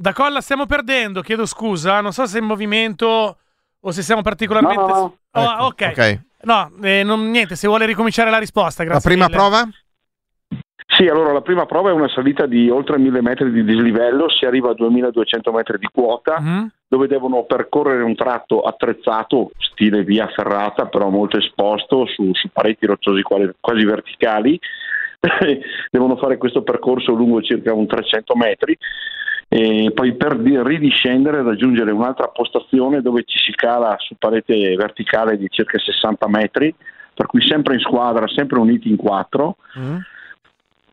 Da 0.00 0.12
colla 0.12 0.40
stiamo 0.40 0.64
perdendo, 0.64 1.22
chiedo 1.22 1.44
scusa, 1.44 2.00
non 2.00 2.12
so 2.12 2.24
se 2.24 2.38
è 2.38 2.40
in 2.40 2.46
movimento 2.46 3.36
o 3.80 3.90
se 3.90 4.02
siamo 4.02 4.22
particolarmente... 4.22 4.80
No, 4.80 4.86
no, 4.86 4.94
no. 4.94 5.16
Oh, 5.32 5.42
Ecco, 5.52 5.64
ok. 5.64 5.88
ok. 5.90 6.20
No, 6.42 6.70
eh, 6.82 7.02
non- 7.02 7.28
niente, 7.30 7.56
se 7.56 7.66
vuole 7.66 7.84
ricominciare 7.84 8.30
la 8.30 8.38
risposta, 8.38 8.84
La 8.84 8.90
grazie 8.90 9.10
prima 9.10 9.24
mille. 9.26 9.36
prova? 9.36 9.68
Sì, 10.96 11.08
allora 11.08 11.32
la 11.32 11.40
prima 11.42 11.66
prova 11.66 11.90
è 11.90 11.92
una 11.92 12.08
salita 12.08 12.46
di 12.46 12.70
oltre 12.70 12.96
1000 12.96 13.20
metri 13.22 13.50
di 13.50 13.64
dislivello, 13.64 14.30
si 14.30 14.44
arriva 14.44 14.70
a 14.70 14.74
2200 14.74 15.50
metri 15.50 15.78
di 15.78 15.88
quota, 15.92 16.38
Mhm. 16.40 16.70
dove 16.86 17.08
devono 17.08 17.42
percorrere 17.42 18.04
un 18.04 18.14
tratto 18.14 18.60
attrezzato, 18.62 19.50
stile 19.58 20.04
via 20.04 20.28
ferrata, 20.28 20.86
però 20.86 21.08
molto 21.08 21.38
esposto, 21.38 22.06
su, 22.06 22.30
su 22.34 22.48
pareti 22.52 22.86
rocciosi 22.86 23.22
quasi, 23.22 23.50
quasi 23.58 23.84
verticali. 23.84 24.58
devono 25.90 26.16
fare 26.18 26.36
questo 26.36 26.62
percorso 26.62 27.12
lungo 27.12 27.42
circa 27.42 27.72
un 27.74 27.86
300 27.88 28.36
metri 28.36 28.78
e 29.48 29.90
poi 29.94 30.14
per 30.14 30.36
di- 30.38 30.62
ridiscendere 30.62 31.42
raggiungere 31.42 31.90
un'altra 31.90 32.28
postazione 32.28 33.00
dove 33.00 33.24
ci 33.24 33.38
si 33.38 33.52
cala 33.52 33.96
su 33.98 34.14
parete 34.18 34.76
verticale 34.76 35.38
di 35.38 35.46
circa 35.48 35.78
60 35.78 36.28
metri 36.28 36.74
per 37.14 37.26
cui 37.26 37.44
sempre 37.44 37.74
in 37.74 37.80
squadra, 37.80 38.28
sempre 38.28 38.60
uniti 38.60 38.88
in 38.88 38.96
quattro. 38.96 39.56
Mm. 39.76 39.96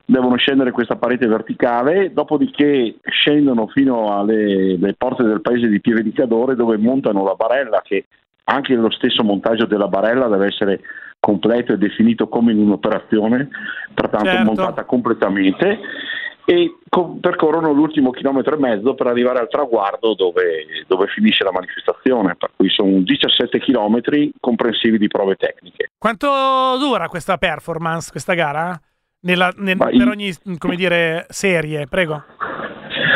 Devono 0.05 0.37
scendere 0.37 0.71
questa 0.71 0.95
parete 0.95 1.27
verticale, 1.27 2.13
dopodiché 2.13 2.95
scendono 3.03 3.67
fino 3.67 4.17
alle 4.17 4.77
le 4.77 4.93
porte 4.97 5.23
del 5.23 5.41
paese 5.41 5.67
di 5.67 5.81
Pieve 5.81 6.01
di 6.01 6.13
Cadore 6.13 6.55
dove 6.55 6.77
montano 6.77 7.23
la 7.23 7.35
barella 7.35 7.81
che 7.83 8.05
anche 8.45 8.73
lo 8.73 8.89
stesso 8.89 9.23
montaggio 9.23 9.65
della 9.65 9.87
barella 9.87 10.27
deve 10.27 10.47
essere 10.47 10.79
completo 11.19 11.73
e 11.73 11.77
definito 11.77 12.27
come 12.27 12.51
in 12.53 12.59
un'operazione, 12.59 13.47
pertanto 13.93 14.29
Certo. 14.29 14.43
montata 14.45 14.83
completamente 14.83 15.79
e 16.45 16.75
co- 16.89 17.17
percorrono 17.19 17.71
l'ultimo 17.71 18.11
chilometro 18.11 18.55
e 18.55 18.59
mezzo 18.59 18.93
per 18.93 19.07
arrivare 19.07 19.39
al 19.39 19.49
traguardo 19.49 20.13
dove, 20.13 20.65
dove 20.87 21.07
finisce 21.07 21.43
la 21.43 21.51
manifestazione, 21.51 22.35
per 22.35 22.51
cui 22.55 22.69
sono 22.69 22.99
17 22.99 23.59
chilometri 23.59 24.31
comprensivi 24.39 24.97
di 24.97 25.07
prove 25.07 25.35
tecniche. 25.35 25.89
Quanto 25.97 26.27
dura 26.79 27.07
questa 27.07 27.37
performance, 27.37 28.11
questa 28.11 28.33
gara? 28.33 28.79
Nella- 29.21 29.51
nel- 29.57 29.77
per 29.77 29.93
in- 29.93 30.07
ogni, 30.07 30.31
come 30.59 30.75
dire, 30.75 31.25
serie, 31.29 31.87
prego. 31.87 32.23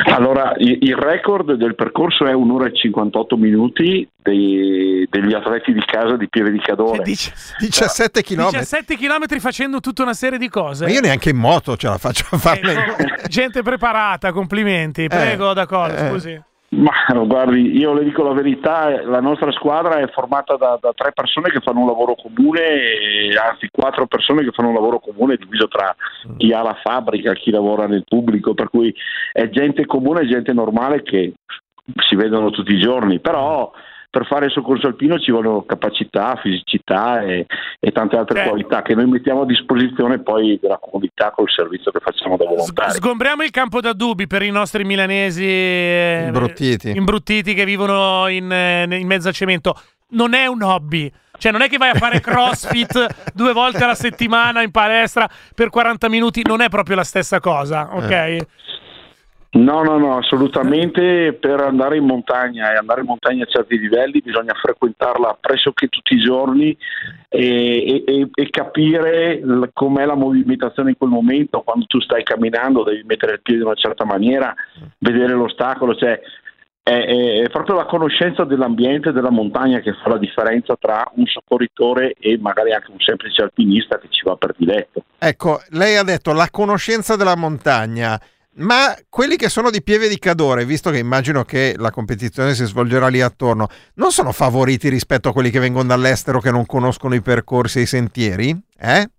Allora, 0.05 0.53
il 0.57 0.95
record 0.95 1.53
del 1.53 1.75
percorso 1.75 2.25
è 2.25 2.33
un'ora 2.33 2.67
e 2.67 2.75
58 2.75 3.37
minuti 3.37 4.07
dei- 4.21 5.05
degli 5.09 5.33
atleti 5.33 5.73
di 5.73 5.83
casa 5.85 6.15
di 6.15 6.27
Pieve 6.29 6.51
di 6.51 6.59
Cadore. 6.59 6.97
Cioè, 6.97 7.05
dice- 7.05 7.33
17 7.59 8.21
km. 8.23 8.49
17 8.51 8.95
km 8.97 9.39
facendo 9.39 9.79
tutta 9.79 10.03
una 10.03 10.13
serie 10.13 10.37
di 10.37 10.49
cose. 10.49 10.85
Ma 10.85 10.91
io 10.91 11.01
neanche 11.01 11.29
in 11.29 11.37
moto 11.37 11.75
ce 11.77 11.87
la 11.87 11.97
faccio 11.97 12.25
a 12.31 12.37
farle. 12.37 12.73
Ecco, 12.73 13.27
gente 13.27 13.61
preparata, 13.61 14.31
complimenti. 14.31 15.07
Prego, 15.07 15.53
d'accordo, 15.53 15.95
eh. 15.95 16.09
scusi. 16.09 16.41
Ma 16.71 16.91
guardi, 17.25 17.77
io 17.77 17.93
le 17.93 18.03
dico 18.03 18.23
la 18.23 18.33
verità, 18.33 19.03
la 19.03 19.19
nostra 19.19 19.51
squadra 19.51 19.99
è 19.99 20.07
formata 20.09 20.55
da, 20.55 20.77
da 20.79 20.91
tre 20.93 21.11
persone 21.13 21.49
che 21.49 21.61
fanno 21.61 21.79
un 21.79 21.87
lavoro 21.87 22.15
comune, 22.15 22.61
e- 22.61 23.35
anzi 23.35 23.69
quattro 23.71 24.05
persone 24.05 24.43
che 24.43 24.51
fanno 24.51 24.69
un 24.69 24.75
lavoro 24.75 24.99
comune 24.99 25.37
diviso 25.37 25.67
tra 25.67 25.95
chi 26.37 26.53
ha 26.53 26.61
la 26.61 26.77
fabbrica, 26.81 27.33
chi 27.33 27.49
lavora 27.49 27.87
nel 27.87 28.03
pubblico, 28.07 28.53
per 28.53 28.69
cui 28.69 28.93
è 29.31 29.49
gente 29.49 29.85
comune, 29.85 30.27
gente 30.27 30.53
normale 30.53 31.01
che 31.01 31.33
si 32.07 32.15
vedono 32.15 32.51
tutti 32.51 32.73
i 32.73 32.79
giorni, 32.79 33.19
però 33.19 33.71
per 34.11 34.25
fare 34.25 34.45
il 34.47 34.51
soccorso 34.51 34.87
alpino 34.87 35.19
ci 35.19 35.31
vogliono 35.31 35.63
capacità, 35.63 36.35
fisicità 36.41 37.21
e, 37.21 37.45
e 37.79 37.91
tante 37.91 38.15
altre 38.17 38.43
Eh. 38.43 38.47
qualità 38.47 38.81
che 38.81 38.95
noi 38.95 39.05
mettiamo 39.05 39.41
a 39.41 39.45
disposizione 39.45 40.19
poi 40.19 40.57
della 40.59 40.79
comunità 40.79 41.29
col 41.31 41.49
servizio 41.49 41.91
che 41.91 41.99
facciamo 41.99 42.35
da 42.35 42.45
S- 42.45 42.47
volontari. 42.47 42.91
Sgombriamo 42.93 43.43
il 43.43 43.51
campo 43.51 43.81
da 43.81 43.93
dubbi 43.93 44.25
per 44.25 44.41
i 44.41 44.49
nostri 44.49 44.83
milanesi 44.83 45.45
eh, 45.45 46.23
Imbruttiti. 46.25 46.89
imbruttiti 46.89 47.53
che 47.53 47.65
vivono 47.65 48.27
in, 48.27 48.51
eh, 48.51 48.83
in 48.97 49.05
mezzo 49.07 49.27
al 49.27 49.33
cemento. 49.35 49.79
Non 50.11 50.33
è 50.33 50.47
un 50.47 50.63
hobby. 50.63 51.11
Cioè, 51.37 51.51
non 51.51 51.61
è 51.61 51.69
che 51.69 51.77
vai 51.77 51.91
a 51.91 51.93
fare 51.93 52.19
crossfit 52.19 53.31
due 53.33 53.53
volte 53.53 53.83
alla 53.83 53.93
settimana 53.95 54.61
in 54.63 54.71
palestra 54.71 55.29
per 55.53 55.69
40 55.69 56.09
minuti, 56.09 56.41
non 56.43 56.61
è 56.61 56.67
proprio 56.67 56.95
la 56.95 57.03
stessa 57.03 57.39
cosa, 57.39 57.89
ok? 57.93 58.37
No, 59.51 59.81
no, 59.81 59.97
no, 59.97 60.17
assolutamente 60.17 61.33
per 61.33 61.59
andare 61.59 61.97
in 61.97 62.05
montagna 62.05 62.71
e 62.71 62.77
andare 62.77 63.01
in 63.01 63.07
montagna 63.07 63.45
a 63.45 63.47
certi 63.47 63.79
livelli 63.79 64.21
bisogna 64.21 64.53
frequentarla 64.53 65.39
pressoché 65.41 65.87
tutti 65.87 66.13
i 66.13 66.19
giorni 66.19 66.77
e, 67.27 68.03
e- 68.05 68.29
e- 68.31 68.49
capire 68.51 69.41
com'è 69.73 70.05
la 70.05 70.13
movimentazione 70.13 70.91
in 70.91 70.97
quel 70.97 71.09
momento, 71.09 71.61
quando 71.61 71.85
tu 71.87 71.99
stai 71.99 72.21
camminando 72.21 72.83
devi 72.83 73.01
mettere 73.05 73.33
il 73.33 73.41
piede 73.41 73.61
in 73.61 73.65
una 73.65 73.75
certa 73.75 74.05
maniera, 74.05 74.53
vedere 74.99 75.33
l'ostacolo, 75.33 75.95
cioè 75.95 76.19
è, 76.83 76.91
è- 76.91 77.41
è 77.41 77.49
proprio 77.49 77.75
la 77.75 77.85
conoscenza 77.85 78.43
dell'ambiente, 78.43 79.11
della 79.11 79.31
montagna 79.31 79.79
che 79.79 79.93
fa 79.93 80.09
la 80.09 80.17
differenza 80.19 80.75
tra 80.79 81.11
un 81.15 81.25
soccorritore 81.25 82.13
e 82.19 82.37
magari 82.39 82.71
anche 82.71 82.91
un 82.91 82.99
semplice 82.99 83.41
alpinista 83.41 83.97
che 83.97 84.07
ci 84.11 84.21
va 84.23 84.35
per 84.35 84.53
diletto. 84.55 85.05
Ecco, 85.17 85.59
lei 85.69 85.95
ha 85.97 86.03
detto 86.03 86.33
la 86.33 86.49
conoscenza 86.51 87.15
della 87.15 87.35
montagna. 87.35 88.19
Ma 88.55 88.93
quelli 89.07 89.35
che 89.35 89.47
sono 89.47 89.69
di 89.69 89.81
Pieve 89.81 90.09
di 90.09 90.19
Cadore, 90.19 90.65
visto 90.65 90.89
che 90.89 90.97
immagino 90.97 91.43
che 91.43 91.75
la 91.77 91.91
competizione 91.91 92.55
si 92.55 92.65
svolgerà 92.65 93.07
lì 93.07 93.21
attorno, 93.21 93.69
non 93.95 94.11
sono 94.11 94.31
favoriti 94.31 94.89
rispetto 94.89 95.29
a 95.29 95.33
quelli 95.33 95.49
che 95.49 95.59
vengono 95.59 95.87
dall'estero 95.87 96.41
che 96.41 96.51
non 96.51 96.65
conoscono 96.65 97.15
i 97.15 97.21
percorsi 97.21 97.79
e 97.79 97.81
i 97.83 97.85
sentieri? 97.85 98.59
Eh? 98.77 99.09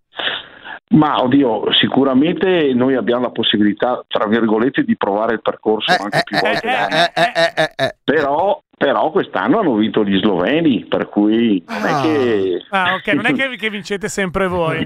Ma 0.92 1.22
oddio, 1.22 1.72
sicuramente 1.72 2.72
noi 2.74 2.96
abbiamo 2.96 3.22
la 3.22 3.30
possibilità, 3.30 4.04
tra 4.08 4.26
virgolette, 4.26 4.82
di 4.82 4.96
provare 4.96 5.34
il 5.34 5.40
percorso 5.42 5.92
Eh, 5.92 5.96
anche 6.00 6.18
eh, 6.18 6.22
più 6.24 6.36
eh, 6.36 6.40
volte. 6.40 6.66
eh, 6.68 7.12
eh, 7.14 7.32
eh, 7.34 7.52
eh, 7.62 7.84
eh. 7.84 7.96
Però, 8.02 8.60
però 8.76 9.10
quest'anno 9.12 9.60
hanno 9.60 9.74
vinto 9.76 10.04
gli 10.04 10.18
sloveni, 10.18 10.86
per 10.86 11.08
cui 11.08 11.62
non 11.68 11.82
Ah. 11.84 11.98
è 11.98 12.02
che... 12.02 12.62
Ah, 12.70 12.94
ok, 12.94 13.06
non 13.14 13.26
è 13.26 13.32
che, 13.34 13.56
che 13.56 13.70
vincete 13.70 14.08
sempre 14.08 14.48
voi. 14.48 14.84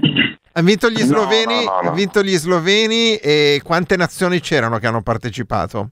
Ha 0.57 0.61
vinto 0.61 0.89
gli 0.89 0.99
sloveni, 0.99 1.65
no, 1.65 1.79
no, 1.81 1.89
no. 1.89 1.95
vinto 1.95 2.21
gli 2.21 2.35
sloveni 2.35 3.15
e 3.15 3.59
quante 3.63 3.97
nazioni 3.97 4.39
c'erano 4.41 4.77
che 4.77 4.85
hanno 4.87 5.01
partecipato? 5.01 5.89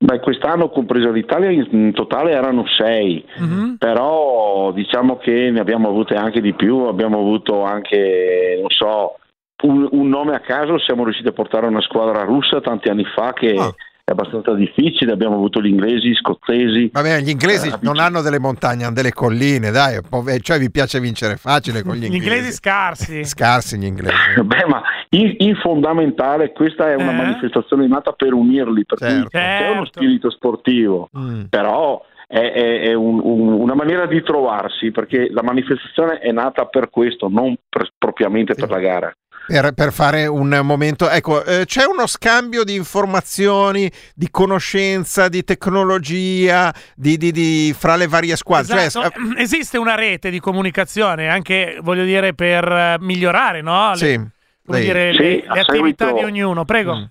Beh, 0.00 0.18
quest'anno, 0.18 0.70
compreso 0.70 1.10
l'Italia, 1.10 1.50
in, 1.50 1.92
totale 1.92 2.32
erano 2.32 2.64
sei, 2.66 3.24
Mhm. 3.38 3.76
però 3.78 4.72
diciamo 4.72 5.18
che 5.18 5.50
ne 5.50 5.60
abbiamo 5.60 5.88
avute 5.88 6.14
anche 6.16 6.40
di 6.40 6.54
più, 6.54 6.78
abbiamo 6.86 7.18
avuto 7.18 7.62
anche, 7.62 8.56
non 8.60 8.70
so, 8.70 9.18
un, 9.64 9.88
un 9.90 10.08
nome 10.08 10.34
a 10.34 10.40
caso, 10.40 10.78
siamo 10.78 11.04
riusciti 11.04 11.28
a 11.28 11.32
portare 11.32 11.66
una 11.66 11.80
squadra 11.80 12.22
russa 12.24 12.60
tanti 12.60 12.88
anni 12.88 13.04
fa 13.04 13.32
che 13.32 13.54
Ah. 13.56 13.72
è 14.04 14.10
abbastanza 14.12 14.52
difficile, 14.54 15.10
abbiamo 15.12 15.34
avuto 15.34 15.60
gli 15.60 15.66
inglesi, 15.68 16.14
scozzesi, 16.14 16.90
Vabbè, 16.92 17.20
gli 17.20 17.30
inglesi 17.30 17.68
Eh, 17.68 17.78
non 17.80 17.98
hanno 17.98 18.20
delle 18.20 18.38
montagne, 18.38 18.84
hanno 18.84 18.94
delle 18.94 19.12
colline, 19.12 19.70
dai, 19.70 19.98
cioè 20.42 20.58
vi 20.58 20.70
piace 20.70 21.00
vincere 21.00 21.36
facile 21.36 21.82
con 21.82 21.94
gli 21.96 22.00
Gli 22.00 22.14
inglesi. 22.14 22.26
inglesi 22.26 22.52
scarsi. 22.52 23.24
Scarsi 23.24 23.78
gli 23.78 23.84
inglesi. 23.86 24.14
Beh, 24.44 24.64
ma 24.68 24.82
in, 25.10 25.34
in 25.38 25.56
fondamentale 25.56 26.52
questa 26.52 26.90
è 26.90 26.94
una 26.94 27.12
Eh? 27.12 27.16
manifestazione 27.16 27.86
nata 27.88 28.12
per 28.12 28.32
unirli, 28.34 28.84
per 28.84 28.98
Certo. 28.98 29.28
c'è 29.30 29.70
uno 29.70 29.84
Certo. 29.84 30.00
spirito 30.00 30.30
sportivo, 30.30 31.08
Mm. 31.18 31.44
però 31.48 32.00
è, 32.28 32.38
è- 32.38 32.80
è 32.88 32.92
un- 32.94 33.20
un- 33.22 33.52
una 33.52 33.74
maniera 33.74 34.04
di 34.06 34.20
trovarsi, 34.22 34.90
perché 34.90 35.28
la 35.30 35.42
manifestazione 35.44 36.18
è 36.18 36.32
nata 36.32 36.66
per 36.66 36.90
questo, 36.90 37.28
non 37.28 37.54
per- 37.68 37.90
propriamente 37.96 38.52
Sì. 38.54 38.60
per 38.60 38.70
la 38.70 38.78
gara. 38.80 39.12
Per, 39.46 39.72
per 39.74 39.92
fare 39.92 40.26
un 40.26 40.60
momento, 40.64 41.08
ecco, 41.08 41.44
eh, 41.44 41.64
c'è 41.66 41.84
uno 41.84 42.06
scambio 42.08 42.64
di 42.64 42.74
informazioni, 42.74 43.88
di 44.14 44.28
conoscenza, 44.28 45.28
di 45.28 45.44
tecnologia, 45.44 46.74
di, 46.96 47.16
di- 47.16 47.30
di- 47.30 47.74
fra 47.78 47.94
le 47.94 48.08
varie 48.08 48.34
squadre. 48.34 48.74
Cioè, 48.76 48.84
Esatto. 48.86 49.20
eh, 49.36 49.38
Esiste 49.42 49.78
una 49.78 49.94
rete 49.94 50.30
di 50.30 50.40
comunicazione 50.40 51.28
anche, 51.28 51.78
voglio 51.80 52.02
dire, 52.04 52.34
per 52.34 52.64
eh, 52.70 52.96
migliorare 52.98 53.62
no? 53.62 53.90
le, 53.90 53.96
sì, 53.96 54.20
dire, 54.64 55.12
Sì, 55.12 55.18
le- 55.22 55.28
le 55.46 55.60
attività 55.60 56.06
seguito- 56.06 56.12
di 56.12 56.24
ognuno. 56.24 56.64
Prego. 56.64 56.96
Mm. 56.96 57.02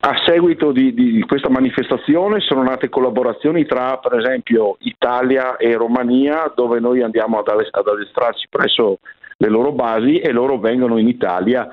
A 0.00 0.12
seguito 0.26 0.70
di, 0.70 0.92
di- 0.92 1.22
questa 1.26 1.48
manifestazione 1.48 2.40
sono 2.40 2.62
nate 2.62 2.90
collaborazioni 2.90 3.64
tra, 3.64 3.96
per 3.96 4.18
esempio, 4.18 4.76
Italia 4.80 5.56
e 5.56 5.74
Romania, 5.76 6.52
dove 6.54 6.78
noi 6.78 7.00
andiamo 7.02 7.38
ad 7.38 7.48
addestrarci 7.48 8.48
presso 8.50 8.98
le 9.36 9.48
loro 9.48 9.72
basi 9.72 10.18
e 10.18 10.30
loro 10.32 10.58
vengono 10.58 10.98
in 10.98 11.08
Italia. 11.08 11.68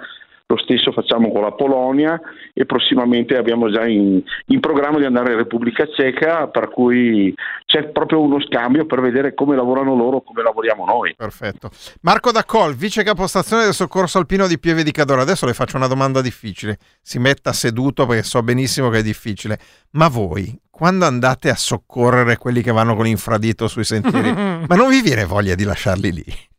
Lo 0.52 0.58
stesso 0.58 0.92
facciamo 0.92 1.32
con 1.32 1.44
la 1.44 1.54
Polonia 1.54 2.20
e 2.54 2.66
prossimamente 2.66 3.38
abbiamo 3.38 3.72
già 3.72 3.88
in, 3.88 4.22
in 4.48 4.60
programma 4.60 4.98
di 4.98 5.06
andare 5.06 5.32
in 5.32 5.38
Repubblica 5.38 5.88
Ceca, 5.88 6.48
per 6.48 6.68
cui 6.68 7.34
c'è 7.66 7.86
proprio 7.86 8.20
uno 8.20 8.42
scambio 8.42 8.86
per 8.86 9.00
vedere 9.00 9.34
come 9.34 9.56
lavorano 9.56 9.96
loro, 9.96 10.20
come 10.20 10.44
lavoriamo 10.44 10.84
noi. 10.84 11.16
Perfetto. 11.16 11.70
Marco 12.02 12.34
Daccol, 12.34 12.76
vice 12.76 13.02
capostazione 13.04 13.64
del 13.64 13.74
soccorso 13.74 14.18
alpino 14.18 14.46
di 14.46 14.60
Pieve 14.60 14.84
di 14.84 14.92
Cadore. 14.92 15.22
Adesso 15.22 15.46
le 15.46 15.54
faccio 15.54 15.78
una 15.78 15.88
domanda 15.88 16.22
difficile. 16.22 16.78
Si 17.02 17.18
metta 17.18 17.54
seduto 17.54 18.06
perché 18.06 18.24
so 18.24 18.44
benissimo 18.44 18.90
che 18.90 18.98
è 18.98 19.04
difficile. 19.04 19.58
Ma 19.92 20.10
voi, 20.10 20.54
quando 20.70 21.06
andate 21.06 21.50
a 21.50 21.56
soccorrere 21.56 22.36
quelli 22.36 22.62
che 22.62 22.74
vanno 22.74 22.96
con 22.96 23.06
l'infradito 23.06 23.70
sui 23.70 23.86
sentieri, 23.86 24.34
ma 24.68 24.76
non 24.76 24.90
vi 24.90 25.00
viene 25.00 25.24
voglia 25.24 25.56
di 25.56 25.64
lasciarli 25.64 26.12
lì? 26.12 26.50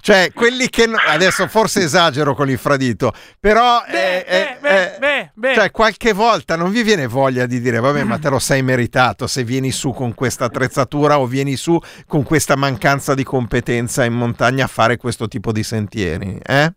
Cioè, 0.00 0.30
quelli 0.34 0.68
che 0.68 0.86
no- 0.86 0.96
adesso 1.08 1.46
forse 1.46 1.80
esagero 1.84 2.34
con 2.34 2.46
l'infradito, 2.46 3.12
però 3.38 3.82
Beh, 3.90 4.18
eh, 4.18 4.24
eh, 4.26 4.56
beh, 4.60 4.96
beh, 4.98 5.18
eh, 5.18 5.30
beh, 5.34 5.54
cioè, 5.54 5.70
qualche 5.70 6.12
volta 6.12 6.56
non 6.56 6.70
vi 6.70 6.82
viene 6.82 7.06
voglia 7.06 7.46
di 7.46 7.60
dire 7.60 7.80
vabbè, 7.80 8.04
ma 8.04 8.18
te 8.18 8.28
lo 8.28 8.38
sei 8.40 8.62
meritato 8.62 9.26
se 9.26 9.44
vieni 9.44 9.70
su 9.70 9.92
con 9.92 10.14
questa 10.14 10.46
attrezzatura 10.46 11.18
o 11.18 11.26
vieni 11.26 11.56
su 11.56 11.78
con 12.06 12.22
questa 12.22 12.56
mancanza 12.56 13.14
di 13.14 13.24
competenza 13.24 14.04
in 14.04 14.14
montagna 14.14 14.64
a 14.64 14.68
fare 14.68 14.96
questo 14.96 15.28
tipo 15.28 15.52
di 15.52 15.62
sentieri, 15.62 16.38
eh? 16.44 16.72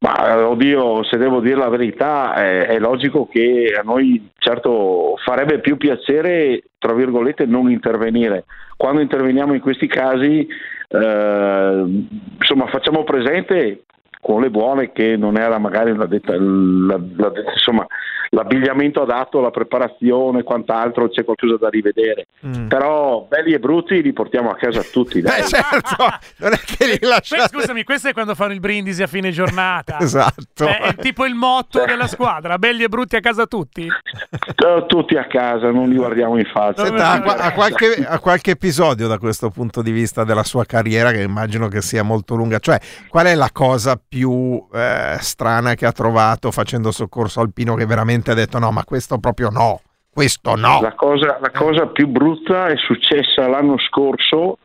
Ma 0.00 0.28
eh, 0.28 0.42
oddio, 0.42 1.02
se 1.04 1.16
devo 1.16 1.40
dire 1.40 1.56
la 1.56 1.68
verità, 1.68 2.34
è, 2.34 2.66
è 2.66 2.78
logico 2.78 3.26
che 3.26 3.74
a 3.76 3.82
noi 3.82 4.30
certo 4.38 5.14
farebbe 5.24 5.58
più 5.58 5.76
piacere, 5.76 6.62
tra 6.78 6.94
virgolette, 6.94 7.46
non 7.46 7.68
intervenire. 7.70 8.44
Quando 8.76 9.00
interveniamo 9.00 9.54
in 9.54 9.60
questi 9.60 9.88
casi, 9.88 10.46
eh, 10.88 12.06
insomma, 12.38 12.66
facciamo 12.68 13.04
presente 13.04 13.84
con 14.20 14.40
le 14.40 14.50
buone 14.50 14.92
che 14.92 15.16
non 15.16 15.36
era 15.38 15.58
magari 15.58 15.94
la 15.94 16.06
detta- 16.06 16.34
la- 16.36 17.00
la- 17.16 17.32
insomma, 17.52 17.86
l'abbigliamento 18.30 19.02
adatto, 19.02 19.40
la 19.40 19.50
preparazione, 19.50 20.42
quant'altro, 20.42 21.08
c'è 21.08 21.24
qualcosa 21.24 21.56
da 21.56 21.68
rivedere. 21.68 22.26
Mm. 22.46 22.66
Però 22.68 23.26
belli 23.28 23.52
e 23.52 23.58
brutti 23.58 24.02
li 24.02 24.12
portiamo 24.12 24.50
a 24.50 24.54
casa 24.56 24.82
tutti. 24.82 25.20
dai. 25.20 25.40
Eh, 25.40 25.44
certo, 25.44 25.96
non 26.38 26.52
è 26.52 26.58
che 26.58 26.86
li 26.86 26.98
Beh, 26.98 27.06
lasciate. 27.06 27.48
scusami, 27.48 27.84
questo 27.84 28.08
è 28.08 28.12
quando 28.12 28.34
fanno 28.34 28.52
il 28.52 28.60
brindisi 28.60 29.02
a 29.02 29.06
fine 29.06 29.30
giornata. 29.30 29.98
Esatto. 30.08 30.66
Eh, 30.66 30.78
è 30.78 30.94
tipo 30.96 31.26
il 31.26 31.34
motto 31.34 31.84
della 31.84 32.06
squadra, 32.08 32.56
belli 32.58 32.82
e 32.82 32.88
brutti 32.88 33.16
a 33.16 33.20
casa 33.20 33.46
tutti. 33.46 33.86
Eh, 33.86 34.84
Tutti 34.86 35.16
a 35.16 35.26
casa, 35.26 35.70
non 35.70 35.88
li 35.88 35.96
guardiamo 35.96 36.38
in 36.38 36.44
faccia. 36.46 36.84
Senta, 36.84 37.20
qua- 37.20 37.36
ha 37.36 37.52
qualche, 37.52 38.04
ha 38.06 38.18
qualche 38.18 38.52
episodio 38.52 39.06
da 39.06 39.18
questo 39.18 39.50
punto 39.50 39.82
di 39.82 39.90
vista 39.90 40.24
della 40.24 40.44
sua 40.44 40.64
carriera 40.64 41.10
che 41.10 41.20
immagino 41.22 41.68
che 41.68 41.82
sia 41.82 42.02
molto 42.02 42.34
lunga, 42.34 42.58
cioè 42.58 42.78
qual 43.08 43.26
è 43.26 43.34
la 43.34 43.50
cosa 43.52 44.00
più 44.08 44.66
eh, 44.72 45.16
strana 45.20 45.74
che 45.74 45.86
ha 45.86 45.92
trovato 45.92 46.50
facendo 46.50 46.90
soccorso 46.90 47.40
alpino 47.40 47.74
che 47.74 47.86
veramente 47.86 48.17
ha 48.26 48.34
detto 48.34 48.58
no 48.58 48.70
ma 48.70 48.84
questo 48.84 49.18
proprio 49.18 49.48
no, 49.50 49.80
questo 50.10 50.56
no. 50.56 50.80
La 50.80 50.94
cosa, 50.94 51.38
la 51.40 51.50
cosa 51.50 51.86
più 51.86 52.08
brutta 52.08 52.66
è 52.66 52.76
successa 52.76 53.46
l'anno 53.48 53.78
scorso 53.78 54.58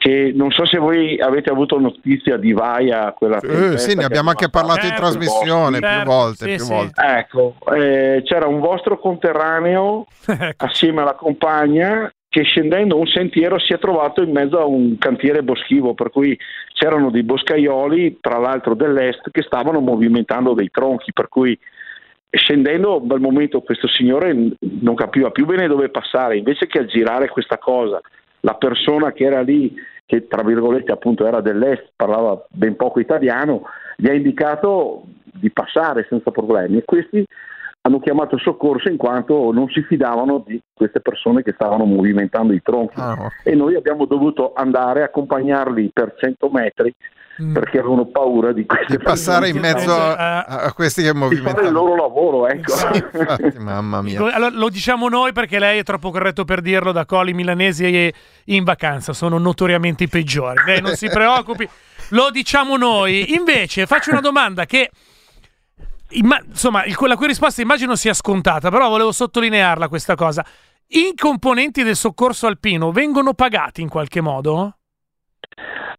che 0.00 0.32
non 0.34 0.50
so 0.50 0.64
se 0.64 0.78
voi 0.78 1.20
avete 1.20 1.50
avuto 1.50 1.78
notizia 1.78 2.38
di 2.38 2.54
Vaia, 2.54 3.12
quella 3.12 3.38
Eh, 3.38 3.76
sì, 3.76 3.94
ne 3.94 4.04
abbiamo 4.04 4.30
anche 4.30 4.48
parlato 4.48 4.86
in 4.86 4.92
Certo, 4.92 5.02
trasmissione 5.02 5.78
più 5.78 5.86
certo, 5.86 6.10
volte, 6.10 6.44
sì, 6.46 6.54
più 6.54 6.64
sì. 6.64 6.72
volte. 6.72 7.02
Ecco, 7.04 7.54
eh, 7.74 8.22
c'era 8.24 8.46
un 8.46 8.60
vostro 8.60 8.98
conterraneo 8.98 10.06
Ecco. 10.26 10.64
assieme 10.64 11.02
alla 11.02 11.14
compagna 11.14 12.10
che 12.30 12.44
scendendo 12.44 12.96
un 12.96 13.06
sentiero 13.08 13.58
si 13.58 13.74
è 13.74 13.78
trovato 13.78 14.22
in 14.22 14.30
mezzo 14.30 14.58
a 14.58 14.64
un 14.64 14.96
cantiere 14.96 15.42
boschivo, 15.42 15.92
per 15.92 16.10
cui 16.10 16.38
c'erano 16.72 17.10
dei 17.10 17.22
boscaioli, 17.24 18.18
tra 18.22 18.38
l'altro 18.38 18.74
dell'est, 18.74 19.30
che 19.30 19.42
stavano 19.42 19.80
movimentando 19.80 20.54
dei 20.54 20.70
tronchi, 20.70 21.12
per 21.12 21.28
cui 21.28 21.58
scendendo 22.30 23.00
un 23.00 23.06
bel 23.06 23.20
momento 23.20 23.60
questo 23.60 23.88
signore 23.88 24.34
non 24.58 24.94
capiva 24.94 25.30
più 25.30 25.46
bene 25.46 25.66
dove 25.66 25.88
passare, 25.88 26.36
invece 26.36 26.66
che 26.66 26.78
aggirare 26.78 27.28
questa 27.28 27.58
cosa, 27.58 28.00
la 28.40 28.54
persona 28.54 29.12
che 29.12 29.24
era 29.24 29.40
lì, 29.40 29.74
che 30.06 30.26
tra 30.26 30.42
virgolette 30.42 30.92
appunto 30.92 31.26
era 31.26 31.40
dell'est, 31.40 31.90
parlava 31.94 32.44
ben 32.48 32.76
poco 32.76 33.00
italiano, 33.00 33.62
gli 33.96 34.08
ha 34.08 34.12
indicato 34.12 35.04
di 35.24 35.50
passare 35.50 36.06
senza 36.08 36.30
problemi. 36.30 36.78
E 36.78 36.84
questi 36.84 37.24
hanno 37.82 38.00
chiamato 38.00 38.36
soccorso 38.38 38.88
in 38.88 38.96
quanto 38.96 39.52
non 39.52 39.68
si 39.68 39.82
fidavano 39.82 40.44
di 40.46 40.60
queste 40.72 41.00
persone 41.00 41.42
che 41.42 41.52
stavano 41.52 41.84
movimentando 41.84 42.52
i 42.52 42.62
tronchi. 42.62 43.00
Ah, 43.00 43.28
e 43.42 43.54
noi 43.54 43.74
abbiamo 43.74 44.04
dovuto 44.04 44.52
andare 44.54 45.02
a 45.02 45.06
accompagnarli 45.06 45.90
per 45.92 46.14
100 46.18 46.50
metri 46.50 46.94
Mm. 47.40 47.52
perché 47.54 47.78
avevano 47.78 48.06
paura 48.06 48.52
di 48.52 48.66
queste 48.66 48.96
Di 48.96 49.02
passare 49.02 49.48
in 49.48 49.58
mezzo 49.58 49.90
Eh, 49.96 50.14
a, 50.16 50.44
a 50.44 50.72
questi 50.74 51.02
che 51.02 51.08
fare 51.12 51.18
il 51.18 51.24
movimentano. 51.40 51.70
loro 51.70 51.96
lavoro 51.96 52.46
ecco 52.48 52.72
Infatti, 52.72 53.58
mamma 53.58 54.02
mia. 54.02 54.18
Allora, 54.34 54.50
lo 54.50 54.68
diciamo 54.68 55.08
noi 55.08 55.32
perché 55.32 55.58
lei 55.58 55.78
è 55.78 55.82
troppo 55.82 56.10
corretto 56.10 56.44
per 56.44 56.60
dirlo 56.60 56.92
da 56.92 57.06
Coli 57.06 57.32
milanesi 57.32 57.84
e 57.84 58.14
in 58.46 58.64
vacanza 58.64 59.12
sono 59.12 59.38
notoriamente 59.38 60.04
i 60.04 60.08
peggiori. 60.08 60.62
Lei 60.66 60.80
non 60.80 60.94
si 60.96 61.08
preoccupi, 61.10 61.68
lo 62.10 62.30
diciamo 62.30 62.76
noi. 62.76 63.32
Invece 63.34 63.86
faccio 63.86 64.10
una 64.10 64.20
domanda 64.20 64.66
che 64.66 64.90
imma- 66.10 66.40
insomma, 66.46 66.84
il- 66.84 66.96
la 67.00 67.16
cui 67.16 67.26
risposta 67.26 67.62
immagino 67.62 67.94
sia 67.96 68.14
scontata, 68.14 68.70
però 68.70 68.88
volevo 68.88 69.12
sottolinearla 69.12 69.88
questa 69.88 70.14
cosa. 70.14 70.44
I 70.88 71.14
componenti 71.16 71.82
del 71.84 71.94
soccorso 71.96 72.46
alpino 72.48 72.90
vengono 72.90 73.32
pagati 73.34 73.80
in 73.80 73.88
qualche 73.88 74.20
modo? 74.20 74.74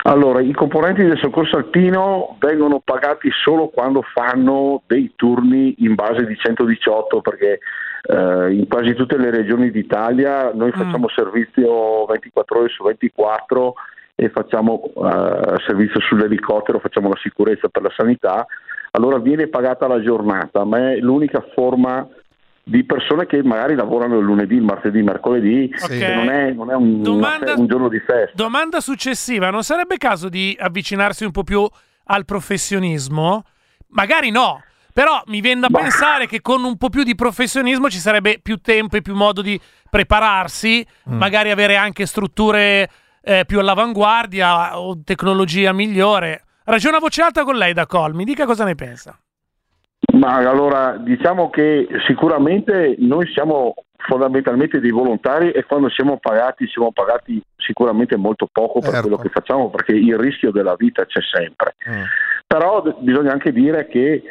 Allora, 0.03 0.41
i 0.41 0.51
componenti 0.51 1.03
del 1.03 1.19
soccorso 1.19 1.57
alpino 1.57 2.35
vengono 2.39 2.81
pagati 2.83 3.29
solo 3.31 3.67
quando 3.67 4.01
fanno 4.01 4.81
dei 4.87 5.13
turni 5.15 5.75
in 5.79 5.93
base 5.93 6.25
di 6.25 6.35
118 6.35 7.21
perché 7.21 7.59
eh, 8.03 8.51
in 8.51 8.67
quasi 8.67 8.93
tutte 8.95 9.17
le 9.17 9.29
regioni 9.29 9.69
d'Italia 9.69 10.51
noi 10.53 10.71
facciamo 10.71 11.07
servizio 11.09 12.05
24 12.05 12.59
ore 12.59 12.69
su 12.69 12.83
24 12.83 13.73
e 14.15 14.29
facciamo 14.29 14.81
eh, 14.83 15.55
servizio 15.67 15.99
sull'elicottero, 15.99 16.79
facciamo 16.79 17.09
la 17.09 17.17
sicurezza 17.21 17.69
per 17.69 17.83
la 17.83 17.91
sanità, 17.95 18.45
allora 18.91 19.19
viene 19.19 19.47
pagata 19.47 19.87
la 19.87 20.01
giornata, 20.01 20.63
ma 20.63 20.91
è 20.91 20.97
l'unica 20.97 21.45
forma 21.53 22.07
di 22.63 22.83
persone 22.85 23.25
che 23.25 23.41
magari 23.43 23.75
lavorano 23.75 24.17
il 24.19 24.23
lunedì, 24.23 24.55
il 24.55 24.61
martedì, 24.61 24.99
il 24.99 25.03
mercoledì, 25.03 25.69
Ok. 25.81 25.87
che 25.97 26.13
non 26.13 26.29
è, 26.29 26.51
non 26.51 26.69
è 26.71 26.75
un, 26.75 27.01
Domanda- 27.01 27.53
un 27.55 27.67
giorno 27.67 27.89
di 27.89 27.99
festa. 27.99 28.31
Domanda 28.35 28.79
successiva, 28.79 29.49
non 29.49 29.63
sarebbe 29.63 29.97
caso 29.97 30.29
di 30.29 30.55
avvicinarsi 30.59 31.23
un 31.25 31.31
po' 31.31 31.43
più 31.43 31.67
al 32.05 32.25
professionismo? 32.25 33.43
Magari 33.89 34.29
no, 34.31 34.61
però 34.93 35.21
mi 35.27 35.41
viene 35.41 35.61
da 35.61 35.67
Bah. 35.69 35.79
pensare 35.79 36.27
che 36.27 36.41
con 36.41 36.63
un 36.63 36.77
po' 36.77 36.89
più 36.89 37.03
di 37.03 37.15
professionismo 37.15 37.89
ci 37.89 37.97
sarebbe 37.99 38.39
più 38.41 38.57
tempo 38.57 38.95
e 38.95 39.01
più 39.01 39.15
modo 39.15 39.41
di 39.41 39.59
prepararsi, 39.89 40.85
Mm. 41.09 41.17
magari 41.17 41.49
avere 41.51 41.75
anche 41.75 42.05
strutture 42.05 42.89
eh, 43.23 43.43
più 43.45 43.59
all'avanguardia 43.59 44.79
o 44.79 44.99
tecnologia 45.03 45.73
migliore. 45.73 46.43
Ragiona 46.63 46.97
a 46.97 46.99
voce 46.99 47.21
alta 47.21 47.43
con 47.43 47.55
lei 47.55 47.73
da 47.73 47.85
Col, 47.85 48.13
mi 48.15 48.23
dica 48.23 48.45
cosa 48.45 48.63
ne 48.65 48.73
pensa. 48.75 49.17
Ma 50.13 50.35
allora 50.35 50.97
diciamo 50.97 51.49
che 51.49 51.87
sicuramente 52.05 52.95
noi 52.99 53.27
siamo 53.33 53.73
fondamentalmente 54.07 54.79
dei 54.79 54.91
volontari 54.91 55.51
e 55.51 55.63
quando 55.63 55.89
siamo 55.89 56.17
pagati 56.17 56.67
siamo 56.67 56.91
pagati 56.91 57.41
sicuramente 57.55 58.17
molto 58.17 58.47
poco 58.51 58.79
per 58.79 58.89
Certo. 58.89 59.07
quello 59.07 59.21
che 59.21 59.29
facciamo 59.29 59.69
perché 59.69 59.93
il 59.93 60.17
rischio 60.17 60.51
della 60.51 60.75
vita 60.75 61.05
c'è 61.05 61.21
sempre. 61.21 61.75
Mm. 61.89 62.03
Però 62.47 62.81
d- 62.81 62.95
bisogna 62.99 63.31
anche 63.31 63.51
dire 63.53 63.87
che 63.87 64.23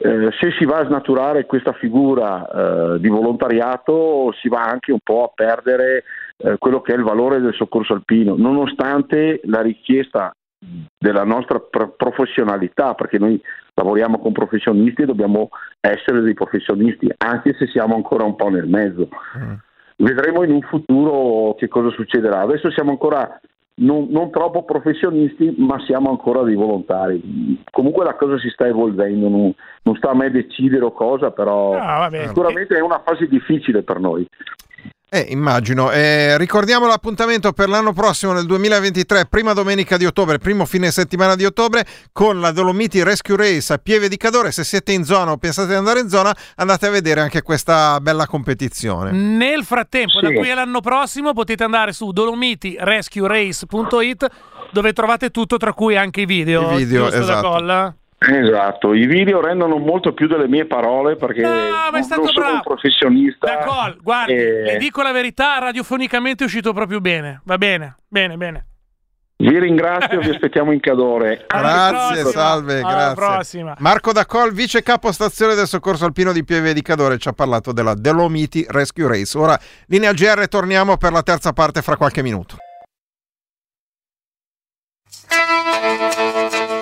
eh, 0.00 0.28
se 0.38 0.52
si 0.56 0.64
va 0.64 0.78
a 0.78 0.86
snaturare 0.86 1.44
questa 1.46 1.72
figura 1.72 2.46
eh, 2.94 3.00
di 3.00 3.08
volontariato 3.08 4.32
si 4.40 4.48
va 4.48 4.62
anche 4.62 4.92
un 4.92 5.00
po' 5.02 5.24
a 5.24 5.32
perdere 5.34 6.04
eh, 6.36 6.56
quello 6.56 6.80
che 6.80 6.92
è 6.92 6.96
il 6.96 7.02
valore 7.02 7.40
del 7.40 7.54
soccorso 7.54 7.94
alpino, 7.94 8.36
nonostante 8.36 9.40
la 9.44 9.60
richiesta 9.60 10.32
della 10.98 11.24
nostra 11.24 11.60
pr- 11.60 11.94
professionalità, 11.96 12.94
perché 12.94 13.18
noi 13.18 13.40
lavoriamo 13.74 14.18
con 14.18 14.32
professionisti 14.32 15.02
e 15.02 15.06
dobbiamo 15.06 15.50
essere 15.80 16.20
dei 16.20 16.34
professionisti, 16.34 17.08
anche 17.18 17.54
se 17.54 17.66
siamo 17.68 17.94
ancora 17.94 18.24
un 18.24 18.36
po' 18.36 18.48
nel 18.48 18.66
mezzo. 18.66 19.08
Mm. 19.38 19.52
Vedremo 19.96 20.42
in 20.44 20.52
un 20.52 20.62
futuro 20.62 21.54
che 21.58 21.68
cosa 21.68 21.90
succederà. 21.90 22.40
Adesso 22.40 22.70
siamo 22.70 22.90
ancora 22.90 23.40
non, 23.80 24.06
non 24.10 24.30
troppo 24.30 24.64
professionisti, 24.64 25.54
ma 25.58 25.80
siamo 25.84 26.10
ancora 26.10 26.42
dei 26.42 26.54
volontari. 26.54 27.62
Comunque 27.70 28.04
la 28.04 28.14
cosa 28.14 28.38
si 28.38 28.48
sta 28.50 28.66
evolvendo, 28.66 29.28
non, 29.28 29.52
non 29.82 29.96
sta 29.96 30.10
a 30.10 30.14
me 30.14 30.30
decidere 30.30 30.84
o 30.84 30.92
cosa, 30.92 31.30
però 31.30 31.74
Ah, 31.74 31.98
vabbè. 31.98 32.26
sicuramente 32.28 32.76
è 32.76 32.80
una 32.80 33.02
fase 33.04 33.26
difficile 33.28 33.82
per 33.82 33.98
noi. 34.00 34.26
Eh, 35.10 35.28
immagino. 35.30 35.90
Eh, 35.90 36.36
ricordiamo 36.36 36.86
l'appuntamento 36.86 37.54
per 37.54 37.70
l'anno 37.70 37.94
prossimo, 37.94 38.34
nel 38.34 38.44
2023, 38.44 39.24
prima 39.24 39.54
domenica 39.54 39.96
di 39.96 40.04
ottobre, 40.04 40.36
primo 40.36 40.66
fine 40.66 40.90
settimana 40.90 41.34
di 41.34 41.46
ottobre, 41.46 41.86
con 42.12 42.40
la 42.40 42.50
Dolomiti 42.50 43.02
Rescue 43.02 43.34
Race 43.36 43.72
a 43.72 43.78
Pieve 43.78 44.10
di 44.10 44.18
Cadore. 44.18 44.52
Se 44.52 44.64
siete 44.64 44.92
in 44.92 45.04
zona 45.04 45.32
o 45.32 45.38
pensate 45.38 45.68
di 45.68 45.74
andare 45.74 46.00
in 46.00 46.10
zona, 46.10 46.36
andate 46.56 46.88
a 46.88 46.90
vedere 46.90 47.22
anche 47.22 47.40
questa 47.40 47.98
bella 48.02 48.26
competizione. 48.26 49.10
Nel 49.12 49.64
frattempo, 49.64 50.20
da 50.20 50.28
Sì. 50.28 50.34
qui 50.34 50.50
all'anno 50.50 50.80
prossimo, 50.80 51.32
potete 51.32 51.64
andare 51.64 51.94
su 51.94 52.12
dolomitirescuerace.it 52.12 54.26
dove 54.72 54.92
trovate 54.92 55.30
tutto, 55.30 55.56
tra 55.56 55.72
cui 55.72 55.96
anche 55.96 56.20
i 56.20 56.26
video. 56.26 56.70
I 56.72 56.76
video, 56.84 57.08
da 57.08 57.18
esatto. 57.18 57.94
Esatto, 58.30 58.92
i 58.92 59.06
video 59.06 59.40
rendono 59.40 59.78
molto 59.78 60.12
più 60.12 60.26
delle 60.26 60.48
mie 60.48 60.66
parole 60.66 61.16
perché 61.16 61.40
No, 61.40 61.48
ma 61.50 61.88
è 61.88 61.90
non, 61.92 62.02
stato 62.02 62.20
non 62.22 62.30
sono 62.30 62.40
bravo. 62.44 62.54
un 62.56 62.62
professionista. 62.62 63.46
Da 63.46 63.64
Col, 63.64 63.98
guardi, 64.02 64.32
Eh, 64.34 64.62
le 64.62 64.76
dico 64.78 65.02
la 65.02 65.12
verità, 65.12 65.58
radiofonicamente 65.58 66.42
è 66.44 66.46
uscito 66.46 66.72
proprio 66.72 67.00
bene. 67.00 67.40
Va 67.44 67.56
bene, 67.56 67.96
bene, 68.06 68.36
bene. 68.36 68.66
Vi 69.40 69.56
ringrazio, 69.56 70.18
vi 70.18 70.30
aspettiamo 70.30 70.72
in 70.72 70.80
Cadore. 70.80 71.46
Grazie, 71.48 72.24
salve, 72.24 72.80
Alla 72.80 72.90
grazie. 72.92 73.14
prossima. 73.14 73.74
Marco 73.78 74.12
Dacol, 74.12 74.52
vice 74.52 74.82
capo 74.82 75.12
stazione 75.12 75.54
del 75.54 75.68
soccorso 75.68 76.04
alpino 76.04 76.32
di 76.32 76.44
Pieve 76.44 76.72
di 76.74 76.82
Cadore, 76.82 77.18
ci 77.18 77.28
ha 77.28 77.32
parlato 77.32 77.72
della 77.72 77.94
Dolomiti 77.94 78.66
Rescue 78.68 79.06
Race. 79.06 79.38
Ora, 79.38 79.56
linea 79.86 80.12
GR, 80.12 80.48
torniamo 80.48 80.96
per 80.96 81.12
la 81.12 81.22
terza 81.22 81.52
parte 81.52 81.82
fra 81.82 81.96
qualche 81.96 82.20
minuto. 82.20 82.56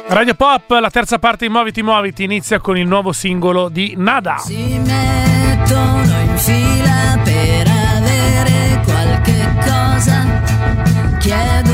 Radio 0.09 0.35
Pop, 0.35 0.71
la 0.71 0.89
terza 0.89 1.19
parte 1.19 1.47
di 1.47 1.53
Muoviti 1.53 1.83
Muoviti 1.83 2.23
inizia 2.23 2.61
con 2.61 2.79
il 2.79 2.87
nuovo 2.87 3.13
singolo 3.13 3.69
di 3.69 3.95
Nada. 3.97 4.39
Si 4.39 4.79
mettono 4.79 6.21
in 6.21 6.37
fila 6.39 7.21
per 7.25 7.67
avere 7.67 8.83
qualche 8.85 9.55
cosa, 9.65 10.43
chiedono 11.19 11.66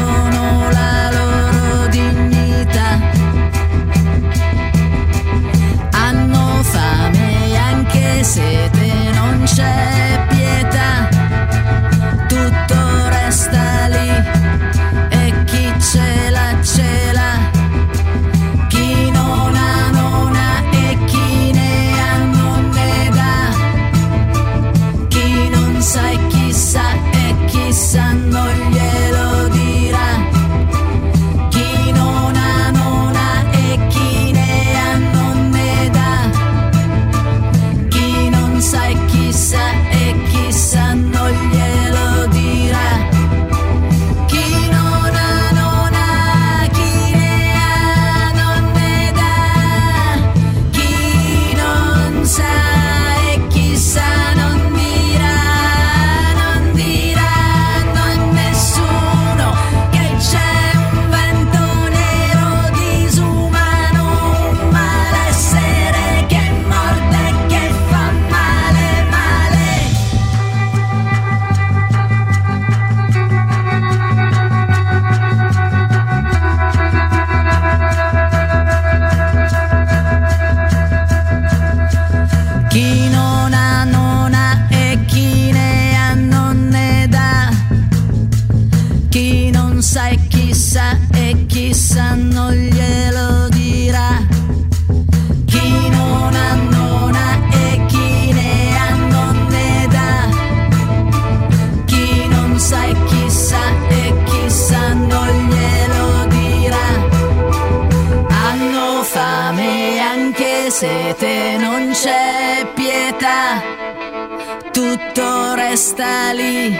resta 115.92 116.32
lì 116.32 116.74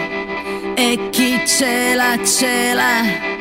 e 0.75 1.09
chi 1.11 1.45
ce 1.45 1.93
l'ha 1.93 2.17
ce 2.23 2.73
l'ha. 2.73 3.32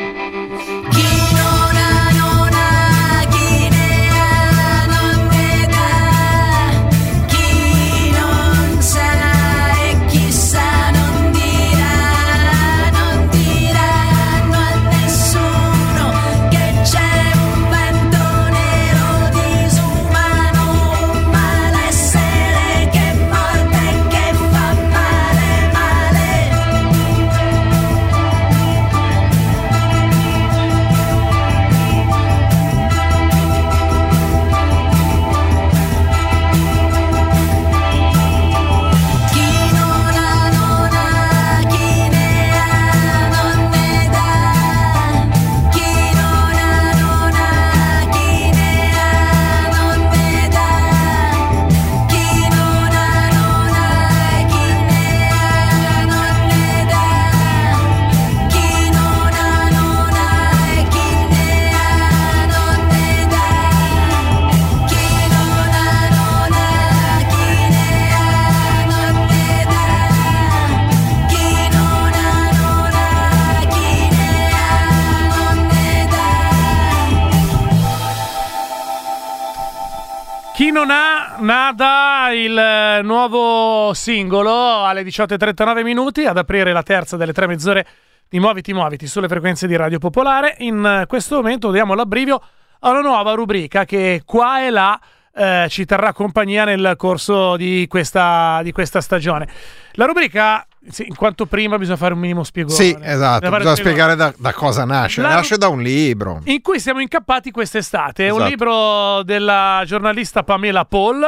Non 80.72 80.90
ha 80.90 81.36
nada 81.40 82.30
il 82.32 82.56
eh, 82.56 83.02
nuovo 83.02 83.92
singolo 83.92 84.84
alle 84.84 85.02
18.39 85.02 85.82
minuti 85.82 86.24
ad 86.24 86.38
aprire 86.38 86.72
la 86.72 86.82
terza 86.82 87.18
delle 87.18 87.34
tre 87.34 87.46
mezz'ore 87.46 87.86
di 88.26 88.40
Muoviti 88.40 88.72
Muoviti 88.72 89.06
sulle 89.06 89.28
frequenze 89.28 89.66
di 89.66 89.76
Radio 89.76 89.98
Popolare. 89.98 90.56
In 90.60 90.82
eh, 90.84 91.06
questo 91.06 91.36
momento 91.36 91.70
diamo 91.70 91.92
l'abbrivio 91.92 92.40
a 92.80 92.90
una 92.90 93.02
nuova 93.02 93.34
rubrica 93.34 93.84
che 93.84 94.22
qua 94.24 94.64
e 94.64 94.70
là 94.70 94.98
eh, 95.34 95.66
ci 95.70 95.84
terrà 95.84 96.12
compagnia 96.12 96.64
nel 96.64 96.94
corso 96.96 97.56
di 97.56 97.86
questa, 97.88 98.60
di 98.62 98.72
questa 98.72 99.00
stagione. 99.00 99.48
La 99.92 100.04
rubrica, 100.06 100.66
sì, 100.90 101.06
in 101.06 101.14
quanto 101.14 101.46
prima 101.46 101.78
bisogna 101.78 101.96
fare 101.96 102.12
un 102.14 102.20
minimo 102.20 102.42
spiegone. 102.44 102.74
Sì, 102.74 102.96
esatto, 103.00 103.40
Bisogna 103.40 103.56
bisogna 103.58 103.76
spiegare 103.76 104.14
da, 104.16 104.32
da 104.36 104.52
cosa 104.52 104.84
nasce. 104.84 105.22
La- 105.22 105.28
Nasce 105.34 105.56
da 105.56 105.68
un 105.68 105.80
libro. 105.80 106.40
in 106.44 106.60
cui 106.60 106.78
siamo 106.80 107.00
incappati 107.00 107.50
quest'estate. 107.50 108.26
È 108.26 108.30
un 108.30 108.36
Esatto. 108.36 108.50
libro 108.50 109.22
della 109.22 109.82
giornalista 109.86 110.42
Pamela 110.42 110.84
Paul, 110.84 111.24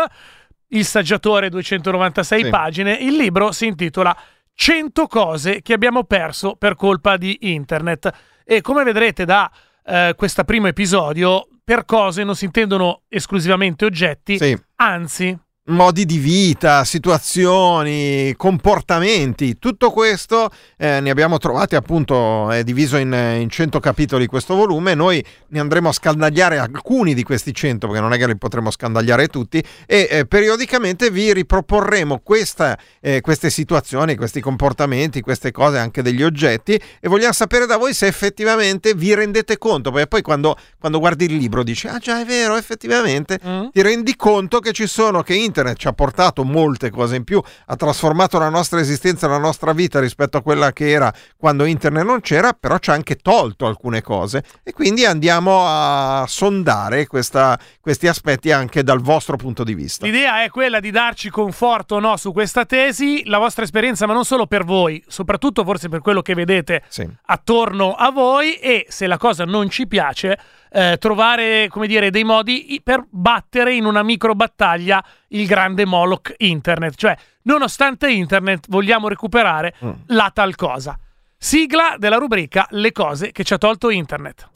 Il 0.69 0.85
saggiatore, 0.85 1.51
296 1.51 2.43
Sì. 2.45 2.51
pagine. 2.51 2.93
Il 2.95 3.17
libro 3.17 3.53
si 3.53 3.67
intitola 3.67 4.17
100 4.55 5.07
cose 5.07 5.63
che 5.63 5.73
abbiamo 5.73 6.05
perso 6.05 6.57
per 6.57 6.75
colpa 6.75 7.17
di 7.17 7.37
internet. 7.43 8.11
E 8.45 8.61
come 8.61 8.83
vedrete 8.83 9.25
da 9.25 9.49
eh, 9.87 10.15
questo 10.17 10.43
primo 10.45 10.67
episodio, 10.67 11.47
per 11.65 11.85
cose 11.87 12.23
non 12.25 12.37
si 12.37 12.45
intendono 12.45 13.03
esclusivamente 13.09 13.87
oggetti, 13.87 14.37
Sì. 14.37 14.57
anzi, 14.77 15.37
modi 15.67 16.05
di 16.05 16.19
vita, 16.19 16.85
situazioni, 16.85 18.35
comportamenti, 18.37 19.59
tutto 19.59 19.91
questo 19.91 20.51
eh, 20.77 21.01
ne 21.01 21.09
abbiamo 21.09 21.39
trovati 21.39 21.75
appunto, 21.75 22.51
è 22.51 22.63
diviso 22.65 22.99
in, 22.99 23.13
in 23.41 23.49
100 23.49 23.81
capitoli 23.81 24.27
questo 24.27 24.55
volume, 24.55 24.95
noi 24.95 25.25
ne 25.49 25.61
andremo 25.61 25.89
a 25.89 25.93
scandagliare 25.93 26.59
alcuni 26.59 27.15
di 27.15 27.23
questi 27.23 27.55
100 27.55 27.87
perché 27.87 28.03
non 28.03 28.13
è 28.13 28.19
che 28.19 28.27
li 28.27 28.37
potremo 28.37 28.71
scandagliare 28.71 29.29
tutti 29.29 29.65
e 29.87 30.09
eh, 30.11 30.27
periodicamente 30.27 31.11
vi 31.11 31.33
riproporremo 31.33 32.21
questa, 32.23 32.79
eh, 33.01 33.23
queste 33.23 33.49
situazioni, 33.49 34.17
questi 34.17 34.41
comportamenti, 34.41 35.23
queste 35.23 35.51
cose, 35.51 35.79
anche 35.79 36.03
degli 36.03 36.23
oggetti 36.23 36.79
e 37.01 37.09
vogliamo 37.09 37.33
sapere 37.33 37.65
da 37.65 37.79
voi 37.79 37.95
se 37.95 38.07
effettivamente 38.07 38.95
vi 38.95 39.15
rendete 39.15 39.57
conto, 39.57 39.91
perché 39.91 40.09
poi 40.09 40.23
quando, 40.23 40.59
quando 40.79 40.99
guardi 40.99 41.25
il 41.25 41.37
libro 41.37 41.63
dici 41.63 41.87
ah 41.87 41.99
già 41.99 42.21
è 42.21 42.25
vero 42.25 42.57
effettivamente 42.57 43.41
Mm. 43.45 43.67
ti 43.73 43.83
rendi 43.83 44.17
conto 44.17 44.61
che 44.61 44.73
ci 44.73 44.87
sono, 44.87 45.23
che 45.23 45.35
internet 45.55 45.77
ci 45.79 45.87
ha 45.87 45.93
portato 45.93 46.43
molte 46.43 46.91
cose 46.91 47.15
in 47.15 47.23
più, 47.25 47.41
ha 47.67 47.77
trasformato 47.77 48.39
la 48.39 48.49
nostra 48.49 48.81
esistenza, 48.81 49.29
la 49.29 49.39
nostra 49.39 49.73
vita 49.73 50.01
rispetto 50.01 50.37
a 50.37 50.43
quella 50.43 50.73
che 50.73 50.91
era 50.91 51.13
quando 51.37 51.65
internet 51.65 52.05
non 52.05 52.21
c'era, 52.21 52.53
però 52.59 52.79
ci 52.79 52.91
ha 52.91 52.95
anche 52.95 53.17
tolto 53.17 53.67
alcune 53.67 54.03
cose 54.03 54.43
e 54.65 54.73
quindi 54.73 55.05
andiamo 55.05 55.63
a 55.65 56.25
sondare 56.27 57.07
questa- 57.07 57.57
questi 57.81 58.09
aspetti 58.09 58.51
anche 58.51 58.83
dal 58.83 59.01
vostro 59.01 59.37
punto 59.37 59.63
di 59.63 59.75
vista. 59.75 60.05
L'idea 60.05 60.43
è 60.43 60.51
quella 60.51 60.81
di 60.81 60.91
darci 60.91 61.31
conforto 61.31 61.97
o 61.97 62.01
no 62.01 62.17
su 62.17 62.33
questa 62.33 62.65
tesi, 62.67 63.23
la 63.27 63.39
vostra 63.39 63.63
esperienza, 63.65 64.07
ma 64.07 64.13
non 64.13 64.25
solo 64.25 64.47
per 64.47 64.65
voi, 64.65 65.03
soprattutto 65.07 65.63
forse 65.65 65.89
per 65.89 66.01
quello 66.01 66.21
che 66.23 66.35
vedete 66.35 66.83
Sì. 66.89 67.09
attorno 67.27 67.93
a 67.95 68.11
voi 68.11 68.55
e 68.55 68.87
se 68.89 69.07
la 69.07 69.19
cosa 69.19 69.45
non 69.45 69.69
ci 69.71 69.87
piace, 69.87 70.39
eh, 70.77 70.97
trovare, 70.99 71.69
come 71.69 71.87
dire, 71.87 72.11
dei 72.11 72.25
modi 72.25 72.81
per 72.83 73.05
battere 73.09 73.75
in 73.75 73.85
una 73.85 74.03
micro 74.03 74.35
battaglia 74.35 75.03
il 75.29 75.47
grande 75.47 75.85
Moloch 75.87 76.35
internet, 76.39 76.97
cioè 76.97 77.17
nonostante 77.43 78.11
internet 78.11 78.67
vogliamo 78.69 79.07
recuperare 79.09 79.75
Mm. 79.85 79.91
la 80.07 80.31
tal 80.35 80.57
cosa. 80.57 80.99
Sigla 81.39 81.95
della 81.99 82.17
rubrica 82.17 82.67
Le 82.71 82.91
cose 82.91 83.31
che 83.31 83.45
ci 83.45 83.53
ha 83.55 83.59
tolto 83.59 83.91
internet. 83.91 84.49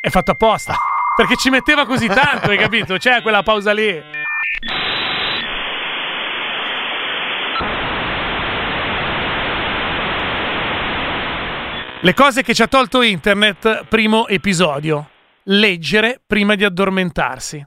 È 0.00 0.08
fatto 0.08 0.32
apposta. 0.32 0.74
Perché 1.14 1.36
ci 1.36 1.50
metteva 1.50 1.86
così 1.86 2.06
tanto, 2.08 2.50
hai 2.50 2.58
capito? 2.58 2.96
C'è 2.96 3.22
quella 3.22 3.42
pausa 3.42 3.72
lì. 3.72 4.00
Le 12.04 12.14
cose 12.14 12.42
che 12.42 12.52
ci 12.52 12.62
ha 12.62 12.66
tolto 12.66 13.00
internet, 13.00 13.84
primo 13.84 14.26
episodio. 14.26 15.08
Leggere 15.44 16.20
prima 16.26 16.56
di 16.56 16.64
addormentarsi. 16.64 17.64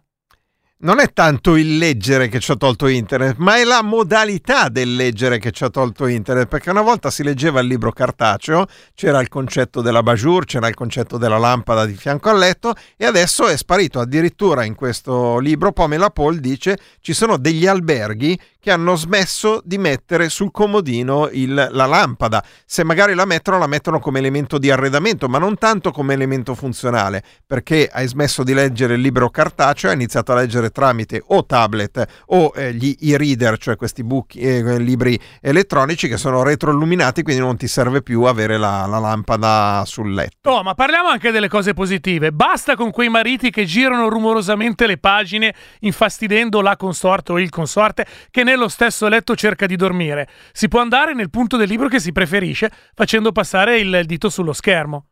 Non 0.78 1.00
è 1.00 1.14
tanto 1.14 1.56
il 1.56 1.78
leggere 1.78 2.28
che 2.28 2.42
ci 2.42 2.52
ha 2.52 2.58
tolto 2.58 2.88
internet, 2.88 3.38
ma 3.38 3.56
è 3.56 3.64
la 3.64 3.82
modalità 3.82 4.68
del 4.68 4.94
leggere 4.94 5.40
che 5.40 5.52
ci 5.52 5.64
ha 5.64 5.70
tolto 5.70 6.06
internet, 6.06 6.48
perché 6.50 6.70
una 6.70 6.82
volta 6.82 7.10
si 7.10 7.24
leggeva 7.24 7.62
il 7.62 7.68
libro 7.68 7.94
cartaceo, 7.94 8.66
c'era 8.94 9.22
il 9.22 9.30
concetto 9.30 9.82
della 9.82 10.04
bajour, 10.04 10.44
c'era 10.44 10.68
il 10.68 10.76
concetto 10.76 11.18
della 11.18 11.38
lampada 11.38 11.86
di 11.86 11.94
fianco 11.94 12.30
al 12.30 12.38
letto 12.38 12.76
e 12.98 13.06
adesso 13.06 13.48
è 13.48 13.56
sparito. 13.56 14.02
Addirittura 14.02 14.66
in 14.66 14.76
questo 14.76 15.40
libro 15.40 15.72
Pamela 15.72 16.10
Paul 16.10 16.40
dice 16.40 16.78
ci 17.00 17.14
sono 17.14 17.38
degli 17.38 17.66
alberghi 17.66 18.38
che 18.66 18.72
hanno 18.72 18.96
smesso 18.96 19.62
di 19.64 19.78
mettere 19.78 20.28
sul 20.28 20.50
comodino 20.50 21.30
il- 21.32 21.70
la 21.70 21.86
lampada. 21.86 22.44
Se 22.66 22.84
magari 22.84 23.14
la 23.14 23.26
mettono, 23.26 23.60
la 23.60 23.68
mettono 23.68 24.00
come 24.00 24.18
elemento 24.18 24.58
di 24.58 24.72
arredamento, 24.72 25.28
ma 25.30 25.38
non 25.38 25.56
tanto 25.60 25.92
come 25.92 26.16
elemento 26.16 26.56
funzionale, 26.56 27.22
perché 27.46 27.88
hai 27.94 28.08
smesso 28.08 28.44
di 28.44 28.56
leggere 28.56 28.96
il 28.96 29.02
libro 29.02 29.30
cartaceo, 29.30 29.92
hai 29.92 29.96
iniziato 29.96 30.32
a 30.32 30.36
leggere 30.38 30.72
tramite 30.72 31.22
o 31.28 31.46
tablet 31.46 32.24
o 32.30 32.52
eh, 32.56 32.74
gli 32.74 32.96
e-reader, 33.00 33.60
cioè 33.60 33.76
questi 33.76 34.04
book, 34.04 34.36
eh, 34.36 34.80
libri 34.80 35.20
elettronici 35.42 36.08
che 36.08 36.18
sono 36.18 36.42
retroilluminati, 36.42 37.22
quindi 37.22 37.44
non 37.44 37.58
ti 37.58 37.68
serve 37.68 38.02
più 38.02 38.24
avere 38.24 38.58
la, 38.58 38.88
la 38.88 38.98
lampada 38.98 39.84
sul 39.86 40.12
letto. 40.12 40.50
Oh, 40.50 40.64
ma 40.64 40.74
parliamo 40.74 41.10
anche 41.10 41.30
delle 41.30 41.50
cose 41.50 41.76
positive. 41.76 42.32
Basta 42.32 42.76
con 42.76 42.90
quei 42.90 43.10
mariti 43.10 43.52
che 43.52 43.66
girano 43.66 44.10
rumorosamente 44.10 44.88
le 44.88 44.98
pagine, 44.98 45.54
infastidendo 45.82 46.62
la 46.62 46.76
consorte 46.76 47.32
o 47.32 47.40
il 47.40 47.52
consorte 47.52 48.08
che 48.32 48.44
nello 48.56 48.70
stesso 48.70 49.08
letto 49.08 49.36
cerca 49.36 49.66
di 49.66 49.76
dormire. 49.76 50.28
Si 50.52 50.68
può 50.68 50.80
andare 50.80 51.14
nel 51.14 51.30
punto 51.30 51.58
del 51.58 51.68
libro 51.68 51.88
che 51.88 52.00
si 52.00 52.12
preferisce, 52.12 52.72
facendo 52.94 53.32
passare 53.32 53.80
il 53.80 54.04
dito 54.06 54.30
sullo 54.30 54.54
schermo. 54.54 55.08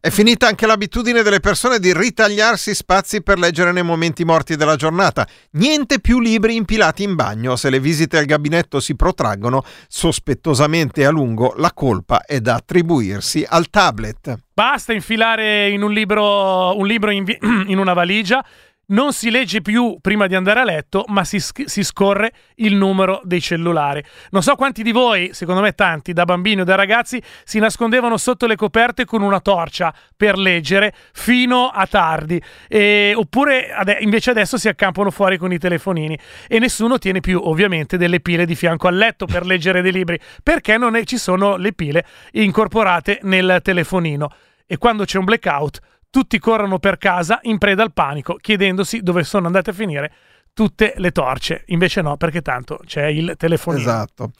È 0.00 0.10
finita 0.10 0.46
anche 0.46 0.64
l'abitudine 0.64 1.22
delle 1.22 1.40
persone 1.40 1.80
di 1.80 1.92
ritagliarsi 1.92 2.72
spazi 2.72 3.20
per 3.20 3.36
leggere 3.36 3.72
nei 3.72 3.82
momenti 3.82 4.24
morti 4.24 4.54
della 4.54 4.76
giornata. 4.76 5.26
Niente 5.52 6.00
più 6.00 6.20
libri 6.20 6.54
impilati 6.54 7.02
in 7.02 7.16
bagno. 7.16 7.56
Se 7.56 7.68
le 7.68 7.80
visite 7.80 8.16
al 8.16 8.24
gabinetto 8.24 8.78
si 8.78 8.94
protraggono 8.94 9.64
sospettosamente 9.88 11.04
a 11.04 11.10
lungo, 11.10 11.52
la 11.56 11.72
colpa 11.72 12.24
è 12.24 12.38
da 12.40 12.54
attribuirsi 12.54 13.44
al 13.46 13.70
tablet. 13.70 14.38
Basta 14.54 14.92
infilare 14.92 15.68
in 15.68 15.82
un 15.82 15.92
libro, 15.92 16.76
un 16.76 16.86
libro 16.86 17.10
in, 17.10 17.24
vi- 17.24 17.38
in 17.66 17.78
una 17.78 17.92
valigia. 17.92 18.44
Non 18.90 19.12
si 19.12 19.30
legge 19.30 19.60
più 19.60 19.98
prima 20.00 20.26
di 20.26 20.34
andare 20.34 20.60
a 20.60 20.64
letto, 20.64 21.04
ma 21.08 21.22
si, 21.22 21.38
si 21.40 21.84
scorre 21.84 22.32
il 22.54 22.74
numero 22.74 23.20
dei 23.22 23.38
cellulari. 23.38 24.02
Non 24.30 24.42
so 24.42 24.54
quanti 24.54 24.82
di 24.82 24.92
voi, 24.92 25.34
secondo 25.34 25.60
me 25.60 25.72
tanti, 25.72 26.14
da 26.14 26.24
bambini 26.24 26.62
o 26.62 26.64
da 26.64 26.74
ragazzi, 26.74 27.22
si 27.44 27.58
nascondevano 27.58 28.16
sotto 28.16 28.46
le 28.46 28.56
coperte 28.56 29.04
con 29.04 29.20
una 29.20 29.40
torcia 29.40 29.92
per 30.16 30.38
leggere 30.38 30.94
fino 31.12 31.68
a 31.68 31.86
tardi. 31.86 32.40
E- 32.66 33.12
oppure 33.14 33.70
ade- 33.70 33.98
invece 34.00 34.30
adesso 34.30 34.56
si 34.56 34.68
accampano 34.68 35.10
fuori 35.10 35.36
con 35.36 35.52
i 35.52 35.58
telefonini 35.58 36.18
e 36.48 36.58
nessuno 36.58 36.96
tiene 36.96 37.20
più, 37.20 37.42
ovviamente, 37.44 37.98
delle 37.98 38.20
pile 38.20 38.46
di 38.46 38.54
fianco 38.54 38.88
al 38.88 38.96
letto 38.96 39.26
per 39.26 39.44
leggere 39.46 39.82
dei 39.82 39.92
libri, 39.92 40.18
perché 40.42 40.78
non 40.78 40.96
è- 40.96 41.04
ci 41.04 41.18
sono 41.18 41.56
le 41.56 41.74
pile 41.74 42.06
incorporate 42.30 43.18
nel 43.24 43.60
telefonino. 43.62 44.30
E 44.66 44.78
quando 44.78 45.04
c'è 45.04 45.18
un 45.18 45.24
blackout, 45.24 45.78
tutti 46.10 46.38
corrono 46.38 46.78
per 46.78 46.98
casa 46.98 47.38
in 47.42 47.58
preda 47.58 47.82
al 47.82 47.92
panico, 47.92 48.36
chiedendosi 48.40 49.00
dove 49.00 49.24
sono 49.24 49.46
andate 49.46 49.70
a 49.70 49.72
finire 49.72 50.12
tutte 50.52 50.94
le 50.96 51.12
torce. 51.12 51.62
Invece 51.66 52.02
no, 52.02 52.16
perché 52.16 52.42
tanto 52.42 52.80
c'è 52.84 53.06
il 53.06 53.34
telefonino. 53.36 53.82
Esatto. 53.82 54.32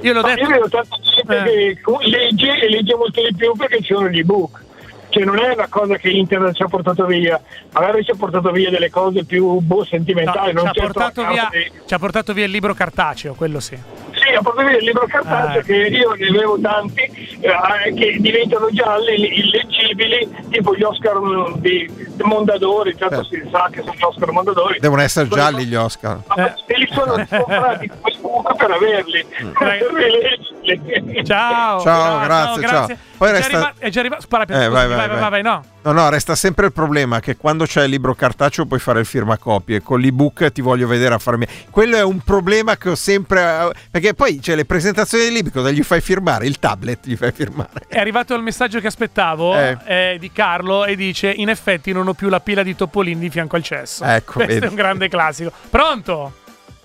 Io 0.00 0.12
l'ho 0.12 0.20
Ma 0.22 0.28
detto. 0.34 0.40
Io 0.42 0.48
vedo 0.48 0.68
tanta 0.68 0.96
gente 1.00 1.36
Eh. 1.36 1.78
che 1.80 2.08
legge 2.08 2.58
e 2.60 2.68
legge 2.68 2.94
molto 2.96 3.22
di 3.22 3.34
più 3.34 3.52
perché 3.54 3.78
ci 3.82 3.94
sono 3.94 4.08
gli 4.08 4.18
ebook. 4.18 4.64
Cioè 5.08 5.24
non 5.24 5.38
è 5.38 5.52
una 5.52 5.68
cosa 5.68 5.96
che 5.96 6.08
internet 6.10 6.54
ci 6.54 6.62
ha 6.62 6.68
portato 6.68 7.06
via, 7.06 7.40
magari 7.72 8.04
ci 8.04 8.10
ha 8.10 8.16
portato 8.16 8.50
via 8.50 8.70
delle 8.70 8.90
cose 8.90 9.24
più 9.24 9.60
boh, 9.60 9.84
sentimentali, 9.84 10.52
No, 10.52 10.62
non 10.62 10.72
ci, 10.72 10.80
ha 10.80 10.82
certo 10.82 11.00
portato 11.00 11.26
via, 11.32 11.48
di- 11.50 11.72
ci 11.86 11.94
ha 11.94 11.98
portato 11.98 12.32
via 12.32 12.44
il 12.44 12.50
libro 12.50 12.74
cartaceo, 12.74 13.34
quello 13.34 13.60
sì. 13.60 13.78
Sì, 14.26 14.42
portato 14.42 14.66
via 14.68 14.76
il 14.78 14.84
libro 14.84 15.06
cartaceo 15.06 15.60
Ah. 15.60 15.62
che 15.62 15.74
io 15.74 16.12
ne 16.12 16.26
avevo 16.28 16.58
tanti 16.60 17.02
eh, 17.40 17.94
che 17.94 18.16
diventano 18.20 18.68
gialli, 18.70 19.38
illeggibili, 19.38 20.28
tipo 20.50 20.74
gli 20.74 20.82
Oscar 20.82 21.18
mm, 21.20 21.54
di, 21.56 22.04
Mondadori, 22.22 22.96
certo 22.96 23.22
si 23.24 23.40
sa 23.50 23.68
che 23.70 23.80
sono 23.82 23.94
gli 23.94 24.02
Oscar 24.02 24.30
Mondadori. 24.32 24.78
Devono 24.80 25.02
essere 25.02 25.28
gialli 25.28 25.64
gli 25.66 25.74
Oscar. 25.74 26.18
Ma 26.26 26.54
E 26.66 26.78
li 26.78 26.88
sono 26.92 27.12
comprati 27.28 27.90
comunque 28.20 28.54
per 28.56 28.70
averli, 28.70 29.24
per 29.58 29.86
rileggerli. 29.94 31.24
Ciao. 31.24 31.80
Ciao, 31.80 32.20
grazie, 32.24 32.66
ciao. 32.66 32.88
Poi 33.18 33.28
è, 33.28 33.32
già 33.32 33.38
resta- 33.38 33.56
arriva- 33.56 33.72
è 33.78 33.88
già 33.88 34.00
arrivato. 34.00 34.22
Spara, 34.22 34.42
Eh, 34.42 34.46
scusami, 34.46 34.68
vai, 34.68 34.86
vai, 34.88 34.96
vai, 34.96 35.08
vai, 35.08 35.18
vai. 35.18 35.30
vai, 35.30 35.42
no. 35.42 35.62
No, 35.82 35.92
no, 35.92 36.08
resta 36.10 36.34
sempre 36.34 36.66
il 36.66 36.72
problema 36.72 37.20
che 37.20 37.36
quando 37.36 37.64
c'è 37.64 37.84
il 37.84 37.90
libro 37.90 38.12
cartaceo 38.14 38.66
puoi 38.66 38.80
fare 38.80 38.98
il 39.00 39.06
firmacopie, 39.06 39.82
con 39.82 40.00
l'ebook 40.00 40.50
ti 40.50 40.60
voglio 40.60 40.88
vedere 40.88 41.14
a 41.14 41.18
farmi. 41.18 41.46
Quello 41.70 41.96
è 41.96 42.02
un 42.02 42.18
problema 42.20 42.76
che 42.76 42.90
ho 42.90 42.94
sempre. 42.96 43.40
eh, 43.40 43.70
Perché 43.90 44.14
poi 44.16 44.38
c'è 44.40 44.54
le 44.56 44.64
presentazioni 44.64 45.24
dei 45.24 45.32
libri, 45.32 45.52
cosa 45.52 45.70
gli 45.70 45.82
fai 45.82 46.00
firmare? 46.00 46.46
Il 46.46 46.58
tablet 46.58 47.06
gli 47.06 47.14
fai 47.16 47.30
firmare. 47.32 47.82
È 47.86 47.98
arrivato 47.98 48.34
il 48.34 48.42
messaggio 48.42 48.80
che 48.80 48.86
aspettavo 48.86 49.54
Eh. 49.56 49.76
eh, 49.86 50.16
di 50.18 50.32
Carlo 50.32 50.84
e 50.86 50.96
dice: 50.96 51.30
In 51.30 51.48
effetti 51.50 51.92
non 51.92 52.08
ho 52.08 52.14
più 52.14 52.28
la 52.28 52.40
pila 52.40 52.62
di 52.62 52.74
Topolini 52.74 53.20
di 53.20 53.30
fianco 53.30 53.56
al 53.56 53.62
cesso. 53.62 54.02
Ecco, 54.04 54.32
Questo 54.34 54.54
vedi. 54.54 54.66
è 54.66 54.68
un 54.68 54.74
grande 54.74 55.08
classico. 55.08 55.52
Pronto? 55.70 56.32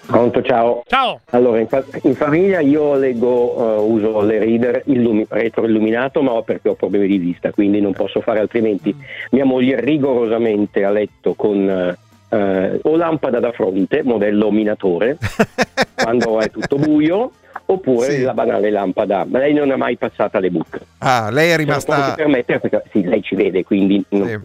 Pronto, 0.04 0.42
ciao. 0.42 0.84
Ciao. 0.88 1.22
Allora, 1.30 1.60
in, 1.60 1.68
fa- 1.68 1.84
in 2.04 2.16
famiglia 2.16 2.60
io 2.60 2.96
leggo, 2.96 3.78
eh, 3.78 3.80
uso 3.82 4.22
le 4.22 4.40
reader 4.40 4.82
illumi- 4.88 5.26
retroilluminato, 5.30 6.22
ma 6.22 6.32
ho 6.32 6.42
perché 6.44 6.70
ho 6.70 6.74
problemi 6.76 7.08
di 7.08 7.18
vista, 7.20 7.52
quindi 7.52 7.80
non 7.80 7.94
posso 7.94 8.20
fare 8.20 8.40
altrimenti. 8.40 8.94
Mia 9.30 9.46
moglie 9.46 9.80
rigorosamente 9.80 10.84
a 10.84 10.90
letto 10.90 11.34
con 11.36 11.70
eh, 11.70 11.98
eh, 12.36 12.80
o 12.82 12.96
lampada 12.98 13.40
da 13.40 13.52
fronte, 13.52 14.02
modello 14.04 14.50
minatore, 14.52 15.18
quando 16.02 16.40
è 16.40 16.50
tutto 16.50 16.78
buio, 16.78 17.32
oppure 17.72 18.10
Sì. 18.12 18.22
la 18.22 18.34
banale 18.34 18.70
lampada. 18.70 19.26
Ma 19.28 19.40
lei 19.40 19.54
non 19.54 19.72
è 19.72 19.76
mai 19.76 19.98
passata 19.98 20.40
le 20.40 20.50
buche. 20.50 20.80
Ah, 21.00 21.30
lei 21.32 21.50
è 21.50 21.56
può 21.56 21.64
rimasta. 21.64 22.14
permettere 22.16 22.60
perché 22.60 22.84
sì, 22.92 23.04
lei 23.04 23.22
ci 23.22 23.36
vede, 23.36 23.64
quindi 23.64 24.04
non- 24.10 24.42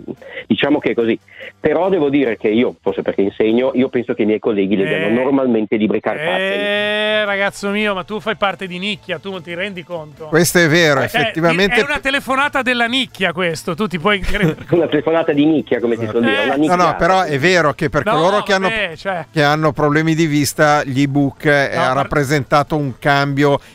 diciamo 0.46 0.78
che 0.78 0.90
è 0.90 0.94
così. 0.94 1.18
Però 1.58 1.88
devo 1.88 2.08
dire 2.08 2.36
che 2.36 2.48
io, 2.48 2.76
forse 2.80 3.02
perché 3.02 3.22
insegno, 3.22 3.72
io 3.74 3.88
penso 3.88 4.14
che 4.14 4.22
i 4.22 4.26
miei 4.26 4.38
colleghi 4.38 4.76
leggano 4.76 5.06
Eh. 5.06 5.10
normalmente 5.10 5.76
libri 5.76 6.00
cartacei. 6.00 6.58
Eh, 6.58 7.24
ragazzo 7.24 7.68
mio, 7.70 7.94
ma 7.94 8.04
tu 8.04 8.20
fai 8.20 8.36
parte 8.36 8.66
di 8.66 8.78
nicchia, 8.78 9.18
tu 9.18 9.30
non 9.30 9.42
ti 9.42 9.54
rendi 9.54 9.82
conto? 9.84 10.26
Questo 10.26 10.58
è 10.58 10.68
vero, 10.68 11.00
Eh, 11.00 11.04
effettivamente. 11.04 11.74
È 11.76 11.82
una 11.82 11.98
telefonata 12.00 12.62
della 12.62 12.86
nicchia, 12.86 13.32
questo. 13.32 13.74
Tu 13.74 13.86
ti 13.86 13.98
puoi 13.98 14.20
credere. 14.20 14.56
Una 14.70 14.86
telefonata 14.86 15.32
di 15.32 15.44
nicchia, 15.44 15.80
come 15.80 15.96
si 15.96 16.06
suol 16.06 16.22
dire. 16.22 16.44
Eh. 16.44 16.54
Una 16.54 16.74
No, 16.76 16.84
no, 16.84 16.96
però 16.96 17.22
è 17.22 17.38
vero 17.38 17.72
che 17.72 17.88
per 17.88 18.04
No, 18.04 18.12
coloro 18.12 18.42
che 18.42 18.52
hanno, 18.52 18.68
vabbè, 18.68 18.92
cioè. 18.96 19.24
che 19.32 19.42
hanno 19.42 19.72
problemi 19.72 20.14
di 20.14 20.26
vista, 20.26 20.82
gli 20.84 21.02
ebook 21.02 21.44
No, 21.46 21.52
ha 21.80 21.86
ma- 21.88 21.92
rappresentato 21.94 22.76
un 22.76 22.92
cambio 22.98 23.15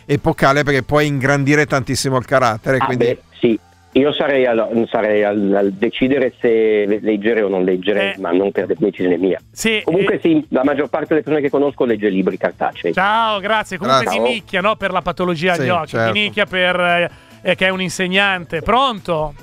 epocale 0.05 0.63
perché 0.63 0.83
puoi 0.83 1.07
ingrandire 1.07 1.65
tantissimo 1.65 2.17
il 2.17 2.25
carattere. 2.25 2.77
Ah, 2.77 2.85
quindi... 2.85 3.05
beh, 3.05 3.19
sì. 3.39 3.59
Io 3.95 4.13
sarei, 4.13 4.45
al, 4.45 4.87
sarei 4.89 5.21
al, 5.25 5.53
al 5.53 5.71
decidere 5.73 6.33
se 6.39 6.85
leggere 7.01 7.41
o 7.41 7.49
non 7.49 7.65
leggere, 7.65 8.13
Eh. 8.13 8.19
ma 8.19 8.31
non 8.31 8.49
per 8.53 8.67
decisione 8.77 9.17
mia. 9.17 9.37
Sì, 9.51 9.81
Comunque 9.83 10.15
eh, 10.15 10.19
sì, 10.21 10.45
la 10.49 10.63
maggior 10.63 10.87
parte 10.87 11.07
delle 11.09 11.21
persone 11.23 11.41
che 11.43 11.49
conosco 11.49 11.83
legge 11.83 12.07
libri 12.07 12.37
cartacei. 12.37 12.93
Ciao, 12.93 13.41
grazie. 13.41 13.77
Comunque 13.77 14.03
Grazie. 14.05 14.21
di 14.21 14.29
nicchia, 14.29 14.61
no? 14.61 14.77
Per 14.77 14.91
la 14.91 15.01
patologia 15.01 15.53
agli 15.53 15.63
Sì, 15.63 15.67
occhi. 15.69 15.87
certo. 15.87 16.13
Di 16.13 16.19
nicchia 16.21 16.45
per. 16.45 16.79
eh, 16.79 17.11
eh, 17.41 17.55
che 17.55 17.65
è 17.65 17.69
un 17.69 17.81
insegnante. 17.81 18.61
Pronto? 18.61 19.33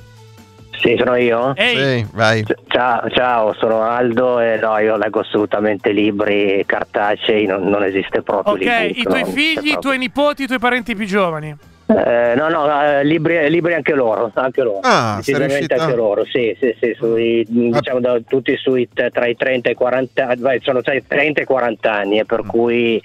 Sì, 0.81 0.97
sono 0.99 1.17
io? 1.17 1.55
Ehi. 1.57 1.77
Sì, 2.01 2.07
vai. 2.13 2.45
Ciao, 2.69 3.09
ciao, 3.11 3.55
sono 3.55 3.83
Aldo 3.83 4.39
e 4.41 4.59
no, 4.61 4.79
io 4.79 4.97
leggo 4.97 5.21
assolutamente 5.21 5.91
libri 5.91 6.63
cartacei, 6.67 7.47
non, 7.47 7.65
non 7.69 7.83
esiste 7.83 8.23
proprio 8.23 8.55
Ok, 8.55 8.61
l'ebook, 8.61 8.97
i 8.97 9.03
tuoi 9.03 9.25
figli, 9.25 9.51
i 9.51 9.55
proprio. 9.55 9.79
tuoi 9.81 9.99
nipoti, 9.99 10.43
i 10.45 10.47
tuoi 10.47 10.59
parenti 10.59 10.95
più 10.95 11.07
giovani. 11.07 11.57
Eh, 11.91 12.35
no, 12.37 12.51
no, 12.51 12.83
eh, 12.83 13.03
libri, 13.03 13.49
libri 13.49 13.73
anche 13.73 13.95
loro, 13.95 14.31
anche 14.35 14.61
loro. 14.63 14.81
Ah, 14.83 15.15
Decisamente 15.17 15.75
anche 15.75 15.95
loro, 15.95 16.23
sì, 16.27 16.55
sì, 16.61 16.77
sì, 16.79 16.95
sui, 16.99 17.47
diciamo 17.49 17.99
da- 18.01 18.21
tutti 18.29 18.55
sui 18.59 18.87
tra 18.93 19.27
i 19.27 19.35
30 19.35 19.71
e 19.71 19.73
i 19.73 19.75
40, 19.75 20.35
vai, 20.37 20.61
sono 20.63 20.83
tra 20.83 20.93
i 20.93 21.03
30 21.07 21.41
e 21.41 21.43
i 21.45 21.47
40 21.47 21.91
anni 21.93 22.19
e 22.19 22.27
per 22.27 22.45
Mm. 22.45 22.49
cui 22.49 23.03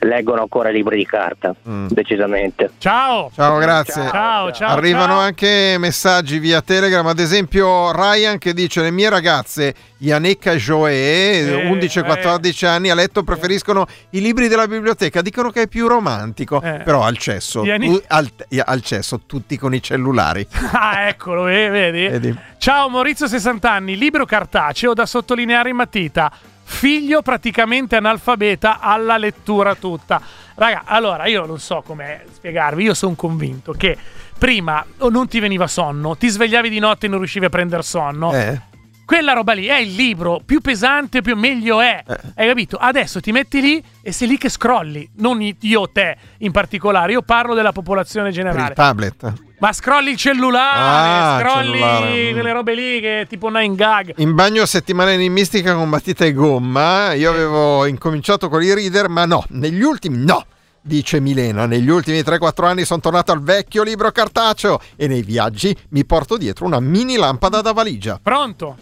leggono 0.00 0.42
ancora 0.42 0.68
libri 0.68 0.96
di 0.98 1.06
carta, 1.06 1.54
decisamente. 1.88 2.72
Ciao. 2.78 3.30
Ciao, 3.34 3.56
grazie. 3.58 4.06
Ciao, 4.10 4.52
ciao. 4.52 4.76
Arrivano 4.76 5.14
ciao. 5.14 5.18
anche 5.20 5.76
messaggi 5.78 6.38
via 6.38 6.60
Telegram, 6.60 7.06
ad 7.06 7.18
esempio 7.18 7.90
Ryan 7.92 8.36
che 8.36 8.52
dice 8.52 8.82
le 8.82 8.90
mie 8.90 9.08
ragazze 9.08 9.74
Yannick 9.98 10.54
Joe, 10.56 10.92
Eh, 10.92 11.66
11 11.68 11.98
e 12.00 12.02
14 12.02 12.66
anni, 12.66 12.90
a 12.90 12.94
letto 12.94 13.22
preferiscono 13.22 13.86
i 14.10 14.20
libri 14.20 14.48
della 14.48 14.66
biblioteca, 14.66 15.22
dicono 15.22 15.50
che 15.50 15.62
è 15.62 15.68
più 15.68 15.86
romantico, 15.86 16.60
Eh. 16.60 16.80
però 16.84 17.02
al 17.02 17.16
cesso, 17.16 17.64
Yannick- 17.64 18.04
al, 18.08 18.30
al 18.64 18.82
cesso 18.82 19.20
tutti 19.26 19.56
con 19.56 19.74
i 19.74 19.82
cellulari. 19.82 20.46
Ah, 20.72 21.08
eccolo, 21.08 21.46
eh, 21.48 21.68
vedi? 21.68 22.06
Vedi? 22.08 22.38
Ciao 22.58 22.88
Maurizio, 22.90 23.26
60 23.26 23.70
anni, 23.70 23.96
libro 23.96 24.26
cartaceo 24.26 24.92
da 24.92 25.06
sottolineare 25.06 25.70
in 25.70 25.76
matita. 25.76 26.30
Figlio 26.68 27.22
praticamente 27.22 27.96
analfabeta 27.96 28.80
alla 28.80 29.16
lettura 29.16 29.74
tutta. 29.76 30.20
Raga, 30.56 30.82
allora 30.84 31.26
io 31.26 31.46
non 31.46 31.58
so 31.60 31.82
come 31.86 32.24
spiegarvi, 32.34 32.82
io 32.82 32.92
sono 32.94 33.14
convinto 33.14 33.72
che 33.72 33.96
prima 34.36 34.84
o 34.98 35.08
non 35.08 35.28
ti 35.28 35.38
veniva 35.40 35.66
sonno, 35.68 36.16
ti 36.16 36.28
svegliavi 36.28 36.68
di 36.68 36.78
notte 36.80 37.06
e 37.06 37.08
non 37.08 37.18
riuscivi 37.18 37.44
a 37.46 37.48
prendere 37.50 37.82
sonno. 37.82 38.32
Eh. 38.34 38.60
Quella 39.06 39.34
roba 39.34 39.52
lì 39.52 39.66
è 39.66 39.76
il 39.76 39.94
libro, 39.94 40.40
più 40.44 40.60
pesante, 40.60 41.22
più 41.22 41.36
meglio 41.36 41.80
è. 41.80 42.02
Eh. 42.04 42.18
Hai 42.34 42.48
capito? 42.48 42.76
Adesso 42.76 43.20
ti 43.20 43.30
metti 43.30 43.60
lì 43.60 43.82
e 44.02 44.10
sei 44.10 44.26
lì 44.26 44.36
che 44.36 44.48
scrolli. 44.48 45.08
Non 45.18 45.40
io 45.40 45.88
te 45.92 46.16
in 46.38 46.50
particolare, 46.50 47.12
io 47.12 47.22
parlo 47.22 47.54
della 47.54 47.70
popolazione 47.70 48.30
Per 48.30 48.38
il 48.38 48.44
generale. 48.44 48.74
tablet. 48.74 49.32
Ma 49.58 49.72
scrolli 49.72 50.10
il 50.10 50.16
cellulare, 50.16 50.78
Ah, 50.78 51.38
scrolli 51.40 51.70
cellulare, 51.70 52.30
mm. 52.30 52.32
quelle 52.32 52.52
robe 52.52 52.74
lì 52.74 53.00
che 53.00 53.26
tipo 53.28 53.48
Nine 53.48 53.76
Gag. 53.76 54.14
In 54.16 54.34
bagno 54.34 54.66
settimana 54.66 55.12
enigmistica 55.12 55.74
con 55.74 55.88
matita 55.88 56.24
e 56.24 56.32
gomma. 56.32 57.12
Io 57.14 57.30
avevo 57.30 57.86
incominciato 57.86 58.48
con 58.48 58.60
i 58.60 58.74
reader, 58.74 59.08
ma 59.08 59.24
no, 59.24 59.44
negli 59.50 59.82
ultimi 59.82 60.18
no. 60.18 60.44
Dice 60.86 61.18
Milena, 61.18 61.66
negli 61.66 61.88
ultimi 61.88 62.20
3-4 62.20 62.64
anni 62.64 62.84
sono 62.84 63.00
tornato 63.00 63.32
al 63.32 63.42
vecchio 63.42 63.82
libro 63.82 64.12
cartaceo 64.12 64.78
e 64.94 65.08
nei 65.08 65.22
viaggi 65.22 65.76
mi 65.88 66.04
porto 66.04 66.36
dietro 66.36 66.64
una 66.64 66.78
mini 66.78 67.16
lampada 67.16 67.60
da 67.60 67.72
valigia. 67.72 68.20
Pronto? 68.22 68.76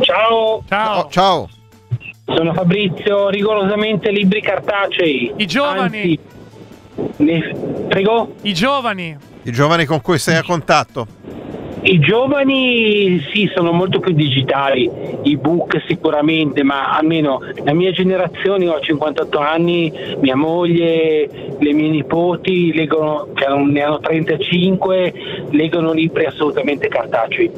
Ciao, 0.00 0.64
Ciao. 0.66 0.98
Oh, 1.00 1.08
ciao. 1.10 1.48
sono 2.24 2.54
Fabrizio, 2.54 3.28
rigorosamente 3.28 4.10
libri 4.10 4.40
cartacei. 4.40 5.34
I 5.36 5.46
giovani. 5.46 6.18
Anzi, 6.96 7.14
ne- 7.18 7.84
prego? 7.86 8.36
I 8.40 8.54
giovani. 8.54 9.14
I 9.42 9.52
giovani 9.52 9.84
con 9.84 10.00
cui 10.00 10.18
sei 10.18 10.36
a 10.36 10.42
contatto. 10.42 11.06
I 11.82 11.98
giovani 11.98 13.20
sì, 13.32 13.50
sono 13.54 13.72
molto 13.72 14.00
più 14.00 14.12
digitali, 14.12 14.90
i 15.22 15.36
book 15.38 15.82
sicuramente, 15.86 16.62
ma 16.62 16.90
almeno 16.96 17.40
la 17.64 17.72
mia 17.72 17.90
generazione, 17.90 18.64
io 18.64 18.72
ho 18.74 18.80
58 18.80 19.38
anni, 19.38 19.90
mia 20.20 20.36
moglie, 20.36 21.28
le 21.58 21.72
mie 21.72 21.88
nipoti 21.88 22.72
leggono, 22.74 23.28
che 23.34 23.44
hanno- 23.44 23.64
ne 23.64 23.82
hanno 23.82 23.98
35, 23.98 25.12
leggono 25.50 25.92
libri 25.92 26.26
assolutamente 26.26 26.88
cartacei. 26.88 27.50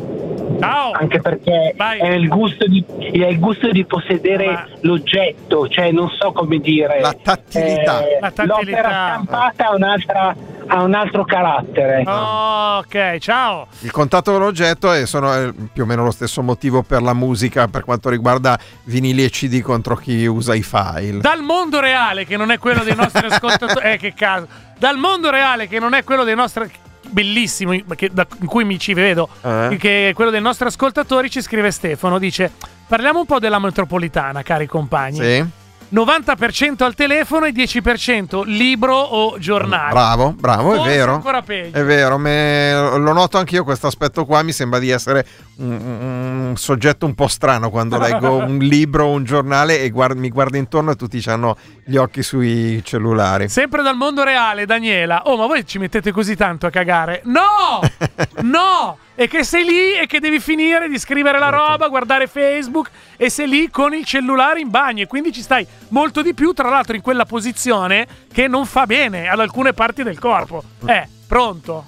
Ciao. 0.61 0.93
Anche 0.93 1.21
perché 1.21 1.75
è 1.77 2.07
il, 2.13 2.29
gusto 2.29 2.67
di, 2.69 2.85
è 2.99 3.27
il 3.27 3.39
gusto 3.41 3.71
di 3.71 3.85
possedere 3.85 4.47
Ma- 4.47 4.67
l'oggetto, 4.83 5.67
cioè 5.67 5.91
non 5.91 6.09
so 6.11 6.31
come 6.31 6.59
dire. 6.59 7.01
La 7.01 7.15
tattilità. 7.21 8.07
Eh, 8.07 8.19
La 8.21 8.31
tattilità. 8.31 8.45
L'opera 8.61 8.89
stampata 8.89 9.67
ha, 9.69 9.75
un'altra- 9.75 10.37
ha 10.75 10.83
un 10.83 10.95
altro 10.95 11.25
carattere. 11.25 12.03
Oh, 12.07 12.79
ok, 12.79 13.19
ciao. 13.19 13.67
Il 13.81 13.91
contatto 13.91 14.33
con 14.33 14.41
l'oggetto 14.41 14.93
e 14.93 15.05
sono 15.07 15.53
più 15.73 15.83
o 15.83 15.87
meno 15.87 16.03
lo 16.05 16.11
stesso 16.11 16.43
motivo 16.43 16.83
per 16.83 17.03
la 17.03 17.13
musica 17.13 17.69
per 17.69 17.85
quanto 17.85 18.09
riguarda 18.09 18.59
vinili 18.85 19.23
e 19.25 19.29
CD 19.31 19.61
contro 19.61 19.97
chi 19.97 20.25
usa 20.25 20.55
i 20.55 20.63
file. 20.63 21.19
Dal 21.21 21.43
mondo 21.43 21.79
reale, 21.81 22.25
che 22.27 22.37
non 22.39 22.51
è 22.51 22.59
quello 22.59 22.83
dei 22.85 22.95
nostri 22.95 23.27
ascoltatori. 23.31 23.93
Eh, 23.93 23.97
che 23.99 24.15
caso. 24.15 24.47
Dal 24.79 24.97
mondo 24.97 25.31
reale, 25.31 25.69
che 25.69 25.79
non 25.79 25.93
è 25.93 26.03
quello 26.05 26.25
dei 26.25 26.35
nostri. 26.35 26.71
Bellissimo, 27.09 27.73
che- 27.95 28.09
da- 28.11 28.27
in 28.41 28.47
cui 28.47 28.65
mi 28.65 28.79
ci 28.79 28.95
vedo, 28.95 29.29
Eh? 29.43 29.77
che 29.79 30.09
è 30.09 30.13
quello 30.15 30.31
dei 30.31 30.41
nostri 30.41 30.67
ascoltatori, 30.67 31.29
ci 31.31 31.43
scrive 31.43 31.71
Stefano. 31.71 32.19
Dice: 32.19 32.51
Parliamo 32.89 33.19
un 33.21 33.27
po' 33.27 33.39
della 33.39 33.59
metropolitana, 33.59 34.43
cari 34.43 34.67
compagni. 34.67 35.17
Sì? 35.19 35.45
90% 35.93 36.83
al 36.85 36.95
telefono 36.95 37.45
e 37.45 37.53
10% 37.53 38.45
libro 38.47 38.97
o 38.97 39.39
giornale. 39.39 39.93
Bravo, 39.93 40.35
bravo, 40.39 40.73
è 40.73 40.77
Forse 40.77 40.91
vero. 40.91 41.15
ancora 41.15 41.43
peggio. 41.43 41.77
È 41.77 41.85
vero, 41.85 42.17
me- 42.19 42.73
lo 42.99 43.13
noto 43.13 43.37
anch'io 43.37 43.63
questo 43.63 43.87
aspetto 43.89 44.25
qua, 44.25 44.43
mi 44.43 44.53
sembra 44.53 44.79
di 44.79 44.89
essere 44.89 45.27
un, 45.57 45.71
un 45.73 46.57
soggetto 46.57 47.05
un 47.05 47.15
po' 47.15 47.29
strano 47.29 47.69
quando 47.69 47.99
leggo 47.99 48.37
un 48.43 48.57
libro 48.59 49.05
o 49.07 49.11
un 49.11 49.25
giornale 49.25 49.81
e 49.81 49.91
guard- 49.91 50.17
mi 50.19 50.31
guardo 50.31 50.57
intorno 50.57 50.93
e 50.93 50.97
tutti 50.97 51.23
hanno 51.27 51.57
gli 51.85 51.97
occhi 51.97 52.23
sui 52.23 52.83
cellulari. 52.85 53.49
Sempre 53.49 53.83
dal 53.83 53.97
mondo 53.97 54.23
reale, 54.23 54.67
Daniela. 54.67 55.23
Oh, 55.25 55.37
ma 55.37 55.47
voi 55.47 55.67
ci 55.67 55.79
mettete 55.79 56.13
così 56.13 56.37
tanto 56.37 56.67
a 56.67 56.71
cagare? 56.71 57.23
No! 57.25 57.81
no! 58.43 58.99
E 59.15 59.29
che 59.29 59.45
sei 59.45 59.65
lì 59.65 59.93
e 59.95 60.07
che 60.07 60.21
devi 60.21 60.41
finire 60.41 60.89
di 60.89 60.99
scrivere 60.99 61.39
la 61.39 61.49
roba, 61.49 61.89
guardare 61.89 62.27
Facebook 62.27 62.91
e 63.17 63.29
sei 63.31 63.49
lì 63.49 63.71
con 63.71 63.95
il 63.95 64.05
cellulare 64.05 64.61
in 64.61 64.71
bagno 64.71 65.03
e 65.03 65.07
quindi 65.07 65.33
ci 65.33 65.43
stai 65.43 65.67
molto 65.89 66.23
di 66.23 66.35
più, 66.35 66.53
tra 66.53 66.69
l'altro 66.69 66.97
in 66.97 67.03
quella 67.03 67.25
posizione 67.25 68.07
che 68.33 68.49
non 68.49 68.65
fa 68.65 68.87
bene 68.87 69.29
ad 69.29 69.41
alcune 69.41 69.73
parti 69.73 70.03
del 70.03 70.19
corpo. 70.19 70.63
Eh, 70.87 71.07
pronto? 71.27 71.87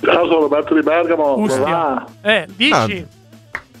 Ciao, 0.00 0.26
sono 0.26 0.40
Roberto 0.40 0.74
di 0.74 0.82
Bergamo. 0.82 1.38
Ustia. 1.38 1.64
va? 1.64 2.06
Eh, 2.22 2.46
dici? 2.54 3.20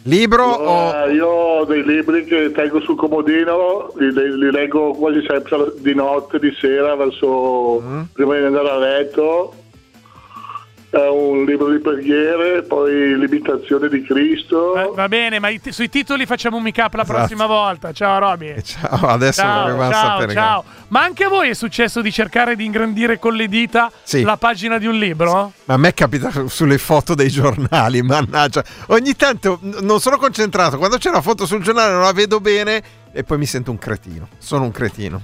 Libro 0.04 0.44
o... 0.44 0.92
Eh, 0.94 1.12
io 1.12 1.28
ho 1.28 1.64
dei 1.64 1.84
libri 1.84 2.24
che 2.24 2.50
tengo 2.50 2.80
sul 2.80 2.96
comodino, 2.96 3.92
li, 3.96 4.12
li- 4.12 4.36
li 4.36 4.50
leggo 4.50 4.92
quasi 4.92 5.24
sempre 5.26 5.72
di 5.78 5.94
notte, 5.94 6.38
di 6.40 6.52
sera, 6.58 6.96
verso 6.96 8.06
prima 8.12 8.36
di 8.36 8.44
andare 8.44 8.70
a 8.70 8.78
letto. 8.78 9.54
Un 10.94 11.46
libro 11.46 11.70
di 11.70 11.78
preghiere, 11.78 12.62
poi 12.64 13.16
l'imitazione 13.18 13.88
di 13.88 14.02
Cristo. 14.02 14.76
Eh, 14.76 14.90
va 14.94 15.08
bene, 15.08 15.38
ma 15.38 15.48
t- 15.48 15.70
sui 15.70 15.88
titoli 15.88 16.26
facciamo 16.26 16.58
un 16.58 16.62
mic 16.62 16.76
up 16.84 16.92
la 16.92 17.02
Esatto. 17.02 17.18
prossima 17.18 17.46
volta. 17.46 17.92
Ciao, 17.92 18.18
Roby. 18.18 18.60
Ciao, 18.62 19.06
adesso 19.08 19.40
Ciao, 19.40 19.78
ciao, 19.78 19.92
sapere. 19.92 20.32
ciao. 20.34 20.64
Ma 20.88 21.00
anche 21.02 21.24
a 21.24 21.28
voi 21.30 21.48
è 21.48 21.54
successo 21.54 22.02
di 22.02 22.12
cercare 22.12 22.56
di 22.56 22.66
ingrandire 22.66 23.18
con 23.18 23.32
le 23.34 23.48
dita 23.48 23.90
Sì. 24.02 24.20
la 24.22 24.36
pagina 24.36 24.76
di 24.76 24.84
un 24.86 24.98
libro? 24.98 25.52
Ma 25.64 25.74
a 25.74 25.78
me 25.78 25.94
capita 25.94 26.30
sulle 26.48 26.76
foto 26.76 27.14
dei 27.14 27.30
giornali, 27.30 28.02
mannaggia. 28.04 28.62
Ogni 28.88 29.16
tanto 29.16 29.60
non 29.62 29.98
sono 29.98 30.18
concentrato, 30.18 30.76
quando 30.76 30.98
c'è 30.98 31.08
una 31.08 31.22
foto 31.22 31.46
sul 31.46 31.62
giornale 31.62 31.92
non 31.94 32.02
la 32.02 32.12
vedo 32.12 32.38
bene 32.38 32.82
e 33.12 33.24
poi 33.24 33.38
mi 33.38 33.46
sento 33.46 33.70
un 33.70 33.78
cretino. 33.78 34.28
Sono 34.36 34.64
un 34.64 34.70
cretino. 34.72 35.22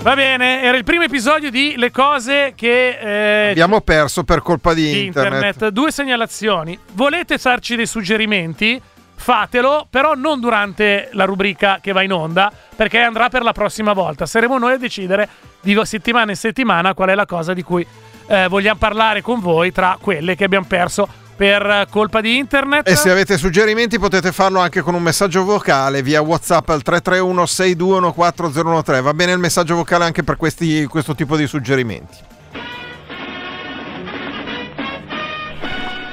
Va 0.00 0.14
bene, 0.14 0.62
era 0.62 0.76
il 0.76 0.84
primo 0.84 1.02
episodio 1.02 1.50
di 1.50 1.74
Le 1.76 1.90
cose 1.90 2.52
che 2.54 3.46
eh, 3.46 3.50
Abbiamo 3.50 3.80
perso 3.80 4.22
per 4.22 4.42
colpa 4.42 4.72
di, 4.72 4.90
di 4.90 5.04
internet. 5.06 5.32
internet. 5.34 5.68
Due 5.72 5.90
segnalazioni. 5.90 6.78
Volete 6.92 7.36
farci 7.36 7.74
dei 7.76 7.86
suggerimenti? 7.86 8.80
Fatelo, 9.16 9.88
però 9.90 10.14
non 10.14 10.38
durante 10.38 11.08
la 11.12 11.24
rubrica 11.24 11.80
che 11.82 11.92
va 11.92 12.02
in 12.02 12.12
onda, 12.12 12.50
perché 12.74 13.00
andrà 13.00 13.28
per 13.28 13.42
la 13.42 13.52
prossima 13.52 13.92
volta. 13.92 14.24
Saremo 14.24 14.56
noi 14.56 14.74
a 14.74 14.78
decidere 14.78 15.28
di 15.60 15.78
settimana 15.82 16.30
in 16.30 16.36
settimana 16.36 16.94
qual 16.94 17.08
è 17.08 17.14
la 17.14 17.26
cosa 17.26 17.52
di 17.52 17.62
cui 17.64 17.84
eh, 18.28 18.46
vogliamo 18.48 18.78
parlare 18.78 19.20
con 19.20 19.40
voi 19.40 19.72
tra 19.72 19.98
quelle 20.00 20.36
che 20.36 20.44
abbiamo 20.44 20.66
perso 20.66 21.08
per 21.38 21.86
colpa 21.88 22.20
di 22.20 22.36
internet. 22.36 22.88
E 22.88 22.96
se 22.96 23.12
avete 23.12 23.38
suggerimenti 23.38 23.96
potete 23.96 24.32
farlo 24.32 24.58
anche 24.58 24.80
con 24.80 24.94
un 24.94 25.02
messaggio 25.02 25.44
vocale 25.44 26.02
via 26.02 26.20
WhatsApp 26.20 26.68
al 26.70 26.82
331 26.82 27.44
6214013. 27.44 29.00
Va 29.02 29.14
bene 29.14 29.32
il 29.32 29.38
messaggio 29.38 29.76
vocale 29.76 30.04
anche 30.04 30.24
per 30.24 30.36
questi- 30.36 30.84
questo 30.86 31.14
tipo 31.14 31.36
di 31.36 31.46
suggerimenti. 31.46 32.16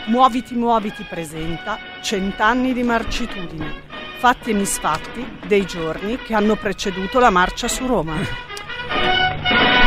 Muoviti 0.05 0.53
Muoviti 0.53 1.03
presenta 1.09 1.79
Cent'anni 2.03 2.73
di 2.73 2.83
marcitudine, 2.83 3.81
fatti 4.19 4.51
e 4.51 4.53
misfatti 4.53 5.39
dei 5.47 5.65
giorni 5.65 6.19
che 6.19 6.35
hanno 6.35 6.55
preceduto 6.55 7.17
la 7.17 7.31
marcia 7.31 7.67
su 7.67 7.87
Roma. 7.87 8.13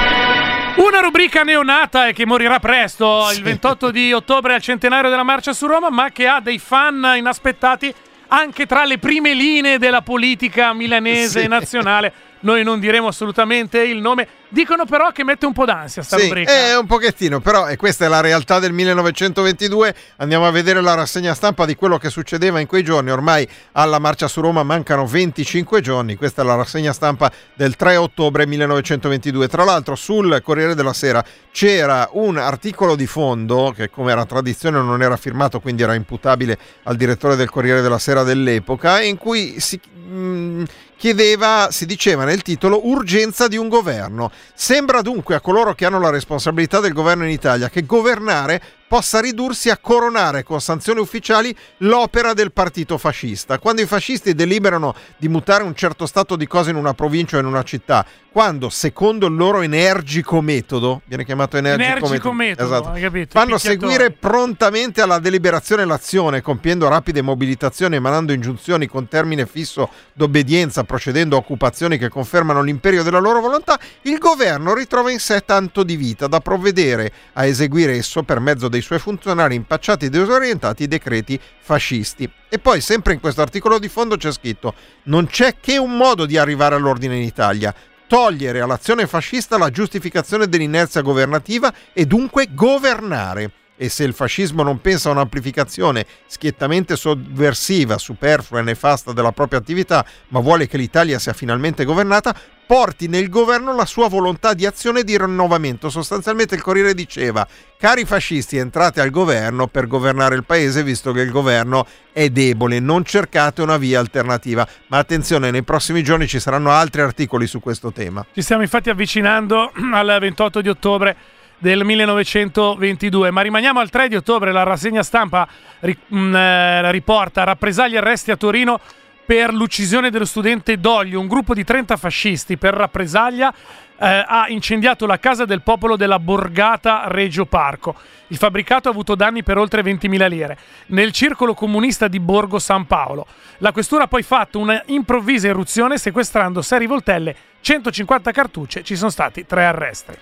Una 0.79 1.01
rubrica 1.01 1.43
neonata 1.43 2.07
e 2.07 2.13
che 2.13 2.25
morirà 2.25 2.61
presto, 2.61 3.29
il 3.35 3.43
28 3.43 3.91
di 3.91 4.13
ottobre 4.13 4.55
al 4.55 4.63
centenario 4.63 5.11
della 5.11 5.25
marcia 5.25 5.53
su 5.53 5.67
Roma, 5.67 5.91
ma 5.91 6.11
che 6.11 6.27
ha 6.29 6.41
dei 6.41 6.59
fan 6.59 7.15
inaspettati 7.17 7.93
anche 8.29 8.67
tra 8.67 8.85
le 8.85 8.99
prime 8.99 9.35
linee 9.35 9.79
della 9.79 10.03
politica 10.03 10.73
milanese 10.73 11.41
Sì. 11.41 11.45
e 11.47 11.49
nazionale. 11.49 12.13
Noi 12.41 12.63
non 12.63 12.79
diremo 12.81 13.09
assolutamente 13.09 13.81
il 13.81 13.99
nome. 13.99 14.29
Dicono 14.51 14.87
però 14.87 15.11
che 15.13 15.25
mette 15.25 15.45
un 15.45 15.53
po' 15.53 15.67
d'ansia 15.67 16.03
sta 16.03 16.17
Sì, 16.17 16.23
rubrica. 16.25 16.51
è 16.51 16.79
un 16.79 16.87
pochettino, 16.87 17.41
però 17.41 17.69
e 17.69 17.77
questa 17.77 18.07
è 18.07 18.09
la 18.09 18.21
realtà 18.21 18.59
del 18.59 18.73
1922. 18.73 19.95
Andiamo 20.17 20.47
a 20.47 20.51
vedere 20.51 20.81
la 20.81 20.95
rassegna 20.95 21.35
stampa 21.35 21.67
di 21.67 21.75
quello 21.75 21.99
che 21.99 22.09
succedeva 22.09 22.59
in 22.59 22.67
quei 22.67 22.83
giorni. 22.83 23.11
Ormai 23.11 23.47
alla 23.73 23.99
marcia 23.99 24.27
su 24.27 24.41
Roma 24.41 24.63
mancano 24.63 25.07
25 25.07 25.81
giorni. 25.83 26.17
Questa 26.17 26.41
è 26.43 26.45
la 26.45 26.55
rassegna 26.55 26.93
stampa 26.93 27.31
del 27.55 27.77
3 27.77 27.97
ottobre 27.97 28.47
1922. 28.47 29.49
Tra 29.49 29.65
l'altro 29.65 29.95
sul 29.97 30.41
Corriere 30.43 30.75
della 30.75 30.95
Sera 30.95 31.23
c'era 31.51 32.09
un 32.13 32.39
articolo 32.39 32.97
di 32.97 33.07
fondo 33.07 33.73
che 33.77 33.91
come 33.91 34.13
era 34.13 34.25
tradizione 34.25 34.81
non 34.81 35.03
era 35.03 35.17
firmato, 35.17 35.61
quindi 35.61 35.83
era 35.83 35.95
imputabile 35.95 36.57
al 36.85 36.97
direttore 36.97 37.37
del 37.37 37.51
Corriere 37.51 37.83
della 37.83 37.99
Sera 37.99 38.23
dell'epoca, 38.23 39.03
in 39.03 39.19
cui 39.19 39.61
si 39.61 39.79
mh, 40.09 40.65
chiedeva, 40.97 41.69
si 41.71 41.87
diceva 41.87 42.25
nel 42.25 42.43
titolo, 42.43 42.89
urgenza 42.89 43.49
di 43.49 43.57
un 43.57 43.69
governo. 43.69 44.31
Sembra 44.55 45.03
dunque 45.03 45.35
a 45.35 45.41
coloro 45.41 45.75
che 45.75 45.85
hanno 45.85 46.01
la 46.01 46.11
responsabilità 46.11 46.81
del 46.81 46.93
governo 46.93 47.25
in 47.25 47.31
Italia 47.31 47.69
che 47.69 47.85
governare 47.87 48.63
possa 48.89 49.21
ridursi 49.21 49.69
a 49.71 49.77
coronare 49.77 50.43
con 50.43 50.61
sanzioni 50.61 50.99
ufficiali 50.99 51.55
l'opera 51.79 52.33
del 52.33 52.53
partito 52.53 52.99
fascista. 52.99 53.59
Quando 53.59 53.83
i 53.83 53.87
fascisti 53.87 54.35
deliberano 54.35 54.95
di 55.19 55.29
mutare 55.29 55.63
un 55.63 55.75
certo 55.75 56.07
stato 56.07 56.35
di 56.35 56.47
cose 56.47 56.71
in 56.71 56.77
una 56.77 56.95
provincia 56.95 57.37
o 57.37 57.41
in 57.41 57.47
una 57.47 57.63
città, 57.63 58.05
quando 58.31 58.69
secondo 58.69 59.27
il 59.27 59.35
loro 59.35 59.63
energico 59.63 60.41
metodo, 60.41 61.03
viene 61.07 61.25
chiamato 61.25 61.57
energico, 61.57 62.07
Energico 62.07 62.33
metodo, 62.33 62.69
esatto, 62.69 62.89
hai 62.91 63.01
capito? 63.01 63.39
fanno 63.39 63.59
seguire 63.59 64.11
prontamente 64.11 65.01
alla 65.01 65.19
deliberazione 65.19 65.85
l'azione, 65.85 66.41
compiendo 66.41 66.89
rapide 66.89 67.21
mobilitazioni, 67.21 67.97
emanando 67.97 68.33
ingiunzioni 68.33 68.87
con 68.87 69.09
termine 69.09 69.47
fisso 69.47 69.91
d'obbedienza, 70.13 70.85
procedendo 70.85 71.37
a 71.37 71.39
occupazioni 71.41 71.99
che 71.99 72.09
confermano 72.09 72.63
l'imperio 72.63 73.03
della 73.03 73.19
loro 73.19 73.41
volontà, 73.41 73.79
il 74.03 74.19
governo 74.19 74.73
ritrova 74.73 75.11
in 75.11 75.19
sé 75.19 75.41
tanto 75.45 75.83
di 75.83 75.97
vita 75.97 76.27
da 76.29 76.41
provvedere 76.41 77.11
a 77.33 77.45
eseguire 77.45 77.97
esso 77.97 78.23
per 78.23 78.39
mezzo 78.41 78.69
dei 78.69 78.78
suoi 78.83 78.99
funzionari 78.99 79.55
impacciati 79.55 80.07
e 80.07 80.11
disorientati 80.11 80.85
i 80.85 80.89
decreti 80.89 81.39
fascisti. 81.61 82.31
E 82.49 82.59
poi, 82.59 82.81
sempre 82.81 83.13
in 83.15 83.21
questo 83.21 83.43
articolo 83.43 83.79
di 83.79 83.89
fondo 83.89 84.17
c'è 84.17 84.33
scritto: 84.33 84.75
non 85.05 85.27
c'è 85.27 85.57
che 85.61 85.77
un 85.77 85.97
modo 85.97 86.27
di 86.27 86.37
arrivare 86.37 86.75
all'ordine 86.75 87.17
in 87.17 87.23
Italia. 87.23 87.75
Togliere 88.07 88.61
all'azione 88.61 89.07
fascista 89.07 89.59
la 89.59 89.71
giustificazione 89.71 90.49
dell'inerzia 90.49 91.03
governativa 91.03 91.73
e 91.93 92.07
dunque 92.07 92.49
governare. 92.53 93.53
E 93.81 93.89
se 93.89 94.03
il 94.03 94.13
fascismo 94.13 94.65
non 94.65 94.81
pensa 94.81 95.09
a 95.09 95.13
un'amplificazione 95.13 96.05
schiettamente 96.27 96.97
sovversiva, 96.97 97.97
superflua 97.97 98.59
e 98.59 98.65
nefasta 98.65 99.13
della 99.13 99.31
propria 99.31 99.61
attività, 99.61 100.05
ma 100.29 100.41
vuole 100.41 100.67
che 100.67 100.77
l'Italia 100.77 101.21
sia 101.21 101.33
finalmente 101.33 101.85
governata, 101.85 102.35
porti 102.67 103.07
nel 103.07 103.31
governo 103.31 103.75
la 103.75 103.87
sua 103.87 104.09
volontà 104.09 104.53
di 104.53 104.67
azione 104.67 105.01
e 105.01 105.05
di 105.05 105.17
rinnovamento. 105.17 105.89
Sostanzialmente 105.89 106.57
il 106.57 106.61
Corriere 106.61 106.93
diceva, 106.93 107.47
cari 107.79 108.05
fascisti, 108.05 108.57
entrate 108.57 109.01
al 109.01 109.11
governo 109.11 109.69
per 109.69 109.87
governare 109.87 110.35
il 110.35 110.45
paese, 110.45 110.83
visto 110.83 111.13
che 111.13 111.21
il 111.21 111.31
governo 111.31 111.87
è 112.13 112.29
debole, 112.31 112.81
non 112.81 113.05
cercate 113.05 113.63
una 113.63 113.79
via 113.79 114.01
alternativa. 114.01 114.69
Ma 114.89 114.99
attenzione, 114.99 115.53
nei 115.53 115.63
prossimi 115.63 116.03
giorni 116.03 116.27
ci 116.27 116.41
saranno 116.41 116.71
altri 116.71 117.01
articoli 117.01 117.47
su 117.47 117.61
questo 117.61 117.93
tema. 117.93 118.27
Ci 118.35 118.43
stiamo 118.43 118.63
infatti 118.63 118.91
avvicinando 118.91 119.73
al 119.95 120.19
28 120.21 120.61
di 120.61 120.69
ottobre 120.69 121.17
del 121.59 121.85
1922, 121.85 123.31
ma 123.31 123.41
rimaniamo 123.41 123.81
al 123.81 123.91
3 123.91 124.09
di 124.09 124.17
ottobre, 124.17 124.53
la 124.53 124.63
rassegna 124.63 125.03
stampa 125.03 125.47
mh, 125.81 126.35
eh, 126.35 126.91
riporta 126.93 127.45
rappresaglie 127.45 127.97
e 127.97 127.99
arresti 127.99 128.31
a 128.31 128.37
Torino 128.37 128.81
per 129.29 129.53
l'uccisione 129.53 130.11
dello 130.11 130.25
studente 130.25 130.79
Doglio, 130.79 131.21
un 131.21 131.27
gruppo 131.27 131.53
di 131.53 131.63
30 131.63 131.99
fascisti 131.99 132.57
per 132.57 132.73
rappresaglia 132.73 133.53
eh, 133.99 134.25
ha 134.27 134.47
incendiato 134.49 135.05
la 135.05 135.19
casa 135.19 135.45
del 135.45 135.61
popolo 135.63 135.97
della 135.97 136.19
Borgata 136.19 137.03
Reggio 137.09 137.45
Parco. 137.45 137.95
Il 138.29 138.37
fabbricato 138.37 138.89
ha 138.89 138.91
avuto 138.91 139.15
danni 139.15 139.43
per 139.43 139.59
oltre 139.59 139.83
20.000 139.83 140.29
lire. 140.29 140.59
Nel 140.87 141.13
circolo 141.13 141.55
comunista 141.55 142.09
di 142.09 142.21
Borgo 142.21 142.59
San 142.59 142.87
Paolo. 142.87 143.27
La 143.59 143.73
questura 143.73 144.05
ha 144.05 144.09
poi 144.09 144.23
fatto 144.23 144.59
una 144.59 144.83
improvvisa 144.87 145.49
eruzione 145.49 145.99
sequestrando 145.99 146.63
6 146.63 146.79
rivoltelle, 146.79 147.37
150 147.61 148.33
cartucce, 148.33 148.83
ci 148.83 148.97
sono 148.97 149.11
stati 149.11 149.45
3 149.45 149.65
arresti. 149.65 150.13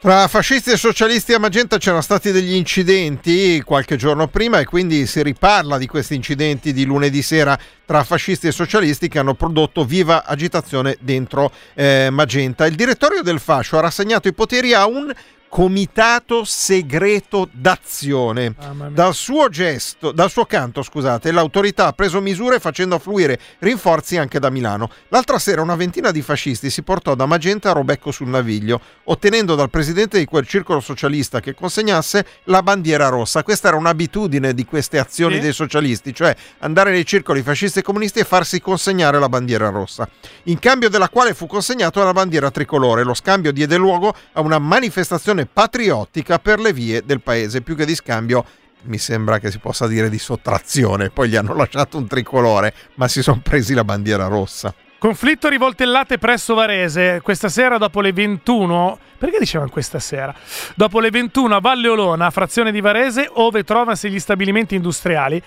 Tra 0.00 0.28
fascisti 0.28 0.70
e 0.70 0.76
socialisti 0.76 1.32
a 1.32 1.40
Magenta 1.40 1.76
c'erano 1.76 2.02
stati 2.02 2.30
degli 2.30 2.54
incidenti 2.54 3.60
qualche 3.64 3.96
giorno 3.96 4.28
prima 4.28 4.60
e 4.60 4.64
quindi 4.64 5.06
si 5.06 5.20
riparla 5.24 5.76
di 5.76 5.88
questi 5.88 6.14
incidenti 6.14 6.72
di 6.72 6.84
lunedì 6.84 7.20
sera 7.20 7.58
tra 7.84 8.04
fascisti 8.04 8.46
e 8.46 8.52
socialisti 8.52 9.08
che 9.08 9.18
hanno 9.18 9.34
prodotto 9.34 9.84
viva 9.84 10.24
agitazione 10.24 10.98
dentro 11.00 11.50
eh, 11.74 12.10
Magenta. 12.12 12.64
Il 12.66 12.76
direttorio 12.76 13.22
del 13.22 13.40
fascio 13.40 13.76
ha 13.76 13.80
rassegnato 13.80 14.28
i 14.28 14.34
poteri 14.34 14.72
a 14.72 14.86
un 14.86 15.12
comitato 15.48 16.44
segreto 16.44 17.48
d'azione. 17.50 18.54
Dal 18.90 19.14
suo 19.14 19.48
gesto, 19.48 20.12
dal 20.12 20.30
suo 20.30 20.44
canto, 20.44 20.82
scusate, 20.82 21.32
l'autorità 21.32 21.86
ha 21.86 21.92
preso 21.92 22.20
misure 22.20 22.60
facendo 22.60 22.94
affluire 22.96 23.38
rinforzi 23.58 24.16
anche 24.16 24.38
da 24.38 24.50
Milano. 24.50 24.90
L'altra 25.08 25.38
sera 25.38 25.62
una 25.62 25.74
ventina 25.74 26.10
di 26.10 26.22
fascisti 26.22 26.70
si 26.70 26.82
portò 26.82 27.14
da 27.14 27.26
Magenta 27.26 27.70
a 27.70 27.72
Robecco 27.72 28.10
sul 28.10 28.28
Naviglio, 28.28 28.80
ottenendo 29.04 29.54
dal 29.54 29.70
presidente 29.70 30.18
di 30.18 30.26
quel 30.26 30.46
circolo 30.46 30.80
socialista 30.80 31.40
che 31.40 31.54
consegnasse 31.54 32.26
la 32.44 32.62
bandiera 32.62 33.08
rossa. 33.08 33.42
Questa 33.42 33.68
era 33.68 33.76
un'abitudine 33.76 34.54
di 34.54 34.64
queste 34.64 34.98
azioni 34.98 35.36
Sì. 35.36 35.40
dei 35.40 35.52
socialisti, 35.52 36.14
cioè 36.14 36.36
andare 36.58 36.90
nei 36.90 37.06
circoli 37.06 37.42
fascisti 37.42 37.78
e 37.78 37.82
comunisti 37.82 38.18
e 38.18 38.24
farsi 38.24 38.60
consegnare 38.60 39.18
la 39.18 39.28
bandiera 39.28 39.70
rossa, 39.70 40.08
in 40.44 40.58
cambio 40.58 40.88
della 40.88 41.08
quale 41.08 41.34
fu 41.34 41.46
consegnata 41.46 42.04
la 42.04 42.12
bandiera 42.12 42.50
tricolore. 42.50 43.02
Lo 43.02 43.14
scambio 43.14 43.52
diede 43.52 43.76
luogo 43.76 44.14
a 44.32 44.40
una 44.40 44.58
manifestazione 44.58 45.37
patriottica 45.46 46.38
per 46.38 46.60
le 46.60 46.72
vie 46.72 47.02
del 47.04 47.20
paese, 47.20 47.62
più 47.62 47.74
che 47.76 47.84
di 47.86 47.94
scambio 47.94 48.44
mi 48.82 48.98
sembra 48.98 49.38
che 49.38 49.50
si 49.50 49.58
possa 49.58 49.86
dire 49.86 50.08
di 50.08 50.18
sottrazione, 50.18 51.10
poi 51.10 51.28
gli 51.28 51.36
hanno 51.36 51.54
lasciato 51.54 51.96
un 51.96 52.06
tricolore, 52.06 52.72
ma 52.94 53.08
si 53.08 53.22
sono 53.22 53.40
presi 53.42 53.74
la 53.74 53.84
bandiera 53.84 54.26
rossa. 54.26 54.74
Conflitto 54.98 55.48
rivoltellate 55.48 56.18
presso 56.18 56.54
Varese. 56.54 57.20
Questa 57.22 57.48
sera 57.48 57.78
dopo 57.78 58.00
le 58.00 58.12
21. 58.12 58.98
Perché 59.16 59.38
dicevano 59.38 59.70
questa 59.70 60.00
sera? 60.00 60.34
Dopo 60.74 60.98
le 60.98 61.10
21 61.10 61.54
a 61.54 61.60
Valle 61.60 61.86
Olona, 61.86 62.30
frazione 62.30 62.72
di 62.72 62.80
Varese, 62.80 63.30
ove 63.32 63.62
trovasi 63.62 64.10
gli 64.10 64.18
stabilimenti 64.18 64.74
industriali. 64.74 65.40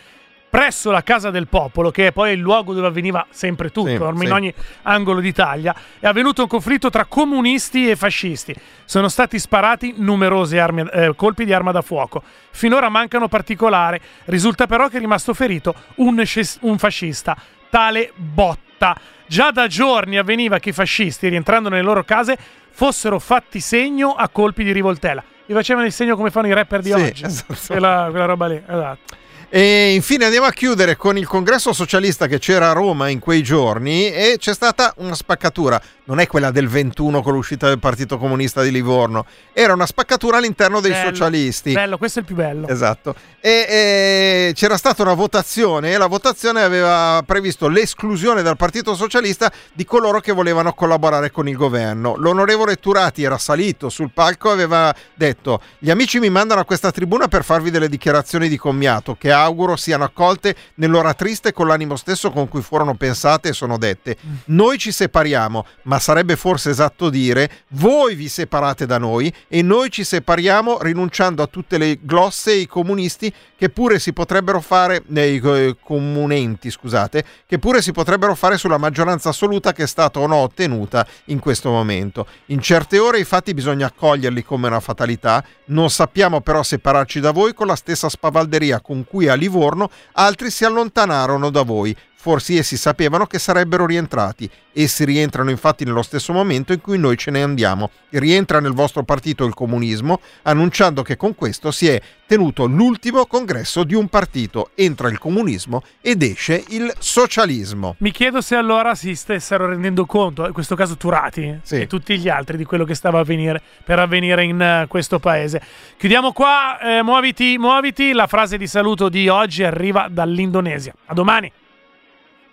Presso 0.52 0.92
la 0.92 1.02
Casa 1.02 1.30
del 1.32 1.48
Popolo, 1.48 1.92
che 1.92 2.08
è 2.08 2.12
poi 2.12 2.34
il 2.34 2.40
luogo 2.40 2.74
dove 2.74 2.88
avveniva 2.88 3.26
sempre 3.30 3.70
tutto, 3.70 3.88
Sì, 3.88 3.96
ormai 3.96 4.24
in 4.24 4.28
sì. 4.28 4.34
ogni 4.34 4.54
angolo 4.82 5.22
d'Italia, 5.22 5.74
è 5.98 6.08
avvenuto 6.08 6.42
un 6.42 6.50
conflitto 6.50 6.90
tra 6.90 7.06
comunisti 7.06 7.90
e 7.90 7.96
fascisti. 7.96 8.54
Sono 8.84 9.08
stati 9.08 9.40
sparati 9.40 9.94
numerosi 9.96 10.58
armi- 10.58 10.90
eh, 10.92 11.14
colpi 11.16 11.46
di 11.46 11.54
arma 11.54 11.72
da 11.72 11.82
fuoco. 11.82 12.22
Finora 12.52 12.90
mancano 12.90 13.30
particolari. 13.30 13.98
Risulta 14.26 14.68
però 14.68 14.90
che 14.90 14.98
è 14.98 15.00
rimasto 15.00 15.34
ferito 15.34 15.74
un, 15.96 16.22
un 16.62 16.78
fascista, 16.78 17.38
tale 17.70 18.12
Botta. 18.14 18.94
Già 19.28 19.52
da 19.52 19.68
giorni 19.68 20.18
avveniva 20.18 20.60
che 20.60 20.70
i 20.70 20.74
fascisti, 20.74 21.30
rientrando 21.30 21.70
nelle 21.70 21.82
loro 21.82 22.04
case, 22.04 22.38
fossero 22.72 23.20
fatti 23.20 23.62
segno 23.62 24.16
a 24.16 24.28
colpi 24.28 24.66
di 24.66 24.74
rivoltella. 24.74 25.24
Gli 25.46 25.54
facevano 25.54 25.86
il 25.86 25.94
segno 25.94 26.18
come 26.18 26.30
fanno 26.30 26.48
i 26.48 26.54
rapper 26.54 26.82
di 26.82 26.92
Sì, 26.92 27.02
oggi. 27.02 27.24
esatto. 27.26 27.56
Quella, 27.68 28.08
quella 28.10 28.26
roba 28.26 28.48
lì, 28.48 28.56
esatto. 28.62 29.16
E 29.54 29.94
infine 29.94 30.24
andiamo 30.24 30.48
a 30.48 30.54
chiudere 30.54 30.96
con 30.96 31.18
il 31.18 31.28
congresso 31.28 31.74
socialista 31.74 32.26
che 32.28 32.40
c'era 32.40 32.70
a 32.70 32.74
Roma 32.74 33.10
in 33.10 33.20
quei 33.20 33.44
giorni 33.44 34.10
e 34.10 34.36
c'è 34.38 34.54
stata 34.54 34.94
una 35.00 35.14
spaccatura. 35.14 35.82
Non 36.04 36.20
è 36.20 36.26
quella 36.26 36.50
del 36.50 36.68
21 36.68 37.22
con 37.22 37.34
l'uscita 37.34 37.68
del 37.68 37.78
Partito 37.78 38.18
Comunista 38.18 38.64
di 38.64 38.72
Livorno, 38.72 39.26
era 39.54 39.74
una 39.74 39.86
spaccatura 39.86 40.38
all'interno 40.38 40.80
dei 40.80 40.92
Bello, 40.92 41.10
socialisti. 41.10 41.74
Bello, 41.74 41.98
questo 41.98 42.20
è 42.20 42.22
il 42.22 42.28
più 42.28 42.36
bello. 42.36 42.68
Esatto. 42.68 43.16
E, 43.40 43.50
e 43.70 44.52
c'era 44.56 44.78
stata 44.78 45.04
una 45.04 45.14
votazione 45.14 45.92
e 45.92 45.98
la 45.98 46.08
votazione 46.08 46.64
aveva 46.64 47.22
previsto 47.26 47.68
l'esclusione 47.68 48.42
dal 48.42 48.58
Partito 48.58 48.96
Socialista 48.96 49.52
di 49.74 49.86
coloro 49.86 50.20
che 50.20 50.32
volevano 50.32 50.74
collaborare 50.74 51.30
con 51.30 51.48
il 51.48 51.56
governo. 51.56 52.16
L'onorevole 52.16 52.78
Turati 52.78 53.24
era 53.24 53.38
salito 53.38 53.90
sul 53.90 54.12
palco 54.12 54.50
e 54.50 54.54
aveva 54.54 54.94
detto: 55.14 55.62
Gli 55.78 55.92
amici 55.92 56.20
mi 56.20 56.30
mandano 56.30 56.62
a 56.62 56.66
questa 56.66 56.92
tribuna 56.92 57.28
per 57.28 57.44
farvi 57.44 57.70
delle 57.70 57.90
dichiarazioni 57.90 58.50
di 58.50 58.58
commiato 58.58 59.16
che 59.16 59.32
auguro 59.32 59.76
siano 59.76 60.04
accolte 60.04 60.56
nell'ora 60.76 61.14
triste 61.14 61.54
con 61.54 61.68
l'animo 61.68 61.96
stesso 61.96 62.32
con 62.32 62.48
cui 62.48 62.62
furono 62.62 62.96
pensate 62.96 63.50
e 63.50 63.54
sono 63.54 63.78
dette. 63.78 64.18
Noi 64.46 64.78
ci 64.78 64.92
separiamo, 64.92 65.66
ma 65.92 66.00
sarebbe 66.00 66.38
forse 66.38 66.70
esatto 66.70 67.10
dire 67.10 67.52
voi 67.72 68.16
vi 68.16 68.30
separate 68.30 68.86
da 68.86 68.98
noi 68.98 69.34
e 69.50 69.62
noi 69.62 69.92
ci 69.92 70.06
separiamo 70.06 70.78
rinunciando 70.82 71.44
a 71.44 71.48
tutte 71.48 71.78
le 71.78 72.00
glosse 72.02 72.54
e 72.54 72.60
i 72.60 72.66
comunisti 72.66 73.34
che 73.58 73.70
pure 73.70 74.00
si 74.00 74.14
potrebbero 74.14 74.62
fare 74.62 75.04
nei 75.08 75.42
eh, 75.44 75.76
comunenti, 75.84 76.72
scusate, 76.72 77.26
che 77.46 77.60
pure 77.60 77.82
si 77.82 77.92
potrebbero 77.92 78.36
fare 78.36 78.58
sulla 78.58 78.78
maggioranza 78.78 79.30
assoluta 79.30 79.74
che 79.74 79.84
è 79.84 79.86
stata 79.86 80.20
o 80.20 80.28
no 80.28 80.38
ottenuta 80.38 81.06
in 81.26 81.40
questo 81.40 81.70
momento. 81.70 82.26
In 82.48 82.62
certe 82.62 82.98
ore 82.98 83.20
i 83.20 83.26
fatti 83.26 83.54
bisogna 83.54 83.88
accoglierli 83.88 84.44
come 84.44 84.68
una 84.68 84.80
fatalità, 84.80 85.44
non 85.66 85.90
sappiamo 85.90 86.40
però 86.40 86.64
separarci 86.64 87.20
da 87.20 87.32
voi 87.32 87.54
con 87.54 87.68
la 87.68 87.76
stessa 87.76 88.08
spavalderia 88.08 88.80
con 88.80 89.06
cui 89.06 89.28
a 89.28 89.36
Livorno 89.36 89.90
altri 90.14 90.50
si 90.50 90.64
allontanarono 90.64 91.50
da 91.50 91.64
voi. 91.64 91.96
Forse 92.22 92.60
essi 92.60 92.78
sapevano 92.78 93.26
che 93.26 93.40
sarebbero 93.40 93.88
rientrati. 93.88 94.48
Essi 94.74 95.06
rientrano 95.06 95.50
infatti 95.50 95.84
nello 95.84 96.04
stesso 96.04 96.32
momento 96.32 96.72
in 96.72 96.80
cui 96.80 97.00
noi 97.00 97.18
ce 97.18 97.32
ne 97.32 97.42
andiamo. 97.42 97.90
Rientra 98.12 98.60
nel 98.60 98.74
vostro 98.74 99.02
partito 99.02 99.44
il 99.44 99.56
comunismo, 99.56 100.22
annunciando 100.44 101.02
che 101.02 101.18
con 101.18 101.34
questo 101.34 101.72
si 101.72 101.88
è 101.88 102.00
tenuto 102.28 102.68
l'ultimo 102.68 103.26
congresso 103.26 103.84
di 103.84 103.96
un 103.96 104.08
partito. 104.08 104.70
Entra 104.76 105.10
il 105.10 105.18
comunismo 105.18 105.82
ed 106.00 106.22
esce 106.22 106.64
il 106.70 106.94
socialismo. 107.00 107.96
Mi 107.98 108.12
chiedo 108.12 108.40
se 108.40 108.56
allora 108.56 108.94
si 108.94 109.16
stessero 109.16 109.66
rendendo 109.66 110.06
conto, 110.06 110.46
in 110.46 110.54
questo 110.54 110.76
caso 110.76 110.98
Turati 110.98 111.60
e 111.70 111.88
tutti 111.88 112.20
gli 112.20 112.30
altri, 112.30 112.56
di 112.56 112.66
quello 112.66 112.86
che 112.86 112.94
stava 112.94 113.20
avvenire, 113.20 113.60
per 113.84 113.98
avvenire 113.98 114.44
in 114.44 114.62
eh, 114.62 114.86
questo 114.88 115.18
paese. 115.18 115.60
Chiudiamo 115.98 116.34
qua, 116.34 116.80
eh, 116.80 117.02
muoviti, 117.02 117.58
muoviti. 117.58 118.12
La 118.12 118.28
frase 118.28 118.60
di 118.60 118.68
saluto 118.68 119.10
di 119.10 119.28
oggi 119.28 119.64
arriva 119.64 120.08
dall'Indonesia. 120.08 120.94
A 121.08 121.16
domani. 121.16 121.52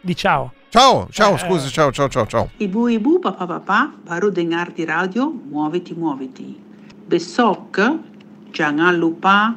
Di 0.01 0.15
ciao. 0.15 0.53
Ciao, 0.69 1.09
ciao, 1.11 1.35
Eh, 1.35 1.39
scusa, 1.39 1.69
ciao, 1.69 1.91
ciao, 1.91 2.09
ciao, 2.09 2.27
ciao. 2.27 2.51
Ibu 2.59 2.89
ibu 2.93 3.19
papa 3.19 3.47
papa 3.47 3.91
baru 4.05 4.29
dengar 4.29 4.70
di 4.77 4.85
radio 4.85 5.33
muoviti 5.33 5.97
muoviti. 5.97 6.55
Besok 7.09 7.81
jangan 8.53 8.93
lupa 9.01 9.57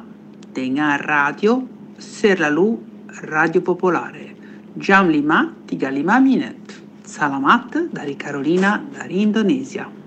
dengar 0.56 1.04
radio 1.04 1.60
selalu 2.00 2.80
Radio 3.28 3.60
Popolare. 3.60 4.32
Jam 4.80 5.12
5 5.12 5.68
35 5.68 6.16
minit. 6.24 6.56
Salamat 7.04 7.92
dari 7.92 8.16
Carolina 8.16 8.80
dari 8.80 9.20
Indonesia. 9.20 10.00